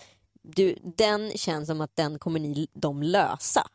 du, 0.44 0.76
den 0.98 1.32
känns 1.38 1.68
som 1.68 1.82
att 1.82 1.96
den 1.96 2.20
kommer 2.20 2.40
ni 2.40 2.68
de 2.74 3.04
lösa. 3.04 3.68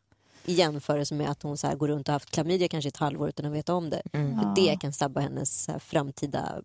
I 0.49 0.53
jämförelse 0.53 1.15
med 1.15 1.31
att 1.31 1.43
hon 1.43 1.57
så 1.59 1.67
här, 1.67 1.75
går 1.77 1.89
runt 1.89 2.09
och 2.09 2.13
har 2.13 2.15
haft 2.15 2.31
klamydia 2.31 2.69
kanske 2.69 2.89
ett 2.89 2.97
halvår 2.97 3.29
utan 3.29 3.47
att 3.47 3.53
veta 3.53 3.75
om 3.75 3.91
det. 3.91 4.03
Mm. 4.13 4.41
För 4.41 4.53
det 4.57 4.77
kan 4.81 4.93
sabba 4.93 5.21
hennes 5.21 5.69
här, 5.69 5.79
framtida 5.79 6.39
Han 6.41 6.63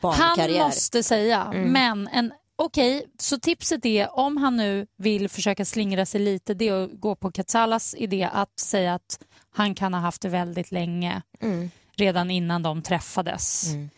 barnkarriär. 0.00 0.64
måste 0.64 1.02
säga, 1.02 1.50
Mm. 1.54 1.72
men 1.72 2.08
en 2.08 2.32
Okej, 2.56 3.06
så 3.18 3.38
tipset 3.38 3.86
är 3.86 4.18
om 4.18 4.36
han 4.36 4.56
nu 4.56 4.86
vill 4.96 5.28
försöka 5.28 5.64
slingra 5.64 6.06
sig 6.06 6.20
lite, 6.20 6.54
det 6.54 6.68
är 6.68 6.84
att 6.84 6.90
gå 7.00 7.14
på 7.14 7.32
Katsalas 7.32 7.94
idé 7.98 8.28
att 8.32 8.58
säga 8.58 8.94
att 8.94 9.18
han 9.50 9.74
kan 9.74 9.94
ha 9.94 10.00
haft 10.00 10.22
det 10.22 10.28
väldigt 10.28 10.72
länge, 10.72 11.22
Mm. 11.42 11.70
redan 11.96 12.30
innan 12.30 12.62
de 12.62 12.82
träffades. 12.82 13.72
Mm. 13.72 13.90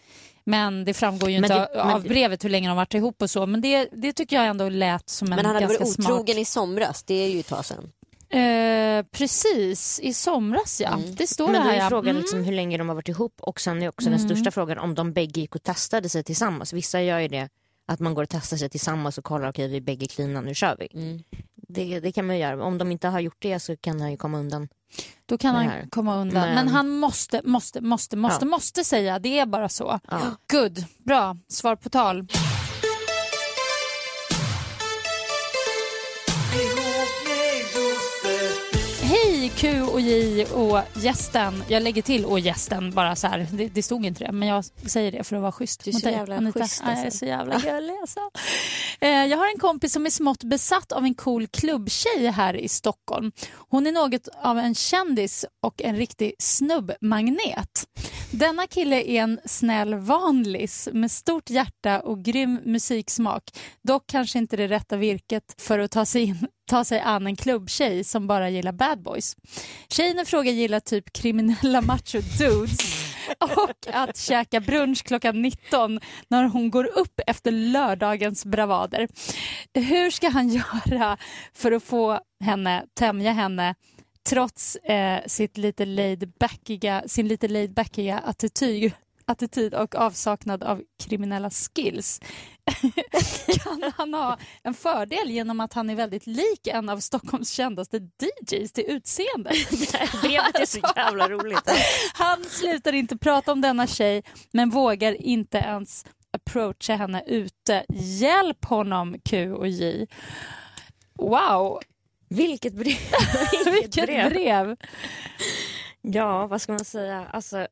Men 0.45 0.85
det 0.85 0.95
framgår 0.95 1.31
ju 1.31 1.41
Men 1.41 1.53
inte 1.53 1.68
det- 1.74 1.83
av 1.83 1.87
men 1.87 2.03
brevet 2.03 2.45
hur 2.45 2.51
länge 2.51 2.68
de 2.68 2.77
varit 2.77 2.95
ihop 2.95 3.22
och 3.22 3.31
så, 3.31 3.47
men 3.47 3.61
det, 3.61 3.89
det 3.93 4.12
tycker 4.12 4.37
jag 4.37 4.47
ändå 4.47 4.68
lät 4.68 5.09
som 5.09 5.27
en 5.33 5.37
Men 5.37 5.47
han 5.47 5.55
hade 5.55 5.66
ganska 5.66 5.85
varit 5.85 5.95
smart... 5.95 6.11
otrogen 6.12 6.39
i 6.39 6.45
somras, 6.45 7.03
det 7.03 7.14
är 7.14 7.29
ju 7.29 7.41
ett 7.41 7.47
tag 7.49 7.64
sedan. 7.64 7.93
Eh, 8.31 9.03
precis, 9.11 10.01
i 10.03 10.14
somras 10.14 10.81
ja. 10.81 10.95
Mm. 10.95 11.14
Det 11.14 11.27
står 11.27 11.47
Men 11.49 11.55
det 11.62 11.68
då 11.68 11.70
är 11.74 11.77
ja. 11.79 11.89
frågan 11.89 12.11
Mm. 12.11 12.20
liksom 12.22 12.45
hur 12.45 12.53
länge 12.53 12.79
de 12.79 12.89
har 12.89 12.95
varit 12.97 13.09
ihop 13.09 13.35
och 13.41 13.61
sen 13.61 13.83
är 13.83 13.89
också 13.89 14.11
den 14.11 14.18
Mm. 14.18 14.29
största 14.29 14.51
frågan 14.51 14.79
om 14.79 14.95
de 14.95 15.12
bägge 15.12 15.41
gick 15.41 15.55
och 15.55 15.62
testade 15.62 16.09
sig 16.09 16.24
tillsammans. 16.24 16.72
Vissa 16.72 17.03
gör 17.03 17.18
ju 17.18 17.29
det 17.29 17.49
att 17.89 18.01
man 18.01 18.14
går 18.14 18.22
och 18.22 18.29
testar 18.29 18.57
sig 18.57 18.68
tillsammans 18.70 19.18
och 19.18 19.24
kollar 19.24 19.49
okej 19.51 19.68
vi 19.68 19.77
är 19.77 19.81
bägge 19.81 20.07
cleana 20.07 20.41
nu 20.41 20.55
kör 20.55 20.77
vi. 20.79 20.89
Mm. 21.01 21.22
Det, 21.68 22.01
det 22.01 22.12
kan 22.12 22.27
man 22.27 22.39
göra. 22.39 22.64
Om 22.64 22.79
de 22.79 22.93
inte 22.93 23.09
har 23.09 23.20
gjort 23.20 23.37
det 23.39 23.61
så 23.61 23.77
kan 23.77 24.01
han 24.01 24.11
ju 24.11 24.16
komma 24.16 24.39
undan. 24.39 24.68
Då 25.27 25.39
kan 25.39 25.55
han 25.55 25.89
komma 25.91 26.16
undan. 26.16 26.43
Men, 26.43 26.55
Men- 26.55 26.68
han 26.68 26.89
måste, 26.91 27.41
måste, 27.45 27.81
måste, 27.81 28.16
måste, 28.16 28.45
Ja. 28.45 28.49
måste 28.51 28.85
säga. 28.85 29.18
Det 29.18 29.39
är 29.39 29.47
bara 29.47 29.68
så. 29.68 30.01
Ja. 30.11 30.20
Good, 30.53 30.85
bra. 30.99 31.37
Svar 31.49 31.77
på 31.77 31.89
tal. 31.89 32.27
Q 39.57 39.82
och 39.82 40.00
J 40.00 40.44
och 40.44 40.78
gästen. 40.96 41.62
Jag 41.68 41.82
lägger 41.82 42.02
till 42.02 42.24
och 42.24 42.40
gästen 42.40 42.90
bara 42.90 43.16
så 43.16 43.26
här. 43.26 43.46
Det, 43.52 43.68
det 43.68 43.82
stod 43.82 44.07
inte 44.07 44.24
det, 44.24 44.32
men 44.32 44.48
jag 44.48 44.64
säger 44.64 45.12
det 45.12 45.24
för 45.24 45.36
att 45.36 45.42
vara 45.42 45.52
schysst 45.52 45.84
Du 45.84 45.90
är 45.90 45.94
så 45.94 46.09
jävla 46.09 46.36
Anita. 46.36 46.61
schysst, 46.61 46.82
Ja, 46.84 46.90
jag 46.90 46.98
är 47.00 47.04
alltså. 47.04 47.18
så 47.18 47.24
jävla 47.26 47.59
gullig 47.59 47.94
alltså. 48.00 48.20
Eh, 49.00 49.09
Jag 49.09 49.38
har 49.38 49.46
en 49.52 49.59
kompis 49.59 49.92
som 49.92 50.07
är 50.07 50.11
smått 50.11 50.44
besatt 50.44 50.92
av 50.92 51.04
en 51.04 51.14
cool 51.14 51.46
klubbtjej 51.46 52.26
här 52.30 52.54
i 52.57 52.68
Stockholm. 52.68 53.32
Hon 53.52 53.86
är 53.86 53.92
något 53.92 54.28
av 54.42 54.59
en 54.59 54.74
kändis 54.74 55.44
och 55.62 55.82
en 55.82 55.96
riktig 55.96 56.32
snubbmagnet. 56.38 57.84
Denna 58.30 58.66
kille 58.66 58.96
är 59.02 59.22
en 59.22 59.40
snäll 59.44 59.94
vanlis 59.94 60.88
med 60.92 61.11
stort 61.11 61.50
hjärta 61.50 62.00
och 62.00 62.22
grym 62.24 62.61
musiksmak. 62.64 63.42
Dock 63.82 64.07
kanske 64.07 64.38
inte 64.38 64.57
det 64.57 64.66
rätta 64.68 64.96
virket 64.96 65.54
för 65.59 65.78
att 65.78 65.90
ta 65.90 66.04
sig, 66.04 66.22
in, 66.22 66.46
ta 66.66 66.84
sig 66.84 67.00
an 67.00 67.26
en 67.26 67.36
klubbtjej 67.36 68.04
som 68.04 68.26
bara 68.26 68.50
gillar 68.50 68.72
bad 68.72 69.02
boys. 69.02 69.36
Tjejen 69.88 70.18
i 70.18 70.24
fråga 70.24 70.50
gillar 70.50 70.80
typ 70.80 71.12
kriminella 71.12 71.80
macho 71.80 72.20
dudes 72.38 73.06
och 73.38 73.86
att 73.92 74.16
käka 74.16 74.60
brunch 74.60 75.04
klockan 75.04 75.42
19 75.42 76.00
när 76.28 76.44
hon 76.44 76.70
går 76.70 76.98
upp 76.98 77.20
efter 77.26 77.50
lördagens 77.50 78.44
bravader. 78.44 79.08
Hur 79.74 80.10
ska 80.10 80.28
han 80.28 80.48
göra 80.88 81.16
för 81.54 81.72
att 81.72 81.82
få 81.82 82.20
henne, 82.40 82.84
tämja 82.94 83.32
henne 83.32 83.74
trots 84.28 84.76
eh, 84.76 85.20
sitt 85.26 85.56
lite 85.56 85.84
laid 85.84 86.32
sin 87.06 87.28
lite 87.28 87.48
laid 87.48 87.74
backiga 87.74 88.18
attityd, 88.18 88.92
attityd 89.24 89.74
och 89.74 89.94
avsaknad 89.94 90.62
av 90.62 90.82
kriminella 91.04 91.50
skills? 91.50 92.20
kan 93.64 93.92
han 93.96 94.14
ha 94.14 94.38
en 94.62 94.74
fördel 94.74 95.30
genom 95.30 95.60
att 95.60 95.72
han 95.72 95.90
är 95.90 95.94
väldigt 95.94 96.26
lik 96.26 96.66
en 96.66 96.88
av 96.88 97.00
Stockholms 97.00 97.50
kändaste 97.50 97.96
DJs 97.96 98.72
till 98.72 98.84
utseende? 98.88 99.50
Brevet 100.22 100.58
är 100.58 100.66
så 100.66 100.80
jävla 100.96 101.28
roligt. 101.28 101.70
Han 102.14 102.44
slutar 102.44 102.92
inte 102.92 103.16
prata 103.16 103.52
om 103.52 103.60
denna 103.60 103.86
tjej 103.86 104.22
men 104.52 104.70
vågar 104.70 105.22
inte 105.22 105.58
ens 105.58 106.04
approacha 106.30 106.94
henne 106.94 107.24
ute. 107.26 107.84
Hjälp 107.88 108.64
honom 108.64 109.16
Q 109.24 109.52
och 109.52 109.68
J. 109.68 110.06
Wow, 111.18 111.80
Vilket 112.28 112.74
brev. 112.74 112.96
vilket 113.64 114.06
brev. 114.06 114.76
Ja, 116.02 116.46
vad 116.46 116.62
ska 116.62 116.72
man 116.72 116.84
säga? 116.84 117.26
Alltså, 117.30 117.66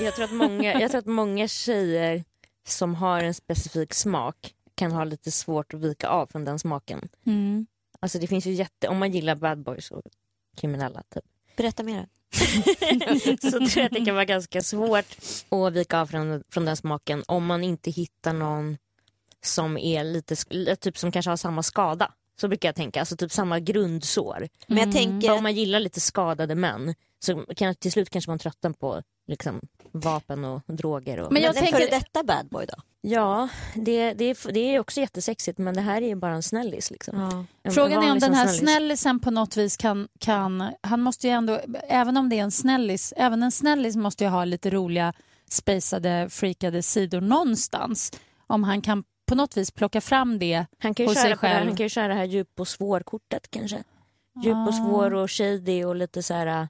jag, 0.00 0.14
tror 0.14 0.24
att 0.24 0.32
många, 0.32 0.80
jag 0.80 0.90
tror 0.90 0.98
att 0.98 1.06
många 1.06 1.48
tjejer 1.48 2.24
som 2.66 2.94
har 2.94 3.22
en 3.24 3.34
specifik 3.34 3.94
smak 3.94 4.54
kan 4.74 4.92
ha 4.92 5.04
lite 5.04 5.30
svårt 5.30 5.74
att 5.74 5.80
vika 5.80 6.08
av 6.08 6.26
från 6.26 6.44
den 6.44 6.58
smaken. 6.58 7.08
Mm. 7.26 7.66
Alltså 8.00 8.18
det 8.18 8.26
finns 8.26 8.46
ju 8.46 8.52
jätte, 8.52 8.88
om 8.88 8.98
man 8.98 9.12
gillar 9.12 9.34
bad 9.34 9.58
boys 9.62 9.90
och 9.90 10.02
kriminella 10.56 11.02
typ, 11.14 11.24
Berätta 11.56 11.82
mer. 11.82 12.08
så 13.40 13.50
tror 13.50 13.70
jag 13.76 13.84
att 13.86 13.92
det 13.92 14.04
kan 14.04 14.14
vara 14.14 14.24
ganska 14.24 14.60
svårt 14.62 15.16
att 15.48 15.72
vika 15.72 16.00
av 16.00 16.06
från, 16.06 16.42
från 16.50 16.64
den 16.64 16.76
smaken 16.76 17.24
om 17.26 17.46
man 17.46 17.64
inte 17.64 17.90
hittar 17.90 18.32
någon 18.32 18.76
som 19.42 19.78
är 19.78 20.04
lite, 20.04 20.36
typ 20.76 20.98
som 20.98 21.12
kanske 21.12 21.30
har 21.30 21.36
samma 21.36 21.62
skada. 21.62 22.12
Så 22.40 22.48
brukar 22.48 22.68
jag 22.68 22.76
tänka, 22.76 23.00
alltså 23.00 23.16
typ 23.16 23.32
samma 23.32 23.60
grundsår. 23.60 24.48
Men 24.66 24.76
jag 24.78 24.82
Mm. 24.88 24.92
tänker, 24.94 25.28
För 25.28 25.36
om 25.36 25.42
man 25.42 25.54
gillar 25.54 25.80
lite 25.80 26.00
skadade 26.00 26.54
män 26.54 26.94
så 27.18 27.44
kan 27.56 27.74
till 27.74 27.92
slut 27.92 28.10
kanske 28.10 28.30
man 28.30 28.38
tröttnar 28.38 28.70
på 28.72 29.02
liksom, 29.26 29.60
vapen 29.94 30.44
och 30.44 30.62
droger. 30.66 31.20
Och... 31.20 31.32
Men 31.32 31.42
jag 31.42 31.54
men 31.54 31.64
en 31.64 31.70
tänker- 31.70 31.86
före 31.86 31.98
detta 31.98 32.24
bad 32.24 32.48
boy 32.48 32.66
då? 32.66 32.82
Ja, 33.00 33.48
det, 33.74 34.12
det, 34.12 34.24
är, 34.24 34.52
det 34.52 34.60
är 34.60 34.78
också 34.80 35.00
jättesexigt 35.00 35.58
men 35.58 35.74
det 35.74 35.80
här 35.80 36.02
är 36.02 36.06
ju 36.06 36.14
bara 36.14 36.34
en 36.34 36.42
snällis. 36.42 36.90
Liksom. 36.90 37.20
Ja. 37.20 37.44
En 37.62 37.72
Frågan 37.72 38.02
är 38.02 38.12
om 38.12 38.18
den 38.18 38.34
här 38.34 38.46
snällis. 38.46 38.60
snällisen 38.60 39.20
på 39.20 39.30
något 39.30 39.56
vis 39.56 39.76
kan, 39.76 40.08
kan... 40.18 40.70
Han 40.80 41.00
måste 41.00 41.26
ju 41.26 41.32
ändå, 41.32 41.60
även 41.88 42.16
om 42.16 42.28
det 42.28 42.38
är 42.38 42.42
en 42.42 42.50
snällis, 42.50 43.14
även 43.16 43.42
en 43.42 43.52
snällis 43.52 43.96
måste 43.96 44.24
ju 44.24 44.30
ha 44.30 44.44
lite 44.44 44.70
roliga 44.70 45.12
spacade, 45.50 46.28
freakade 46.30 46.82
sidor 46.82 47.20
någonstans. 47.20 48.12
Om 48.46 48.64
han 48.64 48.82
kan 48.82 49.04
på 49.26 49.34
något 49.34 49.56
vis 49.56 49.70
plocka 49.70 50.00
fram 50.00 50.38
det. 50.38 50.66
Han 50.78 50.94
kan, 50.94 51.04
ju 51.04 51.10
hos 51.10 51.18
sig 51.18 51.24
det 51.24 51.28
här, 51.28 51.36
själv. 51.36 51.66
han 51.66 51.76
kan 51.76 51.84
ju 51.84 51.90
köra 51.90 52.08
det 52.08 52.14
här 52.14 52.24
djup 52.24 52.60
och 52.60 52.68
svår-kortet 52.68 53.50
kanske. 53.50 53.84
Djup 54.44 54.68
och 54.68 54.74
svår 54.74 55.14
och 55.14 55.30
shady 55.30 55.84
och 55.84 55.96
lite 55.96 56.22
så 56.22 56.34
här 56.34 56.68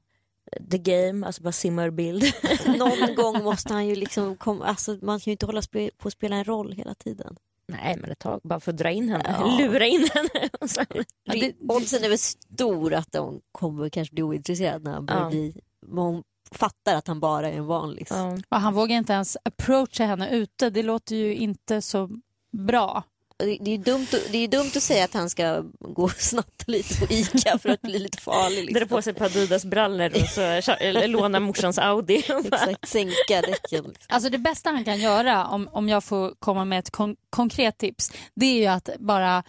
the 0.71 0.79
game, 0.79 1.27
alltså 1.27 1.43
bara 1.43 1.53
simmarbild. 1.53 2.25
Någon 2.79 3.15
gång 3.17 3.45
måste 3.45 3.73
han 3.73 3.87
ju 3.87 3.95
liksom 3.95 4.37
komma, 4.37 4.65
alltså 4.67 4.99
man 5.03 5.21
kan 5.21 5.31
ju 5.31 5.33
inte 5.33 5.47
hålla 5.47 5.63
spe, 5.63 5.91
på 5.99 6.09
att 6.09 6.13
spela 6.15 6.37
en 6.37 6.45
roll 6.45 6.73
hela 6.73 6.95
tiden. 6.95 7.37
Nej 7.69 7.97
men 8.01 8.11
ett 8.11 8.19
tag 8.19 8.41
bara 8.45 8.61
för 8.61 8.73
att 8.73 8.79
dra 8.79 8.91
in 8.91 9.09
henne, 9.09 9.37
Ja. 9.41 9.57
lura 9.59 9.87
in 9.87 10.09
henne. 10.15 10.49
Och 10.61 10.71
sen- 10.71 10.87
Ja, 11.25 11.51
oddsen 11.69 12.05
är 12.05 12.09
väl 12.09 12.19
stor 12.19 12.95
att 12.95 13.17
hon 13.17 13.41
kommer 13.53 13.89
kanske 13.89 14.15
bli 14.15 14.23
ointresserad 14.23 14.85
när 14.85 14.93
han 14.93 15.07
börjar 15.07 15.23
Ja. 15.23 15.29
bli, 15.31 15.61
men 15.87 15.99
hon 16.05 16.23
fattar 16.51 16.95
att 16.97 17.07
han 17.09 17.21
bara 17.21 17.49
är 17.49 17.53
en 17.59 17.67
vanlig. 17.67 18.07
ja. 18.11 18.39
Och 18.49 18.61
han 18.61 18.75
vågar 18.75 18.97
inte 18.97 19.13
ens 19.13 19.37
approacha 19.45 20.05
henne 20.05 20.31
ute. 20.31 20.71
Det 20.71 20.83
låter 20.83 21.17
ju 21.17 21.35
inte 21.35 21.83
så 21.83 22.11
bra. 22.53 23.03
Det, 23.39 23.75
är 23.75 23.79
dumt, 23.79 24.07
att- 24.13 24.33
det 24.33 24.39
är 24.39 24.49
dumt 24.49 24.71
att 24.77 24.83
säga 24.83 25.05
att 25.05 25.15
han 25.15 25.31
ska 25.31 25.63
gå 25.81 26.03
och 26.05 26.11
snatta 26.11 26.65
lite 26.67 26.95
på 27.07 27.13
ICA 27.13 27.59
för 27.59 27.69
att 27.69 27.83
bli 27.83 27.99
lite 27.99 28.19
farlig. 28.19 28.75
Dra 28.75 28.81
Liksom. 28.81 28.89
på 28.97 29.03
sig 29.03 29.11
ett 29.11 29.19
par 29.19 29.25
Adidas 29.27 29.65
brallor 29.65 30.11
och 30.15 30.29
så 30.29 30.77
låna 31.07 31.41
morsans 31.41 31.79
Audi. 31.79 32.17
Exakt, 32.53 32.89
sänka 32.89 33.41
däcken. 33.41 33.95
Alltså 34.09 34.31
det 34.31 34.39
bästa 34.39 34.71
han 34.71 34.85
kan 34.85 35.01
göra, 35.01 35.47
om, 35.47 35.69
om 35.73 35.89
jag 35.89 36.05
får 36.05 36.35
komma 36.39 36.65
med 36.65 36.79
ett 36.79 36.91
kon- 36.91 37.17
konkret 37.31 37.79
tips, 37.79 38.13
det 38.35 38.47
är 38.47 38.59
ju 38.61 38.67
att 38.67 38.89
bara 38.99 39.43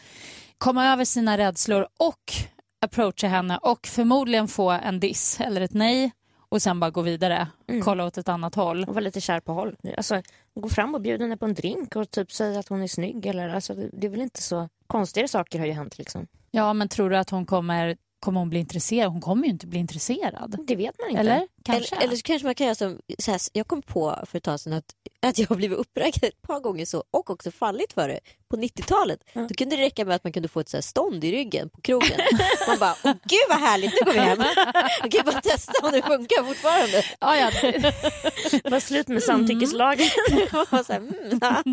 komma 0.58 0.94
över 0.94 1.06
sina 1.06 1.38
rädslor 1.38 1.88
och 2.00 2.34
approacha 2.86 3.28
henne 3.28 3.58
och 3.62 3.88
förmodligen 3.88 4.48
få 4.48 4.70
en 4.70 5.00
diss 5.00 5.40
eller 5.40 5.62
ett 5.62 5.74
nej 5.74 6.12
och 6.50 6.62
sen 6.62 6.80
bara 6.80 6.92
gå 6.92 7.02
vidare, 7.02 7.48
Mm. 7.70 7.82
kolla 7.82 8.06
åt 8.06 8.18
ett 8.18 8.30
annat 8.30 8.56
håll. 8.56 8.84
och 8.88 8.94
vara 8.94 9.00
lite 9.04 9.22
kär 9.22 9.40
på 9.40 9.54
håll. 9.54 9.76
Alltså, 9.98 10.22
gå 10.62 10.70
fram 10.70 10.95
och 10.95 11.01
bjuda 11.01 11.24
henne 11.24 11.38
på 11.38 11.45
en 11.45 11.53
drink 11.53 11.95
och 11.95 12.12
typ 12.12 12.32
säga 12.32 12.60
att 12.60 12.68
hon 12.68 12.82
är 12.82 12.88
snygg. 12.88 13.26
Eller, 13.26 13.49
alltså, 13.49 13.76
det, 13.76 13.89
det 13.93 14.08
är 14.08 14.12
väl 14.12 14.22
inte 14.22 14.41
så... 14.41 14.70
Konstigare 14.88 15.28
saker 15.28 15.60
har 15.60 15.66
ju 15.66 15.72
hänt. 15.72 15.97
Liksom. 15.97 16.28
Ja, 16.51 16.74
men 16.74 16.89
tror 16.89 17.10
du 17.10 17.18
att 17.18 17.30
hon 17.30 17.45
kommer, 17.45 17.97
kommer 18.26 18.39
hon 18.39 18.49
bli 18.49 18.59
intresserad? 18.59 19.11
Hon 19.11 19.21
kommer 19.21 19.43
ju 19.43 19.49
inte 19.49 19.67
bli 19.67 19.80
intresserad. 19.80 20.55
Det 20.67 20.76
vet 20.76 20.99
man 20.99 21.09
inte. 21.09 21.19
Eller? 21.19 21.47
Kanske? 21.63 21.95
Eller, 21.95 22.05
eller 22.05 22.15
så 22.15 22.21
kanske 22.21 22.45
man 22.45 22.55
kan 22.55 22.67
göra 22.67 22.76
som, 22.76 22.99
så 23.19 23.32
här, 23.32 23.41
jag 23.53 23.67
kom 23.67 23.82
på 23.82 24.19
för 24.26 24.38
ett 24.38 24.43
tag 24.43 24.59
sedan 24.59 24.73
att, 24.73 24.86
att 25.21 25.39
jag 25.39 25.47
har 25.47 25.55
blivit 25.55 25.78
uppraggad 25.78 26.23
ett 26.23 26.41
par 26.41 26.59
gånger 26.59 26.86
så 26.86 27.03
och 27.11 27.30
också 27.30 27.51
fallit 27.51 27.93
för 27.93 28.07
det 28.07 28.19
på 28.49 28.57
90-talet. 28.57 29.19
Då 29.34 29.47
kunde 29.47 29.76
det 29.76 29.82
räcka 29.82 30.05
med 30.05 30.15
att 30.15 30.23
man 30.23 30.34
kunde 30.34 30.49
få 30.49 30.59
ett 30.59 30.69
så 30.69 30.78
här 30.78 30.82
stånd 30.82 31.23
i 31.23 31.32
ryggen 31.32 31.69
på 31.69 31.82
krogen. 31.82 32.19
Man 32.67 32.80
bara, 32.80 32.95
åh 33.03 33.13
gud 33.23 33.45
vad 33.49 33.59
härligt, 33.59 33.91
nu 33.91 34.05
går 34.05 34.13
vi 34.13 34.19
hem. 34.19 34.38
Man 35.01 35.09
kan 35.09 35.26
bara 35.26 35.41
testa 35.41 35.73
om 35.84 35.91
det 35.91 36.01
funkar 36.01 36.43
fortfarande. 36.43 37.03
ja, 37.19 37.38
ja. 37.38 37.51
Var 38.71 38.80
slut 38.80 39.07
med 39.07 39.23
samtyckeslagen. 39.23 40.07
Mm, 40.89 41.39
ja. 41.41 41.63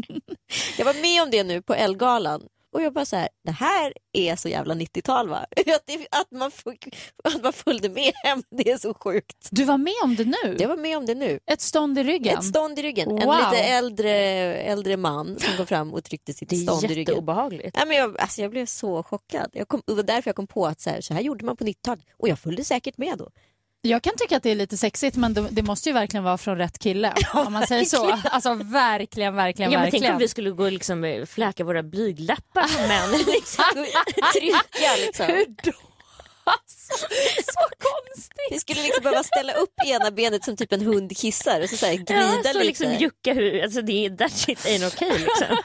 Jag 0.78 0.84
var 0.84 1.02
med 1.02 1.22
om 1.22 1.30
det 1.30 1.44
nu 1.44 1.62
på 1.62 1.74
Elgalan 1.74 2.42
Och 2.72 2.82
jag 2.82 2.92
bara 2.92 3.04
så 3.04 3.16
här, 3.16 3.28
det 3.44 3.50
här 3.50 3.92
är 4.12 4.36
så 4.36 4.48
jävla 4.48 4.74
90-tal 4.74 5.28
va? 5.28 5.36
Att, 5.56 5.82
det, 5.86 6.06
att, 6.10 6.30
man 6.30 6.50
fick, 6.50 6.96
att 7.24 7.42
man 7.42 7.52
följde 7.52 7.88
med 7.88 8.12
hem, 8.24 8.42
det 8.50 8.70
är 8.70 8.78
så 8.78 8.94
sjukt. 8.94 9.48
Du 9.50 9.64
var 9.64 9.78
med 9.78 9.94
om 10.04 10.16
det 10.16 10.24
nu? 10.24 10.56
Jag 10.58 10.68
var 10.68 10.76
med 10.76 10.96
om 10.98 11.06
det 11.06 11.14
nu. 11.14 11.40
Ett 11.46 11.60
stånd 11.60 11.98
i 11.98 12.02
ryggen? 12.04 12.38
Ett 12.38 12.44
stånd 12.44 12.78
i 12.78 12.82
ryggen. 12.82 13.08
Wow. 13.08 13.20
En 13.20 13.50
lite 13.50 13.62
äldre, 13.64 14.10
äldre 14.54 14.96
man 14.96 15.38
som 15.38 15.56
kom 15.56 15.66
fram 15.66 15.94
och 15.94 16.04
tryckte 16.04 16.32
sitt 16.34 16.48
Det 16.48 16.56
stånd 16.56 16.82
i 16.82 16.86
är 16.86 16.88
ryggen. 16.88 17.00
jätteobehagligt. 17.14 17.76
Nej, 17.76 17.86
men 17.86 17.96
jag, 17.96 18.18
alltså 18.20 18.42
jag 18.42 18.50
blev 18.50 18.66
så 18.66 19.02
chockad. 19.02 19.50
Jag 19.52 19.68
kom, 19.68 19.82
det 19.86 19.94
var 19.94 20.02
därför 20.02 20.28
jag 20.28 20.36
kom 20.36 20.46
på 20.46 20.66
att 20.66 20.80
så 20.80 20.90
här, 20.90 21.00
så 21.00 21.14
här 21.14 21.20
gjorde 21.20 21.44
man 21.44 21.56
på 21.56 21.64
90-talet. 21.64 22.04
Och 22.18 22.28
jag 22.28 22.38
följde 22.38 22.64
säkert 22.64 22.98
med 22.98 23.18
då. 23.18 23.30
Jag 23.84 24.02
kan 24.02 24.12
tycka 24.16 24.36
att 24.36 24.42
det 24.42 24.50
är 24.50 24.54
lite 24.54 24.76
sexigt 24.76 25.16
men 25.16 25.34
det, 25.34 25.48
det 25.50 25.62
måste 25.62 25.88
ju 25.88 25.92
verkligen 25.92 26.24
vara 26.24 26.38
från 26.38 26.58
rätt 26.58 26.78
kille. 26.78 27.14
om 27.34 27.52
man 27.52 27.66
säger 27.66 27.84
så. 27.84 28.18
Alltså 28.24 28.54
verkligen, 28.54 29.34
verkligen, 29.36 29.72
Ja, 29.72 29.78
men 29.78 29.84
verkligen. 29.84 30.02
tänk 30.02 30.12
om 30.12 30.18
vi 30.18 30.28
skulle 30.28 30.50
gå 30.50 30.64
och 30.64 30.72
liksom 30.72 31.04
eh, 31.04 31.26
fläka 31.26 31.64
våra 31.64 31.82
blygdläppar 31.82 32.62
på 32.62 32.88
män. 32.88 33.10
Liksom. 33.26 33.64
Trycka 34.34 34.96
liksom. 35.06 35.26
Hur 35.26 35.46
då? 35.62 35.72
Alltså, 36.44 36.92
så 37.52 37.60
konstigt. 37.78 38.46
Vi 38.50 38.58
skulle 38.60 38.82
liksom 38.82 39.02
behöva 39.02 39.22
ställa 39.22 39.52
upp 39.52 39.74
ena 39.86 40.10
benet 40.10 40.44
som 40.44 40.56
typ 40.56 40.72
en 40.72 40.80
hund 40.80 41.16
kissar 41.16 41.60
och 41.60 41.70
så, 41.70 41.76
så 41.76 41.86
här, 41.86 41.94
glida 41.94 42.14
Ja, 42.14 42.30
så 42.42 42.52
lite. 42.52 42.64
liksom 42.64 42.94
jucka 42.94 43.32
hur, 43.32 43.62
alltså 43.62 43.82
det 43.82 44.06
är 44.06 44.16
that 44.16 44.32
shit 44.32 44.58
ain't 44.66 44.86
okay 44.86 45.18
liksom. 45.18 45.56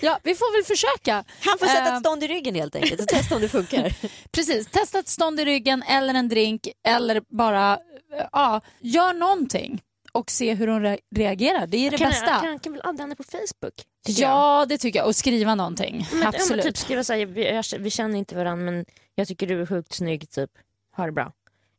Ja, 0.00 0.18
vi 0.22 0.34
får 0.34 0.52
väl 0.56 0.64
försöka. 0.64 1.24
Han 1.44 1.58
får 1.58 1.66
sätta 1.66 1.92
ett 1.94 2.00
stånd 2.00 2.24
i 2.24 2.28
ryggen 2.28 2.54
helt 2.54 2.74
enkelt 2.74 3.00
och 3.00 3.08
testa 3.08 3.34
om 3.34 3.40
det 3.40 3.48
funkar. 3.48 3.96
Precis, 4.30 4.66
testa 4.66 4.98
ett 4.98 5.08
stånd 5.08 5.40
i 5.40 5.44
ryggen 5.44 5.82
eller 5.82 6.14
en 6.14 6.28
drink 6.28 6.68
eller 6.86 7.22
bara 7.28 7.72
eh, 8.14 8.26
ja, 8.32 8.60
gör 8.80 9.14
någonting 9.14 9.82
och 10.12 10.30
se 10.30 10.54
hur 10.54 10.66
hon 10.68 10.86
re- 10.86 10.98
reagerar. 11.16 11.66
Det 11.66 11.76
är 11.86 11.90
det 11.90 11.98
kan, 11.98 12.10
bästa. 12.10 12.26
Jag, 12.30 12.40
kan, 12.40 12.58
kan 12.58 12.72
väl 12.72 12.82
adda 12.84 13.02
henne 13.02 13.16
på 13.16 13.22
Facebook? 13.22 13.74
jag. 14.06 14.30
Ja, 14.30 14.66
det 14.68 14.78
tycker 14.78 14.98
jag. 14.98 15.06
Och 15.08 15.16
skriva 15.16 15.54
någonting. 15.54 16.06
Men, 16.12 16.20
ja, 16.20 16.28
Absolut. 16.28 16.64
men 16.64 16.72
typ 16.72 16.78
skriva 16.78 17.04
så 17.04 17.12
här, 17.12 17.26
vi, 17.26 17.54
jag, 17.54 17.64
vi 17.78 17.90
känner 17.90 18.18
inte 18.18 18.36
varandra 18.36 18.64
men 18.72 18.84
jag 19.14 19.28
tycker 19.28 19.46
du 19.46 19.62
är 19.62 19.66
sjukt 19.66 19.92
snygg, 19.92 20.30
typ. 20.30 20.50
Ha 20.96 21.06
det 21.06 21.12
bra. 21.12 21.32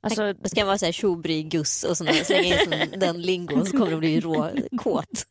Alltså, 0.03 0.33
Det 0.33 0.49
ska 0.49 0.65
vara 0.65 0.77
så 0.77 0.85
här 0.85 0.91
tjobry, 0.91 1.43
guss 1.43 1.83
och 1.83 1.97
såna, 1.97 2.13
slänga 2.13 2.43
in 2.43 2.57
sån, 2.89 2.99
den 2.99 3.21
lingon 3.21 3.65
så 3.65 3.71
kommer 3.77 3.91
de 3.91 3.99
bli 3.99 4.19
råkåt. 4.19 5.25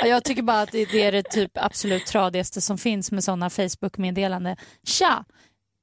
Ja, 0.00 0.06
Jag 0.06 0.24
tycker 0.24 0.42
bara 0.42 0.60
att 0.62 0.72
det 0.72 0.94
är 1.02 1.12
det 1.12 1.22
typ 1.22 1.50
absolut 1.54 2.06
tradigaste 2.06 2.60
som 2.60 2.78
finns 2.78 3.12
med 3.12 3.24
sådana 3.24 3.50
Facebook-meddelanden. 3.50 4.56
Tja, 4.86 5.24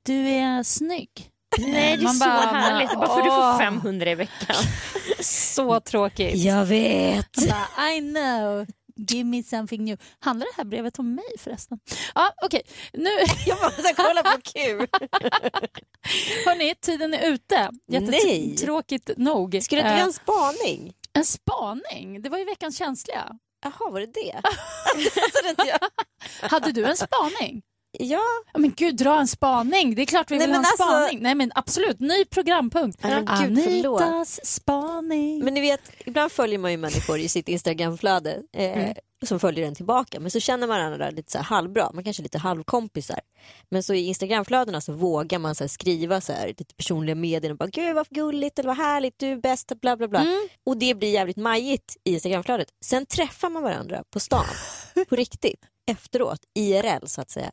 du 0.06 0.28
är 0.28 0.64
snygg. 0.64 1.10
nej 1.58 1.98
det 1.98 2.02
är 2.02 2.04
Man 2.04 2.14
så 2.14 2.26
bara, 2.26 2.32
härligt, 2.32 2.94
bara 2.94 3.08
för 3.08 3.24
du 3.24 3.30
får 3.30 3.38
åh. 3.38 3.58
500 3.58 4.12
i 4.12 4.16
veckan. 4.16 4.56
Så 5.20 5.80
tråkigt. 5.80 6.36
Jag 6.44 6.66
vet. 6.66 7.32
Bara, 7.50 7.92
I 7.92 8.00
know. 8.00 8.66
Give 8.98 9.24
me 9.24 9.44
something 9.44 9.84
new. 9.86 9.98
Handlar 10.20 10.46
det 10.46 10.54
här 10.58 10.64
brevet 10.64 11.00
om 11.00 11.16
mig 11.16 11.26
förresten? 11.40 11.80
Ja, 12.16 12.34
okej. 12.42 12.62
Nu, 12.94 13.10
Jag 13.46 13.62
måste 13.64 13.94
kolla 13.96 14.24
på 14.24 14.42
Q. 14.42 14.60
hörni, 16.46 16.76
tiden 16.82 17.14
är 17.14 17.28
ute. 17.32 17.70
Jättetråkigt 17.88 19.10
nog. 19.18 19.60
Skulle 19.64 19.82
inte 19.82 19.92
ha 19.92 19.98
Eh, 19.98 20.04
en 20.04 20.14
spaning? 20.14 20.94
en 21.14 21.26
spaning? 21.26 22.22
Det 22.22 22.30
var 22.30 22.38
ju 22.38 22.46
veckans 22.46 22.78
känsliga. 22.78 23.32
Jaha, 23.64 23.90
var 23.92 24.00
det 24.00 24.06
det? 24.06 24.42
Det 25.44 25.50
inte 25.50 25.68
jag. 25.68 26.50
Hade 26.50 26.72
du 26.72 26.86
en 26.86 26.98
spaning? 26.98 27.62
Ja, 28.00 28.22
Men 28.54 28.74
gud, 28.78 28.96
dra 28.96 29.20
en 29.20 29.28
spaning. 29.28 29.96
Det 29.96 30.02
är 30.02 30.06
klart 30.06 30.32
vi 30.32 30.38
Nej, 30.38 30.48
vill 30.48 30.56
ha 30.56 30.60
en 30.60 30.66
alltså- 30.66 30.84
spaning. 30.84 31.20
Nej 31.22 31.36
men 31.36 31.52
absolut, 31.56 32.00
ny 32.00 32.26
programpunkt. 32.26 33.00
Ja, 33.02 33.10
men 33.10 33.56
gud. 33.56 33.86
Anitas 33.86 34.46
spaning. 34.46 35.44
men 35.46 35.54
ni 35.54 35.62
vet, 35.62 35.82
ibland 36.06 36.32
följer 36.32 36.60
man 36.60 36.72
ju 36.72 36.78
människor 36.78 37.20
i 37.20 37.30
sitt 37.30 37.50
Instagramflöde 37.50 38.42
eh, 38.54 38.92
som 39.24 39.40
följer 39.40 39.68
en 39.68 39.76
tillbaka. 39.76 40.20
Men 40.20 40.32
så 40.32 40.40
känner 40.40 40.68
man 40.68 40.78
varandra 40.80 41.10
lite 41.10 41.32
så 41.32 41.38
här 41.38 41.46
halvbra, 41.46 41.92
man 41.94 42.04
kanske 42.04 42.22
är 42.22 42.24
lite 42.24 42.38
halvkompisar. 42.38 43.20
Men 43.70 43.84
så 43.84 43.94
i 43.94 44.06
Instagramflödena 44.06 44.82
så 44.82 44.94
vågar 44.94 45.40
man 45.40 45.56
så 45.56 45.64
här 45.64 45.70
skriva 45.70 46.22
så 46.22 46.34
här, 46.34 46.48
lite 46.48 46.76
personliga 46.76 47.16
meddelanden. 47.16 47.58
Bara, 47.58 47.70
Gud 47.70 47.96
vad 47.96 48.08
gulligt 48.10 48.60
eller 48.60 48.68
vad 48.68 48.78
härligt, 48.78 49.20
du 49.20 49.28
är 49.28 49.38
bäst, 49.38 49.72
bla 49.82 49.98
bla 49.98 50.08
bla. 50.08 50.26
Och 50.66 50.78
det 50.78 50.96
blir 50.96 51.10
jävligt 51.12 51.38
majigt 51.38 51.98
i 52.04 52.14
Instagramflödet. 52.14 52.68
Sen 52.86 53.06
träffar 53.06 53.50
man 53.50 53.64
varandra 53.64 54.04
på 54.10 54.20
stan, 54.20 54.46
på 55.10 55.16
riktigt, 55.16 55.60
efteråt, 55.92 56.40
IRL 56.54 57.06
så 57.06 57.22
att 57.22 57.30
säga. 57.30 57.52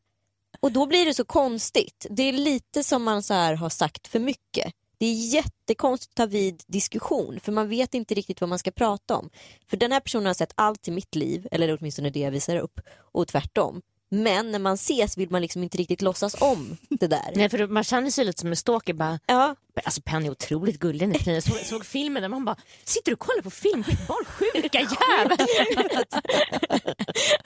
Och 0.63 0.73
då 0.73 0.87
blir 0.87 1.07
det 1.07 1.15
så 1.15 1.25
konstigt. 1.25 2.07
Det 2.11 2.23
är 2.23 2.33
lite 2.33 2.85
som 2.85 3.03
man 3.03 3.23
så 3.23 3.35
här 3.35 3.55
har 3.55 3.69
sagt 3.69 4.09
för 4.09 4.19
mycket. 4.19 4.73
Det 4.99 5.07
är 5.07 5.35
jättekonstigt 5.35 6.11
att 6.13 6.17
ta 6.17 6.27
vid 6.27 6.63
diskussion 6.67 7.41
för 7.41 7.53
man 7.53 7.69
vet 7.69 7.95
inte 7.95 8.15
riktigt 8.15 8.41
vad 8.41 8.51
man 8.51 8.59
ska 8.59 8.71
prata 8.71 9.17
om. 9.17 9.31
För 9.71 9.77
den 9.77 9.93
här 9.93 10.01
personen 10.01 10.27
har 10.27 10.35
sett 10.35 10.53
allt 10.55 10.89
i 10.89 10.91
mitt 10.91 11.15
liv, 11.15 11.49
eller 11.51 11.79
åtminstone 11.81 12.11
det 12.11 12.21
jag 12.21 12.31
visar 12.31 12.57
upp, 12.57 12.81
och 13.13 13.29
tvärtom. 13.29 13.83
Men 14.09 14.53
när 14.53 14.59
man 14.59 14.75
ses 14.75 15.19
vill 15.19 15.31
man 15.31 15.43
liksom 15.43 15.63
inte 15.63 15.79
riktigt 15.79 16.03
låtsas 16.03 16.37
om 16.41 16.77
det 16.91 17.07
där. 17.07 17.33
Nej, 17.35 17.49
för 17.49 17.67
man 17.67 17.85
känner 17.85 18.11
sig 18.11 18.25
lite 18.25 18.41
som 18.41 18.51
en 18.51 18.57
stalker. 18.57 18.95
Bara, 18.95 19.19
Ja, 19.27 19.57
alltså 19.85 20.01
Penny 20.05 20.27
är 20.27 20.31
otroligt 20.31 20.79
gullig 20.79 21.09
nu. 21.09 21.15
Jag 21.33 21.43
såg, 21.43 21.57
såg 21.57 21.85
filmen 21.87 22.23
där 22.23 22.29
man 22.29 22.45
bara, 22.45 22.57
sitter 22.85 23.11
du 23.11 23.15
och 23.15 23.19
kollar 23.21 23.43
på 23.43 23.51
film? 23.51 23.85
Barnsjuka 24.09 24.79
jävel! 24.81 25.47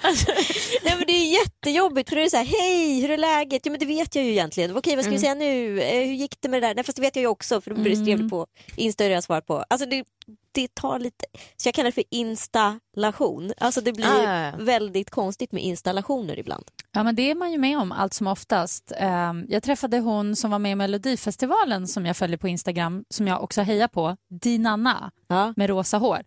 alltså, 0.01 0.33
Nej, 0.85 0.95
men 0.97 1.05
det 1.07 1.13
är 1.13 1.33
jättejobbigt 1.41 2.09
för 2.09 2.17
det 2.17 2.23
är 2.23 2.29
så 2.29 2.37
här, 2.37 2.45
hej 2.45 3.01
hur 3.01 3.11
är 3.11 3.19
läget? 3.19 3.63
Ja 3.67 3.71
men 3.71 3.81
det 3.81 3.87
vet 3.87 4.15
jag 4.15 4.25
ju 4.25 4.31
egentligen. 4.31 4.77
Okej 4.77 4.97
vad 4.97 5.05
ska 5.05 5.13
vi 5.13 5.19
säga 5.19 5.35
nu? 5.35 5.81
Eh, 5.81 6.07
hur 6.07 6.15
gick 6.15 6.37
det 6.41 6.49
med 6.49 6.63
det 6.63 6.67
där? 6.69 6.75
Nej 6.75 6.85
fast 6.85 6.97
det 6.97 7.03
vet 7.03 7.17
jag 7.17 7.21
ju 7.21 7.29
också 7.29 7.61
för 7.61 7.71
då 7.71 7.83
skrev 7.83 8.19
du 8.23 8.29
på 8.29 8.47
Insta 8.77 9.05
och 9.05 9.11
jag 9.11 9.25
svarar 9.25 9.41
på. 9.41 9.65
Alltså 9.71 9.87
det, 9.89 10.05
det 10.53 10.75
tar 10.75 10.99
lite, 10.99 11.25
så 11.57 11.69
jag 11.69 11.75
kallar 11.75 11.89
det 11.89 11.93
för 11.95 12.05
installation. 12.11 13.53
Alltså 13.59 13.81
det 13.81 13.93
blir 13.93 14.07
Ah, 14.07 14.23
ja, 14.23 14.41
ja. 14.47 14.53
väldigt 14.65 15.11
konstigt 15.11 15.53
med 15.53 15.63
installationer 15.63 16.39
ibland. 16.39 16.65
Ja, 16.93 17.03
men 17.03 17.17
det 17.17 17.31
är 17.31 17.35
man 17.35 17.53
ju 17.53 17.59
med 17.59 17.79
om 17.79 17.93
allt 17.93 18.15
som 18.15 18.27
oftast. 18.27 18.93
Ehm, 18.97 19.47
Jag 19.49 19.63
träffade 19.63 19.99
hon 19.99 20.37
som 20.37 20.51
var 20.51 20.59
med 20.59 20.73
i 20.73 20.75
Melodifestivalen 20.75 21.89
som 21.89 22.07
jag 22.07 22.16
följer 22.17 22.37
på 22.39 22.49
Instagram, 22.49 23.05
som 23.11 23.27
jag 23.27 23.43
också 23.43 23.63
hejar 23.63 23.89
på, 23.89 24.17
Dinanna 24.41 25.11
Ja. 25.29 25.53
med 25.57 25.69
rosa 25.71 25.99
hår. 25.99 26.23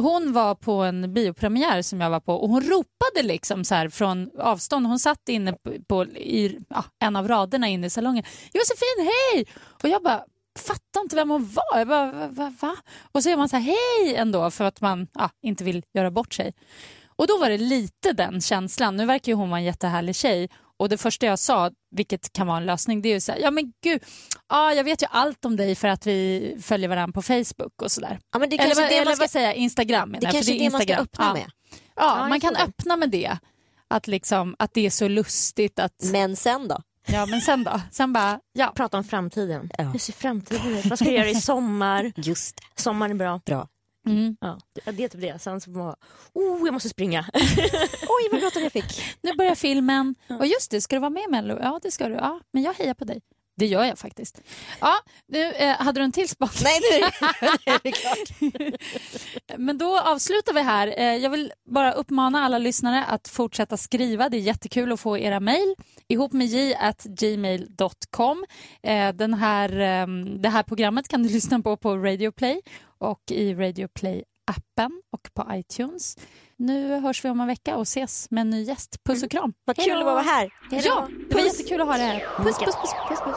Hon 0.00 0.32
var 0.32 0.54
på 0.54 0.72
en 0.72 1.14
biopremiär 1.14 1.82
som 1.82 2.00
jag 2.00 2.10
var 2.10 2.20
på 2.20 2.34
och 2.34 2.48
hon 2.48 2.60
ropade 2.60 3.22
liksom 3.22 3.64
så 3.64 3.74
här 3.74 3.88
från 3.88 4.30
avstånd. 4.38 4.86
Hon 4.86 4.98
satt 4.98 5.28
inne 5.28 5.52
på, 5.52 5.72
på 5.88 6.04
i 6.04 6.58
ja, 6.68 6.84
en 6.98 7.16
av 7.16 7.28
raderna 7.28 7.68
inne 7.68 7.86
i 7.86 7.90
salongen. 7.90 8.24
Josefin, 8.52 9.08
hej! 9.10 9.46
Och 9.82 9.88
jag 9.88 10.02
bara 10.02 10.24
fattade 10.58 11.02
inte 11.02 11.16
vem 11.16 11.30
hon 11.30 11.50
var. 11.54 11.78
Jag 11.78 11.88
bara, 11.88 12.12
va, 12.12 12.28
va, 12.30 12.54
va? 12.60 12.76
Och 13.12 13.22
så 13.22 13.30
gör 13.30 13.36
man 13.36 13.48
så 13.48 13.56
här 13.56 13.62
hej 13.62 14.16
ändå 14.16 14.50
för 14.50 14.64
att 14.64 14.80
man 14.80 15.06
ja, 15.14 15.30
inte 15.42 15.64
vill 15.64 15.82
göra 15.94 16.10
bort 16.10 16.34
sig. 16.34 16.54
Och 17.06 17.26
då 17.26 17.38
var 17.38 17.50
det 17.50 17.58
lite 17.58 18.12
den 18.12 18.40
känslan. 18.40 18.96
Nu 18.96 19.06
verkar 19.06 19.32
ju 19.32 19.36
hon 19.36 19.50
vara 19.50 19.60
en 19.60 19.64
jättehärlig 19.64 20.16
tjej. 20.16 20.48
Och 20.78 20.88
det 20.88 20.98
första 20.98 21.26
jag 21.26 21.38
sa, 21.38 21.70
vilket 21.90 22.32
kan 22.32 22.46
vara 22.46 22.56
en 22.56 22.66
lösning, 22.66 23.02
det 23.02 23.08
är 23.08 23.14
ju 23.14 23.20
så 23.20 23.32
här, 23.32 23.38
ja 23.38 23.50
men 23.50 23.72
gud, 23.82 24.02
ja, 24.48 24.72
jag 24.74 24.84
vet 24.84 25.02
ju 25.02 25.06
allt 25.10 25.44
om 25.44 25.56
dig 25.56 25.74
för 25.74 25.88
att 25.88 26.06
vi 26.06 26.56
följer 26.62 26.88
varandra 26.88 27.12
på 27.12 27.22
Facebook 27.22 27.82
och 27.82 27.92
sådär. 27.92 28.18
Ja, 28.32 28.38
men 28.38 28.50
det 28.50 28.56
Eller, 28.58 28.74
det 28.74 28.82
eller 28.96 29.04
man 29.04 29.16
ska, 29.16 29.22
vad 29.22 29.30
säger 29.30 29.46
jag, 29.46 29.56
Instagram 29.56 30.08
menar 30.10 30.20
det 30.20 30.26
kanske 30.32 30.52
för 30.52 30.60
är 30.60 30.64
det 30.64 30.70
man 30.70 30.80
ska 30.80 30.92
Instagram. 30.92 31.02
öppna 31.04 31.24
ja. 31.26 31.32
med. 31.32 31.50
Ja, 31.96 32.18
Ja, 32.18 32.28
man 32.28 32.40
kan 32.40 32.54
det. 32.54 32.60
öppna 32.62 32.96
med 32.96 33.10
det. 33.10 33.38
Att, 33.88 34.06
liksom, 34.06 34.56
att 34.58 34.74
det 34.74 34.86
är 34.86 34.90
så 34.90 35.08
lustigt 35.08 35.78
att, 35.78 35.94
Men 36.12 36.36
sen 36.36 36.68
då? 36.68 36.82
ja 37.06 37.26
men 37.26 37.40
sen 37.40 37.64
då? 37.64 37.80
Sen 37.92 38.12
bara, 38.12 38.40
ja. 38.52 38.72
prata 38.76 38.96
om 38.98 39.04
framtiden. 39.04 39.70
Ja. 39.78 39.84
Hur 39.84 39.98
ser 39.98 40.12
framtiden 40.12 40.76
ut? 40.76 40.86
Vad 40.86 40.98
ska 40.98 41.08
jag 41.08 41.14
göra 41.18 41.28
i 41.30 41.34
sommar? 41.40 42.12
Just 42.16 42.56
det, 42.56 42.82
Sommaren 42.82 43.10
är 43.12 43.14
bra. 43.16 43.40
bra. 43.46 43.68
Mm. 44.10 44.36
Ja, 44.40 44.58
det 44.72 44.90
det 44.90 45.04
är 45.04 45.08
typ 45.08 45.20
det. 45.20 45.42
Sen 45.42 45.60
så 45.60 45.70
bara, 45.70 45.96
oh 46.32 46.60
jag 46.64 46.72
måste 46.72 46.88
springa. 46.88 47.24
Oj 48.08 48.28
vad 48.32 48.40
bråttom 48.40 48.62
jag 48.62 48.72
fick. 48.72 49.02
Nu 49.22 49.32
börjar 49.34 49.54
filmen. 49.54 50.14
Och 50.28 50.46
just 50.46 50.70
det, 50.70 50.80
ska 50.80 50.96
du 50.96 51.00
vara 51.00 51.10
med 51.10 51.22
i 51.22 51.30
Mello? 51.30 51.58
Ja, 51.62 51.80
det 51.82 51.90
ska 51.90 52.08
du. 52.08 52.14
Ja, 52.14 52.40
men 52.52 52.62
jag 52.62 52.74
hejar 52.74 52.94
på 52.94 53.04
dig. 53.04 53.20
Det 53.58 53.66
gör 53.66 53.84
jag 53.84 53.98
faktiskt. 53.98 54.40
Ja, 54.80 54.94
nu, 55.28 55.44
eh, 55.52 55.76
hade 55.76 56.00
du 56.00 56.04
en 56.04 56.12
till 56.12 56.28
spaning? 56.28 56.54
Nej 56.62 56.80
nu 56.80 56.96
är 56.96 57.10
det, 57.64 57.70
är 57.70 57.80
det 57.82 57.92
klart. 57.92 59.58
Men 59.58 59.78
då 59.78 59.98
avslutar 60.00 60.52
vi 60.52 60.60
här. 60.62 60.94
Eh, 60.98 61.16
Jag 61.16 61.30
vill 61.30 61.52
bara 61.70 61.92
uppmana 61.92 62.40
alla 62.44 62.58
lyssnare 62.58 63.04
att 63.04 63.28
fortsätta 63.28 63.76
skriva. 63.76 64.28
Det 64.28 64.36
är 64.36 64.40
jättekul 64.40 64.92
att 64.92 65.00
få 65.00 65.18
era 65.18 65.40
mejl. 65.40 65.74
Ihop 66.08 66.32
med 66.32 66.46
j 66.46 66.74
at 66.74 67.04
gmail.com. 67.04 68.44
Eh, 68.82 69.12
Den 69.12 69.34
här, 69.34 69.78
ehm, 69.80 70.42
det 70.42 70.48
här 70.48 70.62
programmet 70.62 71.08
kan 71.08 71.22
du 71.22 71.28
lyssna 71.32 71.60
på 71.60 71.76
på 71.76 71.96
Radio 71.96 72.30
Play 72.32 72.60
och 72.98 73.20
i 73.30 73.54
Radio 73.54 73.88
Play-appen 74.00 74.90
och 75.12 75.28
på 75.34 75.46
iTunes. 75.54 76.16
Nu 76.60 77.00
hörs 77.00 77.24
vi 77.24 77.28
om 77.28 77.40
en 77.40 77.46
vecka 77.46 77.76
och 77.76 77.82
ses 77.82 78.30
med 78.30 78.40
en 78.40 78.50
ny 78.50 78.62
gäst. 78.62 79.04
Puss 79.04 79.22
och 79.22 79.30
kram. 79.30 79.52
Vad 79.64 79.76
kul 79.76 79.98
att 79.98 80.04
vara 80.04 80.20
här. 80.20 80.50
Ja, 80.70 81.08
det 81.28 81.34
var 81.34 81.42
jättekul 81.42 81.80
att 81.80 81.86
ha 81.86 81.96
det 81.96 82.02
här. 82.02 82.26
Puss, 82.36 82.58
puss, 82.58 82.76
puss. 82.76 82.94
Puss, 83.08 83.20
puss. 83.20 83.36